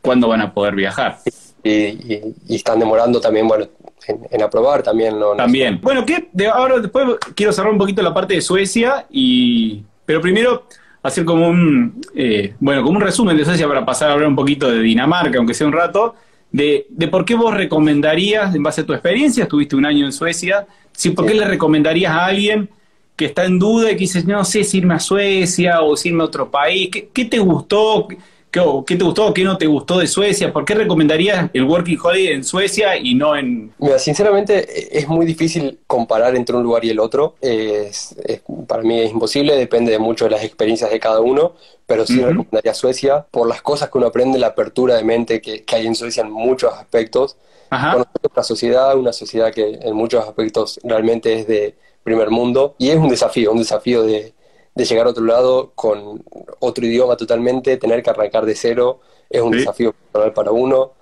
cuándo 0.00 0.28
van 0.28 0.42
a 0.42 0.54
poder 0.54 0.76
viajar. 0.76 1.18
Y, 1.64 1.70
y, 1.70 2.34
y 2.46 2.54
están 2.54 2.78
demorando 2.78 3.20
también, 3.20 3.48
bueno, 3.48 3.66
en, 4.08 4.20
en 4.30 4.42
aprobar 4.42 4.82
también. 4.82 5.18
No, 5.18 5.32
también. 5.32 5.74
Sé. 5.74 5.80
Bueno, 5.82 6.04
¿qué? 6.04 6.28
De, 6.32 6.46
ahora 6.46 6.78
después 6.78 7.06
quiero 7.34 7.52
cerrar 7.52 7.72
un 7.72 7.78
poquito 7.78 8.02
la 8.02 8.14
parte 8.14 8.34
de 8.34 8.40
Suecia, 8.40 9.06
y 9.10 9.82
pero 10.04 10.20
primero 10.20 10.64
hacer 11.02 11.24
como 11.24 11.48
un, 11.48 12.00
eh, 12.14 12.54
bueno, 12.60 12.82
como 12.82 12.96
un 12.96 13.02
resumen 13.02 13.36
de 13.36 13.44
Suecia 13.44 13.68
para 13.68 13.84
pasar 13.84 14.10
a 14.10 14.12
hablar 14.14 14.28
un 14.28 14.36
poquito 14.36 14.70
de 14.70 14.80
Dinamarca, 14.80 15.36
aunque 15.38 15.54
sea 15.54 15.66
un 15.66 15.72
rato, 15.74 16.14
de, 16.50 16.86
de, 16.88 17.08
por 17.08 17.24
qué 17.24 17.34
vos 17.34 17.52
recomendarías, 17.52 18.54
en 18.54 18.62
base 18.62 18.80
a 18.80 18.86
tu 18.86 18.92
experiencia, 18.94 19.44
estuviste 19.44 19.76
un 19.76 19.84
año 19.84 20.06
en 20.06 20.12
Suecia, 20.12 20.66
si 20.92 21.10
por 21.10 21.26
qué 21.26 21.34
le 21.34 21.44
recomendarías 21.44 22.12
a 22.12 22.26
alguien 22.26 22.70
que 23.16 23.26
está 23.26 23.44
en 23.44 23.58
duda 23.58 23.90
y 23.90 23.94
que 23.94 24.00
dices, 24.00 24.24
no 24.24 24.44
sé 24.44 24.64
si 24.64 24.78
irme 24.78 24.94
a 24.94 24.98
Suecia 24.98 25.82
o 25.82 25.96
si 25.96 26.08
irme 26.08 26.22
a 26.22 26.26
otro 26.26 26.50
país, 26.50 26.88
¿qué, 26.90 27.08
qué 27.12 27.24
te 27.26 27.38
gustó? 27.38 28.08
¿Qué, 28.54 28.62
¿Qué, 28.86 28.94
te 28.94 29.02
gustó 29.02 29.26
o 29.26 29.34
qué 29.34 29.42
no 29.42 29.58
te 29.58 29.66
gustó 29.66 29.98
de 29.98 30.06
Suecia? 30.06 30.52
¿Por 30.52 30.64
qué 30.64 30.76
recomendarías 30.76 31.50
el 31.52 31.64
Working 31.64 31.98
Holiday 32.00 32.34
en 32.34 32.44
Suecia 32.44 32.96
y 32.96 33.16
no 33.16 33.34
en...? 33.34 33.74
Mira, 33.78 33.98
sinceramente 33.98 34.96
es 34.96 35.08
muy 35.08 35.26
difícil 35.26 35.80
comparar 35.88 36.36
entre 36.36 36.54
un 36.54 36.62
lugar 36.62 36.84
y 36.84 36.90
el 36.90 37.00
otro. 37.00 37.34
Es, 37.40 38.14
es, 38.24 38.42
para 38.68 38.84
mí 38.84 39.00
es 39.00 39.10
imposible, 39.10 39.56
depende 39.56 39.98
mucho 39.98 40.26
de 40.26 40.30
las 40.30 40.44
experiencias 40.44 40.88
de 40.88 41.00
cada 41.00 41.18
uno, 41.18 41.54
pero 41.84 42.06
sí 42.06 42.20
uh 42.20 42.22
-huh. 42.22 42.28
recomendaría 42.28 42.74
Suecia 42.74 43.26
por 43.28 43.48
las 43.48 43.60
cosas 43.60 43.90
que 43.90 43.98
uno 43.98 44.06
aprende, 44.06 44.38
la 44.38 44.48
apertura 44.48 44.94
de 44.94 45.02
mente 45.02 45.40
que, 45.40 45.64
que 45.64 45.74
hay 45.74 45.88
en 45.88 45.96
Suecia 45.96 46.22
en 46.22 46.30
muchos 46.30 46.72
aspectos. 46.74 47.36
Conocer 47.70 48.30
la 48.36 48.42
sociedad, 48.44 48.96
una 48.96 49.12
sociedad 49.12 49.52
que 49.52 49.80
en 49.82 49.96
muchos 49.96 50.24
aspectos 50.24 50.78
realmente 50.84 51.40
es 51.40 51.48
de 51.48 51.74
primer 52.04 52.30
mundo 52.30 52.76
y 52.78 52.90
es 52.90 52.96
un 52.98 53.08
desafío, 53.08 53.50
un 53.50 53.58
desafío 53.58 54.04
de 54.04 54.32
de 54.74 54.84
llegar 54.84 55.06
a 55.06 55.10
otro 55.10 55.24
lado 55.24 55.72
con 55.74 56.22
otro 56.58 56.84
idioma 56.86 57.16
totalmente, 57.16 57.76
tener 57.76 58.02
que 58.02 58.10
arrancar 58.10 58.44
de 58.44 58.54
cero, 58.54 59.00
es 59.30 59.40
un 59.40 59.52
sí. 59.52 59.58
desafío 59.60 59.92
personal 59.92 60.32
para 60.32 60.50
uno, 60.50 60.92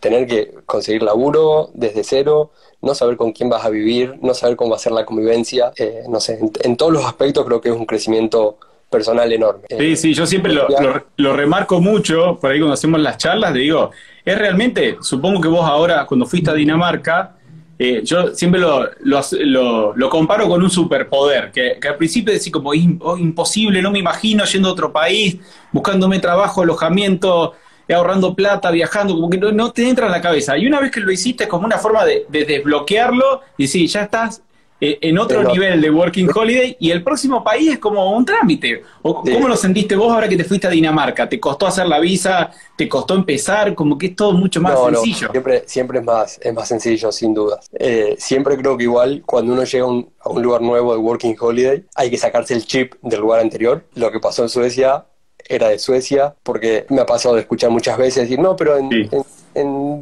tener 0.00 0.26
que 0.26 0.54
conseguir 0.66 1.02
laburo 1.02 1.70
desde 1.74 2.04
cero, 2.04 2.50
no 2.82 2.94
saber 2.94 3.16
con 3.16 3.32
quién 3.32 3.48
vas 3.48 3.64
a 3.64 3.70
vivir, 3.70 4.14
no 4.22 4.34
saber 4.34 4.56
cómo 4.56 4.70
va 4.70 4.76
a 4.76 4.80
ser 4.80 4.92
la 4.92 5.04
convivencia, 5.04 5.72
eh, 5.76 6.04
no 6.08 6.20
sé, 6.20 6.38
en, 6.38 6.52
en, 6.62 6.76
todos 6.76 6.92
los 6.92 7.04
aspectos 7.04 7.44
creo 7.44 7.60
que 7.60 7.70
es 7.70 7.74
un 7.74 7.86
crecimiento 7.86 8.58
personal 8.90 9.32
enorme. 9.32 9.64
Sí, 9.68 9.76
eh, 9.92 9.96
sí, 9.96 10.14
yo 10.14 10.26
siempre 10.26 10.52
lo, 10.52 10.68
lo, 10.68 11.04
lo, 11.16 11.36
remarco 11.36 11.80
mucho, 11.80 12.38
por 12.40 12.52
ahí 12.52 12.58
cuando 12.58 12.74
hacemos 12.74 13.00
las 13.00 13.18
charlas, 13.18 13.54
digo, 13.54 13.90
es 14.24 14.38
realmente, 14.38 14.98
supongo 15.00 15.40
que 15.40 15.48
vos 15.48 15.64
ahora, 15.64 16.06
cuando 16.06 16.26
fuiste 16.26 16.50
a 16.50 16.54
Dinamarca, 16.54 17.35
eh, 17.78 18.02
yo 18.04 18.34
siempre 18.34 18.60
lo, 18.60 18.88
lo, 19.00 19.94
lo, 19.94 20.10
comparo 20.10 20.48
con 20.48 20.62
un 20.62 20.70
superpoder, 20.70 21.50
que, 21.52 21.78
al 21.86 21.96
principio 21.96 22.32
decís 22.32 22.50
como 22.50 22.70
oh, 22.70 23.18
imposible, 23.18 23.82
no 23.82 23.90
me 23.90 23.98
imagino 23.98 24.44
yendo 24.44 24.68
a 24.68 24.72
otro 24.72 24.92
país, 24.92 25.36
buscándome 25.72 26.18
trabajo, 26.18 26.62
alojamiento, 26.62 27.52
ahorrando 27.94 28.34
plata, 28.34 28.70
viajando, 28.70 29.14
como 29.14 29.28
que 29.28 29.38
no, 29.38 29.72
te 29.72 29.88
entra 29.88 30.06
en 30.06 30.12
la 30.12 30.22
cabeza. 30.22 30.56
Y 30.56 30.66
una 30.66 30.80
vez 30.80 30.90
que 30.90 31.00
lo 31.00 31.12
hiciste 31.12 31.44
es 31.44 31.50
como 31.50 31.66
una 31.66 31.78
forma 31.78 32.04
de, 32.04 32.24
de 32.28 32.44
desbloquearlo 32.44 33.42
y 33.58 33.64
decir, 33.64 33.88
ya 33.88 34.02
estás 34.02 34.40
eh, 34.40 34.42
en 34.80 35.18
otro 35.18 35.42
nivel 35.42 35.80
de 35.80 35.90
Working 35.90 36.28
Holiday 36.34 36.76
y 36.78 36.90
el 36.90 37.02
próximo 37.02 37.42
país 37.42 37.72
es 37.72 37.78
como 37.78 38.16
un 38.16 38.24
trámite. 38.24 38.82
¿O 39.02 39.22
¿Cómo 39.22 39.48
lo 39.48 39.56
sentiste 39.56 39.96
vos 39.96 40.12
ahora 40.12 40.28
que 40.28 40.36
te 40.36 40.44
fuiste 40.44 40.66
a 40.66 40.70
Dinamarca? 40.70 41.28
¿Te 41.28 41.40
costó 41.40 41.66
hacer 41.66 41.86
la 41.86 41.98
visa? 41.98 42.50
¿Te 42.76 42.88
costó 42.88 43.14
empezar? 43.14 43.74
Como 43.74 43.96
que 43.96 44.06
es 44.08 44.16
todo 44.16 44.32
mucho 44.32 44.60
más 44.60 44.78
sencillo. 44.78 45.30
siempre, 45.30 45.62
siempre 45.66 45.98
es 46.00 46.04
más, 46.04 46.38
es 46.42 46.52
más 46.52 46.68
sencillo, 46.68 47.10
sin 47.10 47.32
duda. 47.32 47.60
Eh, 47.78 48.16
siempre 48.18 48.56
creo 48.56 48.76
que 48.76 48.84
igual 48.84 49.22
cuando 49.24 49.52
uno 49.52 49.64
llega 49.64 49.84
a 49.84 49.88
un, 49.88 50.42
lugar 50.42 50.60
nuevo 50.60 50.92
de 50.92 50.98
Working 50.98 51.36
Holiday 51.38 51.84
hay 51.94 52.10
que 52.10 52.18
sacarse 52.18 52.54
el 52.54 52.66
chip 52.66 52.94
del 53.02 53.20
lugar 53.20 53.40
anterior. 53.40 53.84
Lo 53.94 54.10
que 54.10 54.20
pasó 54.20 54.42
en 54.42 54.48
Suecia 54.48 55.06
era 55.48 55.68
de 55.68 55.78
Suecia, 55.78 56.34
porque 56.42 56.86
me 56.90 57.00
ha 57.00 57.06
pasado 57.06 57.36
de 57.36 57.42
escuchar 57.42 57.70
muchas 57.70 57.96
veces 57.96 58.24
decir, 58.24 58.38
no, 58.38 58.56
pero 58.56 58.76
en 58.76 58.92
en 58.92 59.24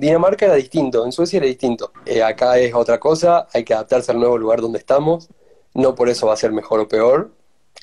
Dinamarca 0.01 0.47
era 0.47 0.55
distinto, 0.55 1.05
en 1.05 1.13
Suecia 1.13 1.39
era 1.39 1.47
distinto. 1.47 1.93
Eh, 2.07 2.23
acá 2.23 2.59
es 2.59 2.75
otra 2.75 2.99
cosa, 2.99 3.47
hay 3.53 3.65
que 3.65 3.75
adaptarse 3.75 4.11
al 4.11 4.19
nuevo 4.19 4.37
lugar 4.37 4.61
donde 4.61 4.79
estamos. 4.79 5.29
No 5.75 5.95
por 5.95 6.09
eso 6.09 6.27
va 6.27 6.35
a 6.35 6.37
ser 6.37 6.53
mejor 6.53 6.81
o 6.81 6.89
peor. 6.89 7.31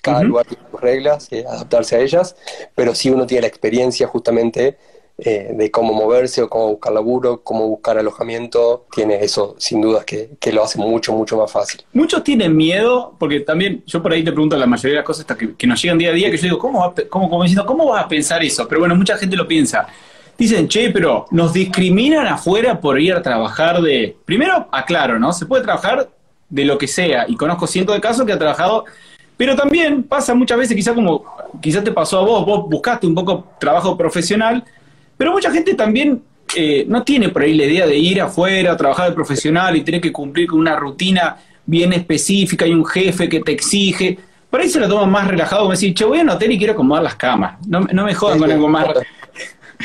Cada 0.01 0.23
lugar 0.23 0.47
tiene 0.47 0.63
sus 0.71 0.81
reglas, 0.81 1.27
eh, 1.31 1.45
adaptarse 1.47 1.95
a 1.95 1.99
ellas, 1.99 2.35
pero 2.73 2.95
si 2.95 3.09
uno 3.11 3.27
tiene 3.27 3.41
la 3.41 3.47
experiencia 3.47 4.07
justamente 4.07 4.77
eh, 5.17 5.51
de 5.53 5.69
cómo 5.69 5.93
moverse 5.93 6.41
o 6.41 6.49
cómo 6.49 6.69
buscar 6.69 6.93
laburo, 6.93 7.43
cómo 7.43 7.67
buscar 7.67 7.99
alojamiento, 7.99 8.87
tiene 8.91 9.23
eso 9.23 9.55
sin 9.59 9.79
dudas 9.79 10.03
que, 10.03 10.31
que, 10.39 10.51
lo 10.51 10.63
hace 10.63 10.79
mucho, 10.79 11.13
mucho 11.13 11.37
más 11.37 11.51
fácil. 11.51 11.81
Muchos 11.93 12.23
tienen 12.23 12.55
miedo, 12.55 13.15
porque 13.19 13.41
también 13.41 13.83
yo 13.85 14.01
por 14.01 14.11
ahí 14.11 14.23
te 14.23 14.31
pregunto 14.31 14.57
la 14.57 14.65
mayoría 14.65 14.93
de 14.93 14.97
las 14.97 15.05
cosas 15.05 15.25
que, 15.25 15.55
que 15.55 15.67
nos 15.67 15.79
llegan 15.79 15.99
día 15.99 16.09
a 16.09 16.13
día, 16.13 16.31
que 16.31 16.37
yo 16.37 16.43
digo, 16.43 16.57
¿cómo, 16.57 16.95
cómo, 17.09 17.29
cómo, 17.29 17.45
¿cómo 17.67 17.85
vas 17.89 18.05
a 18.05 18.07
pensar 18.07 18.43
eso? 18.43 18.67
Pero 18.67 18.79
bueno, 18.79 18.95
mucha 18.95 19.15
gente 19.17 19.35
lo 19.35 19.47
piensa. 19.47 19.87
Dicen, 20.41 20.67
che, 20.67 20.89
pero 20.89 21.27
nos 21.29 21.53
discriminan 21.53 22.25
afuera 22.25 22.81
por 22.81 22.99
ir 22.99 23.13
a 23.13 23.21
trabajar 23.21 23.79
de... 23.79 24.17
Primero, 24.25 24.67
aclaro, 24.71 25.19
¿no? 25.19 25.31
Se 25.33 25.45
puede 25.45 25.61
trabajar 25.61 26.09
de 26.49 26.65
lo 26.65 26.79
que 26.79 26.87
sea, 26.87 27.25
y 27.27 27.35
conozco 27.35 27.67
cientos 27.67 27.93
de 27.93 28.01
casos 28.01 28.25
que 28.25 28.31
ha 28.31 28.39
trabajado, 28.39 28.85
pero 29.37 29.55
también 29.55 30.01
pasa 30.01 30.33
muchas 30.33 30.57
veces, 30.57 30.75
quizás 30.75 30.95
como, 30.95 31.23
quizás 31.61 31.83
te 31.83 31.91
pasó 31.91 32.17
a 32.17 32.23
vos, 32.23 32.43
vos 32.43 32.67
buscaste 32.67 33.05
un 33.05 33.13
poco 33.13 33.49
trabajo 33.59 33.95
profesional, 33.95 34.63
pero 35.15 35.31
mucha 35.31 35.51
gente 35.51 35.75
también 35.75 36.23
eh, 36.55 36.85
no 36.87 37.03
tiene 37.03 37.29
por 37.29 37.43
ahí 37.43 37.53
la 37.53 37.65
idea 37.65 37.85
de 37.85 37.99
ir 37.99 38.19
afuera 38.19 38.71
a 38.71 38.77
trabajar 38.77 39.09
de 39.09 39.13
profesional 39.13 39.77
y 39.77 39.81
tener 39.81 40.01
que 40.01 40.11
cumplir 40.11 40.47
con 40.47 40.57
una 40.57 40.75
rutina 40.75 41.37
bien 41.67 41.93
específica 41.93 42.65
y 42.65 42.73
un 42.73 42.83
jefe 42.83 43.29
que 43.29 43.41
te 43.41 43.51
exige. 43.51 44.17
Por 44.49 44.59
ahí 44.59 44.69
se 44.69 44.79
lo 44.79 44.89
toman 44.89 45.11
más 45.11 45.27
relajado, 45.27 45.61
como 45.61 45.71
decir, 45.73 45.93
che, 45.93 46.03
voy 46.03 46.17
a 46.17 46.23
un 46.23 46.29
hotel 46.29 46.51
y 46.51 46.57
quiero 46.57 46.73
acomodar 46.73 47.03
las 47.03 47.15
camas. 47.15 47.63
No, 47.67 47.81
no 47.81 48.05
me 48.05 48.15
jodan 48.15 48.39
con 48.39 48.51
algo 48.51 48.67
más 48.67 48.87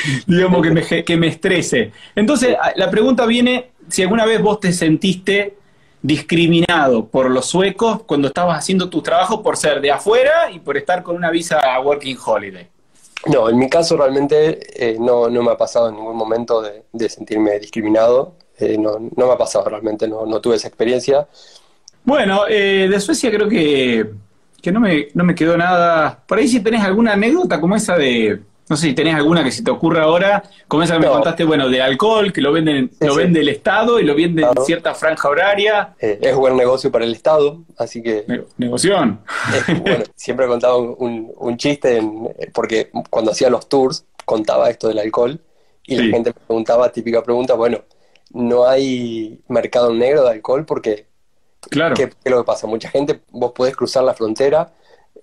digamos, 0.26 0.62
que 0.62 0.70
me, 0.70 1.04
que 1.04 1.16
me 1.16 1.28
estrese. 1.28 1.92
Entonces, 2.14 2.56
la 2.76 2.90
pregunta 2.90 3.26
viene 3.26 3.70
si 3.88 4.02
alguna 4.02 4.24
vez 4.24 4.40
vos 4.42 4.60
te 4.60 4.72
sentiste 4.72 5.56
discriminado 6.02 7.06
por 7.06 7.30
los 7.30 7.46
suecos 7.46 8.02
cuando 8.04 8.28
estabas 8.28 8.58
haciendo 8.58 8.88
tu 8.88 9.02
trabajo 9.02 9.42
por 9.42 9.56
ser 9.56 9.80
de 9.80 9.90
afuera 9.90 10.50
y 10.52 10.60
por 10.60 10.76
estar 10.76 11.02
con 11.02 11.16
una 11.16 11.30
visa 11.30 11.60
Working 11.80 12.16
Holiday. 12.24 12.68
No, 13.26 13.48
en 13.48 13.58
mi 13.58 13.68
caso 13.68 13.96
realmente 13.96 14.60
eh, 14.76 14.96
no, 15.00 15.28
no, 15.28 15.42
me 15.42 15.50
ha 15.50 15.56
pasado 15.56 15.88
en 15.88 15.96
ningún 15.96 16.16
momento 16.16 16.62
de, 16.62 17.08
sentirme 17.08 17.58
discriminado. 17.58 18.34
Eh, 18.58 18.76
no, 18.78 18.98
no, 18.98 19.26
me 19.26 19.32
ha 19.32 19.38
pasado 19.38 19.68
realmente, 19.68 20.06
no, 20.06 20.26
no 20.26 20.40
tuve 20.40 20.56
esa 20.56 20.68
experiencia. 20.68 21.26
Bueno, 22.04 22.44
eh, 22.48 22.86
de 22.88 23.00
Suecia 23.00 23.30
creo 23.30 23.48
que, 23.48 24.12
que 24.62 24.70
no, 24.70 24.78
me, 24.78 25.08
no 25.14 25.24
me 25.24 25.34
quedó 25.34 25.56
nada. 25.56 26.22
Por 26.24 26.38
ahí 26.38 26.46
si 26.46 26.60
tenés 26.60 26.82
alguna 26.82 27.14
anécdota 27.14 27.60
como 27.60 27.74
esa 27.74 27.96
de, 27.96 28.42
no 28.68 28.76
sé 28.76 28.88
si 28.88 28.94
tenés 28.94 29.14
alguna 29.14 29.44
que 29.44 29.52
se 29.52 29.62
te 29.62 29.70
ocurra 29.70 30.02
ahora, 30.02 30.42
como 30.66 30.82
esa 30.82 30.94
que 30.94 31.00
me 31.00 31.06
contaste, 31.06 31.44
bueno, 31.44 31.68
de 31.68 31.80
alcohol, 31.80 32.32
que 32.32 32.40
lo 32.40 32.52
venden, 32.52 32.90
lo 33.00 33.14
vende 33.14 33.40
el 33.40 33.48
Estado 33.48 34.00
y 34.00 34.04
lo 34.04 34.14
vende 34.16 34.42
en 34.42 34.64
cierta 34.64 34.94
franja 34.94 35.28
horaria. 35.28 35.94
Eh, 36.00 36.18
es 36.20 36.34
buen 36.34 36.56
negocio 36.56 36.90
para 36.90 37.04
el 37.04 37.12
Estado, 37.12 37.62
así 37.78 38.02
que... 38.02 38.24
negoción. 38.56 39.20
bueno, 39.82 40.04
siempre 40.16 40.46
he 40.46 40.48
contado 40.48 40.96
un, 40.96 41.56
chiste, 41.56 42.02
porque 42.52 42.90
cuando 43.08 43.30
hacía 43.30 43.50
los 43.50 43.68
tours 43.68 44.04
contaba 44.24 44.68
esto 44.68 44.88
del 44.88 44.98
alcohol 44.98 45.40
y 45.84 45.96
la 45.96 46.02
gente 46.04 46.30
me 46.30 46.46
preguntaba, 46.46 46.90
típica 46.90 47.22
pregunta, 47.22 47.54
bueno, 47.54 47.82
no 48.30 48.66
hay 48.66 49.40
mercado 49.48 49.94
negro 49.94 50.24
de 50.24 50.30
alcohol 50.30 50.64
porque... 50.66 51.06
Claro. 51.70 51.94
¿Qué, 51.96 52.04
es 52.04 52.30
lo 52.30 52.38
que 52.38 52.46
pasa? 52.46 52.66
Mucha 52.66 52.90
gente, 52.90 53.20
vos 53.30 53.52
podés 53.52 53.74
cruzar 53.74 54.04
la 54.04 54.14
frontera 54.14 54.72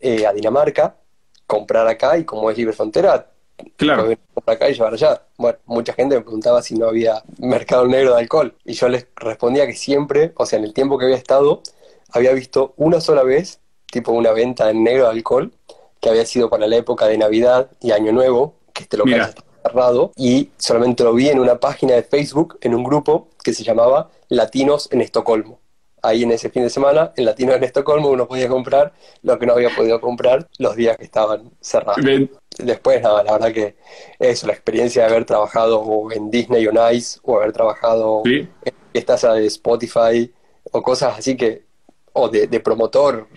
eh, 0.01 0.25
a 0.25 0.33
Dinamarca, 0.33 0.97
comprar 1.45 1.87
acá 1.87 2.17
y 2.17 2.25
como 2.25 2.49
es 2.49 2.57
libre 2.57 2.73
frontera, 2.73 3.32
Claro. 3.77 4.11
acá 4.45 4.69
y 4.69 4.73
llevar 4.73 4.93
allá. 4.93 5.21
Bueno, 5.37 5.57
mucha 5.65 5.93
gente 5.93 6.15
me 6.15 6.21
preguntaba 6.21 6.61
si 6.61 6.75
no 6.75 6.87
había 6.87 7.23
mercado 7.37 7.87
negro 7.87 8.13
de 8.13 8.21
alcohol. 8.21 8.55
Y 8.65 8.73
yo 8.73 8.87
les 8.87 9.07
respondía 9.15 9.65
que 9.65 9.73
siempre, 9.73 10.33
o 10.35 10.45
sea, 10.45 10.59
en 10.59 10.65
el 10.65 10.73
tiempo 10.73 10.97
que 10.97 11.05
había 11.05 11.17
estado, 11.17 11.61
había 12.11 12.33
visto 12.33 12.73
una 12.77 13.01
sola 13.01 13.23
vez, 13.23 13.59
tipo 13.87 14.11
una 14.11 14.31
venta 14.31 14.69
en 14.69 14.83
negro 14.83 15.05
de 15.05 15.11
alcohol, 15.11 15.51
que 15.99 16.09
había 16.09 16.25
sido 16.25 16.49
para 16.49 16.67
la 16.67 16.75
época 16.75 17.07
de 17.07 17.17
Navidad 17.17 17.71
y 17.81 17.91
Año 17.91 18.11
Nuevo, 18.11 18.55
que 18.73 18.83
este 18.83 18.97
local 18.97 19.21
estaba 19.21 19.47
cerrado, 19.63 20.11
y 20.15 20.49
solamente 20.57 21.03
lo 21.03 21.13
vi 21.13 21.29
en 21.29 21.39
una 21.39 21.59
página 21.59 21.95
de 21.95 22.03
Facebook, 22.03 22.57
en 22.61 22.75
un 22.75 22.83
grupo 22.83 23.29
que 23.43 23.53
se 23.53 23.63
llamaba 23.63 24.09
Latinos 24.27 24.89
en 24.91 25.01
Estocolmo 25.01 25.62
ahí 26.03 26.23
en 26.23 26.31
ese 26.31 26.49
fin 26.49 26.63
de 26.63 26.69
semana, 26.69 27.11
en 27.15 27.25
Latino 27.25 27.53
en 27.53 27.63
Estocolmo, 27.63 28.09
uno 28.09 28.27
podía 28.27 28.49
comprar 28.49 28.93
lo 29.23 29.39
que 29.39 29.45
no 29.45 29.53
había 29.53 29.69
podido 29.69 29.99
comprar 30.01 30.47
los 30.59 30.75
días 30.75 30.97
que 30.97 31.05
estaban 31.05 31.49
cerrados. 31.61 32.05
Después, 32.57 33.01
nada, 33.01 33.23
la 33.23 33.31
verdad 33.31 33.51
que 33.51 33.75
eso, 34.19 34.45
la 34.45 34.53
experiencia 34.53 35.03
de 35.03 35.09
haber 35.09 35.25
trabajado 35.25 36.11
en 36.11 36.29
Disney 36.29 36.67
o 36.67 36.71
Nice, 36.71 37.19
o 37.23 37.37
haber 37.37 37.53
trabajado 37.53 38.21
en 38.25 38.49
estas 38.93 39.21
de 39.21 39.45
Spotify, 39.47 40.31
o 40.71 40.83
cosas 40.83 41.17
así 41.17 41.35
que, 41.35 41.63
o 42.11 42.29
de, 42.29 42.59
promotor 42.59 43.27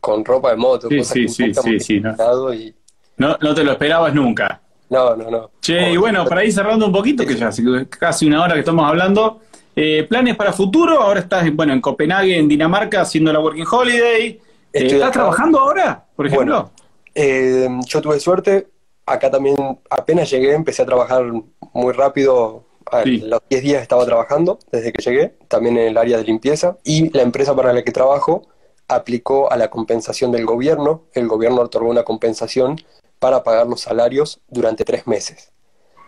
con 0.00 0.24
ropa 0.24 0.50
de 0.50 0.56
moto, 0.56 0.88
sí, 0.88 1.02
sí, 1.02 1.26
sí, 1.26 1.54
sí, 1.54 1.80
sí, 1.80 2.00
no. 2.00 2.54
Y... 2.54 2.74
no. 3.16 3.36
no 3.40 3.54
te 3.54 3.64
lo 3.64 3.72
esperabas 3.72 4.14
nunca. 4.14 4.60
No, 4.90 5.16
no, 5.16 5.30
no. 5.30 5.50
Che, 5.60 5.92
y 5.92 5.96
bueno, 5.96 6.24
para 6.26 6.44
ir 6.44 6.52
cerrando 6.52 6.84
un 6.86 6.92
poquito, 6.92 7.24
que 7.24 7.36
ya 7.36 7.50
casi 7.88 8.26
una 8.26 8.44
hora 8.44 8.54
que 8.54 8.60
estamos 8.60 8.86
hablando, 8.86 9.40
eh, 9.76 10.06
¿Planes 10.08 10.36
para 10.36 10.52
futuro? 10.52 11.00
Ahora 11.00 11.20
estás 11.20 11.54
bueno, 11.54 11.72
en 11.72 11.80
Copenhague, 11.80 12.36
en 12.36 12.48
Dinamarca, 12.48 13.02
haciendo 13.02 13.32
la 13.32 13.40
Working 13.40 13.66
Holiday. 13.70 14.40
Eh, 14.72 14.86
¿Estás 14.86 15.12
trabajando 15.12 15.58
ahora, 15.58 16.04
por 16.14 16.26
ejemplo? 16.26 16.70
Eh, 17.14 17.68
yo 17.86 18.00
tuve 18.00 18.20
suerte. 18.20 18.68
Acá 19.06 19.30
también 19.30 19.56
apenas 19.88 20.30
llegué, 20.30 20.54
empecé 20.54 20.82
a 20.82 20.86
trabajar 20.86 21.24
muy 21.72 21.92
rápido. 21.92 22.64
A 22.90 23.04
Los 23.04 23.40
10 23.48 23.62
días 23.62 23.82
estaba 23.82 24.04
trabajando 24.04 24.58
desde 24.72 24.92
que 24.92 25.00
llegué, 25.00 25.34
también 25.46 25.78
en 25.78 25.88
el 25.88 25.96
área 25.96 26.16
de 26.16 26.24
limpieza. 26.24 26.76
Y 26.82 27.10
la 27.16 27.22
empresa 27.22 27.54
para 27.54 27.72
la 27.72 27.84
que 27.84 27.92
trabajo 27.92 28.48
aplicó 28.88 29.52
a 29.52 29.56
la 29.56 29.70
compensación 29.70 30.32
del 30.32 30.44
gobierno. 30.44 31.04
El 31.12 31.28
gobierno 31.28 31.62
otorgó 31.62 31.88
una 31.88 32.02
compensación 32.02 32.76
para 33.20 33.44
pagar 33.44 33.68
los 33.68 33.82
salarios 33.82 34.40
durante 34.48 34.84
tres 34.84 35.06
meses. 35.06 35.52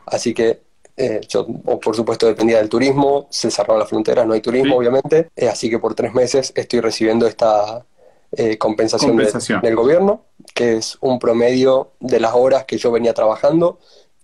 Así 0.07 0.35
que 0.35 0.61
eh, 0.97 1.21
yo, 1.29 1.47
por 1.47 1.97
supuesto, 1.97 2.27
dependía 2.27 2.59
del 2.59 2.69
turismo, 2.69 3.27
se 3.31 3.51
cerraron 3.51 3.79
las 3.79 3.89
fronteras, 3.89 4.27
no 4.27 4.35
hay 4.35 4.41
turismo, 4.41 4.77
obviamente, 4.77 5.31
eh, 5.35 5.49
así 5.49 5.71
que 5.71 5.79
por 5.79 5.95
tres 5.95 6.13
meses 6.13 6.53
estoy 6.55 6.81
recibiendo 6.81 7.27
esta 7.27 7.85
eh, 8.33 8.59
compensación, 8.59 9.17
del 9.17 9.77
gobierno, 9.77 10.25
que 10.55 10.77
es 10.77 10.99
un 11.01 11.19
promedio 11.19 11.93
de 12.01 12.21
las 12.21 12.35
horas 12.35 12.65
que 12.65 12.77
yo 12.77 12.91
venía 12.91 13.15
trabajando 13.15 13.79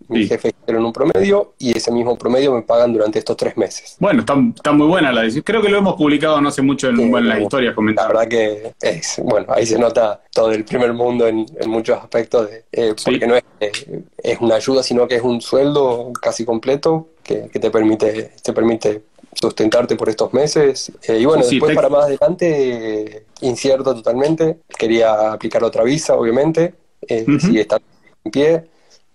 mi 0.09 0.27
jefe 0.27 0.55
en 0.67 0.85
un 0.85 0.93
promedio 0.93 1.55
y 1.59 1.77
ese 1.77 1.91
mismo 1.93 2.17
promedio 2.17 2.55
me 2.55 2.63
pagan 2.63 2.93
durante 2.93 3.19
estos 3.19 3.37
tres 3.37 3.57
meses. 3.57 3.97
Bueno, 3.99 4.21
está, 4.21 4.73
muy 4.73 4.87
buena 4.87 5.13
la 5.13 5.23
decisión. 5.23 5.45
Creo 5.45 5.63
que 5.63 5.69
lo 5.69 5.79
hemos 5.79 5.95
publicado 5.95 6.41
no 6.41 6.49
hace 6.49 6.63
mucho 6.63 6.89
en, 6.89 7.29
las 7.29 7.41
historias 7.41 7.75
comentadas. 7.75 8.13
La 8.13 8.21
verdad 8.21 8.31
que 8.31 8.73
es, 8.81 9.21
bueno, 9.23 9.47
ahí 9.51 9.67
se 9.67 9.79
nota 9.79 10.23
todo 10.33 10.53
el 10.53 10.65
primer 10.65 10.93
mundo 10.93 11.27
en, 11.27 11.47
muchos 11.67 11.99
aspectos, 11.99 12.51
de, 12.51 12.65
eh, 12.73 12.95
porque 13.05 13.27
no 13.27 13.37
es, 13.37 13.45
eh, 13.61 14.03
es 14.23 14.41
una 14.41 14.57
ayuda, 14.57 14.83
sino 14.83 15.07
que 15.07 15.17
es 15.17 15.23
un 15.23 15.41
sueldo 15.41 16.13
casi 16.21 16.45
completo 16.45 17.09
que, 17.23 17.49
te 17.49 17.71
permite 17.71 18.33
te 18.43 18.53
permite 18.53 19.03
sustentarte 19.35 19.97
por 19.97 20.09
estos 20.09 20.33
meses. 20.33 20.91
Eh, 21.07 21.19
y 21.19 21.25
bueno, 21.25 21.45
después 21.45 21.75
para 21.75 21.89
más 21.89 22.05
adelante, 22.05 23.27
incierto 23.43 23.95
totalmente. 23.95 24.59
Quería 24.79 25.33
aplicar 25.33 25.63
otra 25.65 25.85
visa, 25.85 26.15
obviamente, 26.15 26.75
si 27.07 27.59
está 27.61 27.79
en 28.25 28.31
pie 28.31 28.65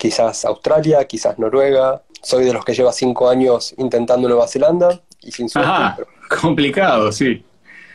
quizás 0.03 0.43
Australia, 0.43 1.05
quizás 1.05 1.39
Noruega. 1.39 2.01
Soy 2.21 2.43
de 2.43 2.51
los 2.51 2.65
que 2.65 2.73
lleva 2.73 2.91
cinco 2.91 3.29
años 3.29 3.73
intentando 3.77 4.27
Nueva 4.27 4.49
Zelanda 4.49 4.99
y 5.21 5.31
sin 5.31 5.47
suerte. 5.47 5.71
Ajá, 5.71 5.97
complicado, 6.41 7.09
sí. 7.09 7.41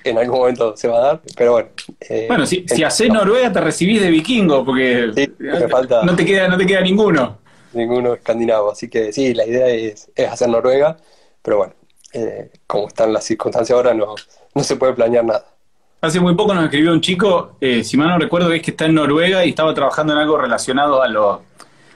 En 0.04 0.16
algún 0.16 0.38
momento 0.38 0.74
se 0.74 0.88
va 0.88 0.96
a 0.96 1.00
dar, 1.00 1.20
pero 1.36 1.52
bueno. 1.52 1.68
Eh, 2.00 2.24
bueno, 2.26 2.46
si, 2.46 2.64
si 2.66 2.82
haces 2.82 3.10
Noruega 3.10 3.52
te 3.52 3.60
recibís 3.60 4.00
de 4.00 4.10
vikingo, 4.10 4.64
porque 4.64 5.08
no, 5.38 6.16
te 6.16 6.24
queda, 6.24 6.48
no 6.48 6.56
te 6.56 6.64
queda 6.64 6.80
ninguno. 6.80 7.40
Ninguno 7.74 8.14
escandinavo, 8.14 8.70
así 8.70 8.88
que 8.88 9.12
sí, 9.12 9.34
la 9.34 9.44
idea 9.44 9.68
es, 9.68 10.10
hacer 10.30 10.48
Noruega, 10.48 10.96
pero 11.42 11.58
bueno, 11.58 11.74
eh, 12.14 12.50
como 12.66 12.88
están 12.88 13.12
las 13.12 13.24
circunstancias 13.24 13.76
ahora, 13.76 13.92
no, 13.92 14.14
no 14.54 14.64
se 14.64 14.76
puede 14.76 14.94
planear 14.94 15.26
nada. 15.26 15.44
Hace 16.00 16.20
muy 16.20 16.34
poco 16.34 16.54
nos 16.54 16.64
escribió 16.64 16.90
un 16.90 17.02
chico, 17.02 17.58
eh, 17.60 17.84
si 17.84 17.98
mal 17.98 18.08
no 18.08 18.18
recuerdo, 18.18 18.50
es 18.52 18.62
que 18.62 18.70
está 18.70 18.86
en 18.86 18.94
Noruega 18.94 19.44
y 19.44 19.50
estaba 19.50 19.74
trabajando 19.74 20.14
en 20.14 20.20
algo 20.20 20.38
relacionado 20.38 21.02
a 21.02 21.08
los 21.08 21.40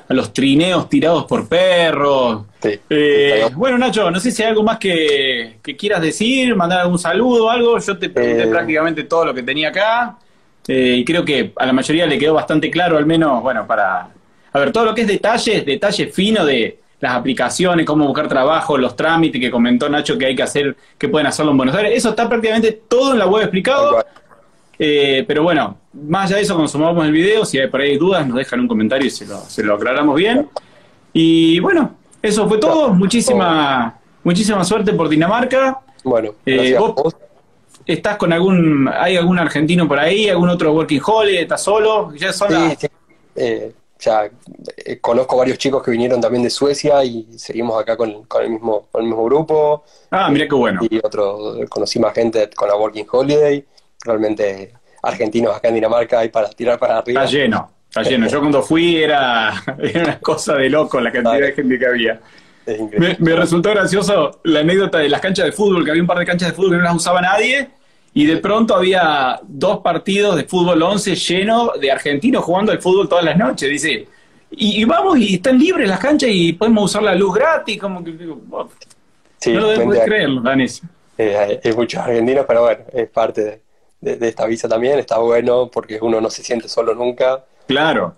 a 0.09 0.14
los 0.14 0.32
trineos 0.32 0.88
tirados 0.88 1.24
por 1.24 1.48
perros. 1.48 2.42
Sí. 2.62 2.78
Eh, 2.90 3.48
bueno, 3.55 3.78
Nacho, 3.78 4.11
no 4.11 4.20
sé 4.20 4.30
si 4.30 4.42
hay 4.42 4.50
algo 4.50 4.62
más 4.62 4.78
que, 4.78 5.59
que 5.62 5.76
quieras 5.76 6.00
decir, 6.03 6.55
mandar 6.55 6.80
algún 6.80 6.98
saludo 6.98 7.46
o 7.46 7.50
algo. 7.50 7.78
Yo 7.78 7.98
te 7.98 8.09
pregunté 8.11 8.44
Eh. 8.44 8.46
prácticamente 8.46 9.05
todo 9.05 9.26
lo 9.26 9.34
que 9.34 9.42
tenía 9.42 9.68
acá. 9.68 10.16
eh, 10.68 10.94
y 10.98 11.05
creo 11.05 11.24
que 11.24 11.53
a 11.57 11.66
la 11.66 11.72
mayoría 11.72 12.07
le 12.07 12.18
quedó 12.18 12.34
bastante 12.34 12.70
claro, 12.70 12.96
al 12.96 13.05
menos, 13.07 13.42
bueno, 13.42 13.66
para. 13.66 14.09
A 14.53 14.59
ver, 14.61 14.70
todo 14.70 14.84
lo 14.84 14.94
que 14.94 15.00
es 15.00 15.09
detalles, 15.09 15.64
detalles 15.66 16.14
finos 16.14 16.46
de 16.46 16.78
las 17.00 17.14
aplicaciones, 17.16 17.84
cómo 17.84 18.07
buscar 18.07 18.28
trabajo, 18.28 18.78
los 18.78 18.94
trámites 18.94 19.40
que 19.40 19.50
comentó 19.50 19.88
Nacho 19.88 20.16
que 20.16 20.26
hay 20.26 20.36
que 20.36 20.42
hacer, 20.44 20.76
que 20.98 21.09
pueden 21.09 21.26
hacerlo 21.26 21.50
en 21.50 21.57
Buenos 21.57 21.74
Aires. 21.74 21.94
Eso 21.96 22.11
está 22.11 22.28
prácticamente 22.28 22.80
todo 22.86 23.12
en 23.14 23.18
la 23.18 23.26
web 23.26 23.42
explicado. 23.42 24.05
Eh, 24.78 25.24
pero 25.28 25.42
bueno, 25.42 25.76
más 25.92 26.26
allá 26.26 26.36
de 26.36 26.42
eso, 26.42 26.54
cuando 26.54 26.68
sumamos 26.68 27.04
el 27.04 27.12
video, 27.12 27.44
si 27.44 27.58
hay 27.58 27.68
por 27.68 27.80
ahí 27.80 27.96
dudas, 27.96 28.26
nos 28.26 28.36
dejan 28.38 28.60
un 28.60 28.68
comentario 28.68 29.06
y 29.06 29.10
se 29.10 29.26
lo, 29.26 29.38
se 29.40 29.62
lo 29.62 29.74
aclaramos 29.74 30.16
bien. 30.16 30.48
Y 31.12 31.58
bueno, 31.60 31.94
eso 32.20 32.48
fue 32.48 32.58
todo. 32.58 32.88
Muchísima, 32.90 33.98
muchísima 34.24 34.64
suerte 34.64 34.92
por 34.94 35.08
Dinamarca. 35.08 35.80
Bueno, 36.04 36.34
Eh, 36.46 36.76
vos-. 36.78 37.14
¿Estás 37.84 38.16
con 38.16 38.32
algún, 38.32 38.88
hay 38.92 39.16
algún 39.16 39.38
argentino 39.38 39.88
por 39.88 39.98
ahí, 39.98 40.28
algún 40.28 40.48
otro 40.48 40.72
working 40.72 41.00
holiday? 41.04 41.42
¿Estás 41.42 41.62
solo? 41.64 42.12
Ya 42.14 42.32
son 42.32 42.48
Sí, 42.48 42.54
las- 42.54 42.78
sí. 42.78 42.86
Eh, 43.34 43.72
ya 43.98 44.30
eh, 44.84 44.98
conozco 45.00 45.36
varios 45.36 45.58
chicos 45.58 45.82
que 45.82 45.90
vinieron 45.90 46.20
también 46.20 46.42
de 46.44 46.50
Suecia 46.50 47.04
y 47.04 47.26
seguimos 47.38 47.80
acá 47.80 47.96
con, 47.96 48.24
con 48.24 48.42
el 48.44 48.50
mismo 48.50 48.86
con 48.90 49.02
el 49.02 49.08
mismo 49.08 49.24
grupo. 49.24 49.84
Ah, 50.10 50.28
mira 50.30 50.46
qué 50.46 50.54
bueno. 50.54 50.80
Y 50.88 50.98
otro, 50.98 51.54
conocí 51.68 51.98
más 51.98 52.12
gente 52.14 52.50
con 52.54 52.68
la 52.68 52.76
Working 52.76 53.06
Holiday. 53.10 53.64
Realmente 54.05 54.72
argentinos 55.03 55.57
acá 55.57 55.68
en 55.68 55.74
Dinamarca 55.74 56.20
hay 56.20 56.28
para 56.28 56.48
tirar 56.50 56.78
para 56.78 56.98
arriba. 56.98 57.24
Está 57.24 57.36
lleno, 57.36 57.70
está 57.88 58.03
lleno. 58.03 58.28
Yo 58.28 58.40
cuando 58.40 58.62
fui 58.62 58.96
era, 58.96 59.53
era 59.82 60.03
una 60.05 60.18
cosa 60.20 60.55
de 60.57 60.68
loco 60.70 61.00
la 61.00 61.11
cantidad 61.12 61.40
de 61.40 61.53
gente 61.53 61.78
que 61.78 61.86
había. 61.86 62.20
Me, 62.96 63.16
me 63.18 63.34
resultó 63.34 63.70
gracioso 63.70 64.40
la 64.44 64.61
anécdota 64.61 64.98
de 64.98 65.09
las 65.09 65.20
canchas 65.20 65.46
de 65.46 65.53
fútbol, 65.53 65.84
que 65.84 65.90
había 65.90 66.03
un 66.03 66.07
par 66.07 66.18
de 66.18 66.24
canchas 66.26 66.50
de 66.50 66.55
fútbol 66.55 66.70
que 66.72 66.76
no 66.76 66.82
las 66.84 66.94
usaba 66.94 67.20
nadie, 67.20 67.68
y 68.14 68.24
de 68.26 68.36
pronto 68.36 68.76
había 68.76 69.40
dos 69.42 69.78
partidos 69.80 70.36
de 70.36 70.44
fútbol 70.44 70.80
11 70.80 71.16
llenos 71.16 71.80
de 71.80 71.90
argentinos 71.90 72.44
jugando 72.44 72.70
al 72.70 72.80
fútbol 72.80 73.09
todas 73.09 73.24
las 73.24 73.36
noches. 73.36 73.68
Dice, 73.68 74.07
y, 74.53 74.80
y 74.80 74.84
vamos, 74.84 75.18
y 75.18 75.34
están 75.36 75.59
libres 75.59 75.88
las 75.88 75.98
canchas 75.98 76.30
y 76.32 76.53
podemos 76.53 76.84
usar 76.84 77.03
la 77.03 77.14
luz 77.16 77.34
gratis, 77.34 77.78
como 77.80 78.05
que 78.05 78.12
digo, 78.12 78.36
"Wow". 78.46 78.68
Sí, 79.38 79.53
no 79.55 79.61
lo 79.62 79.70
hay- 79.90 80.00
creer, 80.05 80.28
Danés. 80.40 80.82
eh, 81.18 81.36
hay, 81.36 81.59
hay 81.64 81.72
muchos 81.76 82.00
argentinos, 82.00 82.44
pero 82.46 82.62
bueno, 82.62 82.84
es 82.92 83.09
parte 83.09 83.40
de, 83.42 83.62
de- 84.03 84.16
de 84.16 84.28
esta 84.28 84.44
visa 84.46 84.68
también. 84.68 84.98
Está 84.98 85.16
bueno 85.18 85.70
porque 85.72 85.98
uno 86.03 86.20
no 86.20 86.28
se 86.28 86.42
siente 86.42 86.68
solo 86.68 86.94
nunca. 86.94 87.44
Claro, 87.66 88.14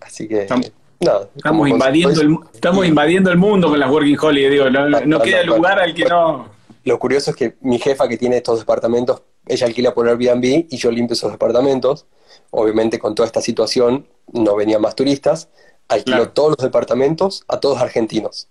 Así 0.00 0.28
que, 0.28 0.42
Estamos- 0.42 0.70
nada. 1.00 1.28
estamos 1.34 1.68
invadiendo, 1.68 2.20
el, 2.20 2.36
estamos 2.52 2.84
invadiendo 2.86 3.30
el 3.30 3.38
mundo 3.38 3.68
con 3.68 3.78
las 3.80 3.90
Working 3.90 4.18
Holiday, 4.20 4.50
digo, 4.50 4.68
no, 4.70 4.88
no- 4.88 5.00
no 5.00 5.20
queda 5.20 5.42
lugar 5.44 5.78
al 5.78 5.94
que 5.94 6.04
no... 6.04 6.48
Lo 6.84 6.98
curioso 6.98 7.30
es 7.30 7.36
que 7.36 7.56
mi 7.62 7.78
jefa 7.78 8.06
que 8.06 8.16
tiene 8.18 8.36
estos 8.36 8.58
departamentos, 8.58 9.22
ella 9.46 9.66
alquila 9.66 9.94
por 9.94 10.08
Airbnb 10.08 10.66
y 10.70 10.76
yo 10.76 10.90
limpio 10.90 11.14
esos 11.14 11.32
departamentos. 11.32 12.06
Obviamente 12.50 12.98
con 12.98 13.14
toda 13.14 13.26
esta 13.26 13.40
situación 13.40 14.06
no 14.32 14.54
venían 14.56 14.80
más 14.82 14.94
turistas. 14.94 15.48
Alquiló 15.88 16.16
Claro. 16.18 16.30
todos 16.32 16.50
los 16.50 16.58
departamentos 16.64 17.44
a 17.48 17.58
todos 17.60 17.78
argentinos. 17.80 18.48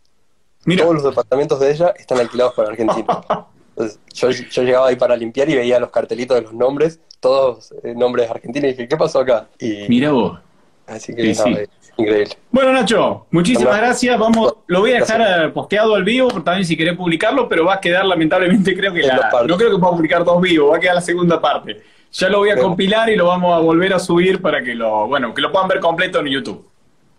Mira, 0.66 0.84
Todos 0.84 0.96
los 0.96 1.04
departamentos 1.04 1.60
de 1.60 1.72
ella 1.72 1.94
están 1.98 2.20
alquilados 2.20 2.54
por 2.56 2.66
argentinos. 2.68 3.06
Entonces, 3.78 4.00
yo, 4.14 4.30
yo 4.32 4.64
llegaba 4.64 4.88
ahí 4.88 4.96
para 4.96 5.18
limpiar 5.18 5.50
y 5.50 5.56
veía 5.56 5.80
los 5.80 5.90
cartelitos 5.92 6.36
de 6.38 6.44
los 6.44 6.54
nombres, 6.54 7.00
todos 7.20 7.74
eh, 7.84 7.94
nombres 7.96 8.30
argentinos 8.30 8.70
y 8.70 8.72
dije, 8.72 8.88
¿qué 8.88 8.96
pasó 8.96 9.20
acá? 9.20 9.48
Y, 9.60 9.86
mira 9.90 10.12
vos. 10.12 10.40
así 10.88 11.14
que 11.14 11.34
Sí, 11.36 11.42
nada, 11.50 11.58
sí. 11.58 11.64
es 11.64 11.92
increíble. 11.98 12.38
Bueno, 12.52 12.72
Nacho, 12.72 13.26
muchísimas 13.32 13.76
gracias. 13.78 14.18
Vamos, 14.18 14.56
lo 14.68 14.80
voy 14.80 14.92
a 14.92 15.00
dejar 15.02 15.20
Gracias. 15.20 15.46
eh, 15.48 15.50
posteado 15.50 15.96
al 15.96 16.04
vivo, 16.06 16.30
también 16.42 16.66
si 16.66 16.78
querés 16.78 16.96
publicarlo, 16.96 17.50
pero 17.50 17.66
va 17.66 17.76
a 17.76 17.82
quedar 17.82 18.06
lamentablemente, 18.06 18.74
creo 18.78 18.94
que 18.94 19.02
la- 19.02 19.30
no 19.46 19.58
creo 19.58 19.72
que 19.72 19.78
pueda 19.78 19.92
publicar 19.94 20.24
dos 20.24 20.40
vivos, 20.42 20.72
va 20.72 20.78
a 20.78 20.80
quedar 20.80 20.96
la 20.96 21.02
segunda 21.02 21.42
parte. 21.42 21.82
Ya 22.14 22.30
lo 22.30 22.38
voy 22.38 22.52
a 22.52 22.56
compilar 22.58 23.10
y 23.10 23.18
lo 23.18 23.26
vamos 23.28 23.54
a 23.54 23.60
volver 23.60 23.94
a 23.94 24.00
subir 24.00 24.42
para 24.42 24.64
que 24.64 24.74
lo, 24.74 25.06
bueno, 25.08 25.34
que 25.34 25.42
lo 25.42 25.52
puedan 25.52 25.68
ver 25.68 25.82
completo 25.82 26.20
en 26.22 26.28
YouTube. 26.28 26.66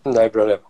No 0.07 0.19
hay 0.21 0.31
problema. 0.31 0.63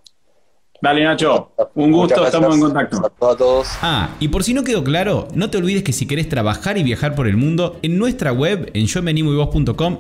Dale, 0.81 1.05
Nacho, 1.05 1.51
un 1.75 1.93
gusto, 1.93 2.21
gracias. 2.21 2.35
estamos 2.35 2.57
en 2.57 2.61
contacto. 2.61 3.27
A 3.27 3.37
todos. 3.37 3.69
Ah, 3.83 4.11
y 4.21 4.29
por 4.29 4.45
si 4.45 4.55
no 4.55 4.63
quedó 4.63 4.85
claro, 4.85 5.29
no 5.35 5.51
te 5.51 5.59
olvides 5.59 5.83
que 5.83 5.93
si 5.93 6.07
querés 6.07 6.29
trabajar 6.29 6.79
y 6.79 6.83
viajar 6.83 7.15
por 7.15 7.27
el 7.27 7.37
mundo, 7.37 7.79
en 7.83 7.99
nuestra 7.99 8.33
web, 8.33 8.71
en 8.75 8.87
yo 8.87 9.01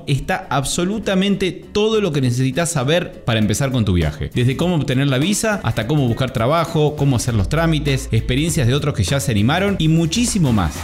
está 0.06 0.46
absolutamente 0.50 1.52
todo 1.52 2.00
lo 2.00 2.12
que 2.12 2.20
necesitas 2.20 2.70
saber 2.70 3.24
para 3.24 3.38
empezar 3.38 3.70
con 3.72 3.84
tu 3.84 3.92
viaje. 3.92 4.30
Desde 4.34 4.56
cómo 4.56 4.76
obtener 4.76 5.06
la 5.08 5.18
visa, 5.18 5.60
hasta 5.62 5.86
cómo 5.86 6.06
buscar 6.06 6.30
trabajo, 6.32 6.96
cómo 6.96 7.16
hacer 7.16 7.34
los 7.34 7.48
trámites, 7.48 8.08
experiencias 8.12 8.66
de 8.66 8.74
otros 8.74 8.94
que 8.94 9.04
ya 9.04 9.20
se 9.20 9.32
animaron 9.32 9.76
y 9.78 9.88
muchísimo 9.88 10.52
más. 10.52 10.76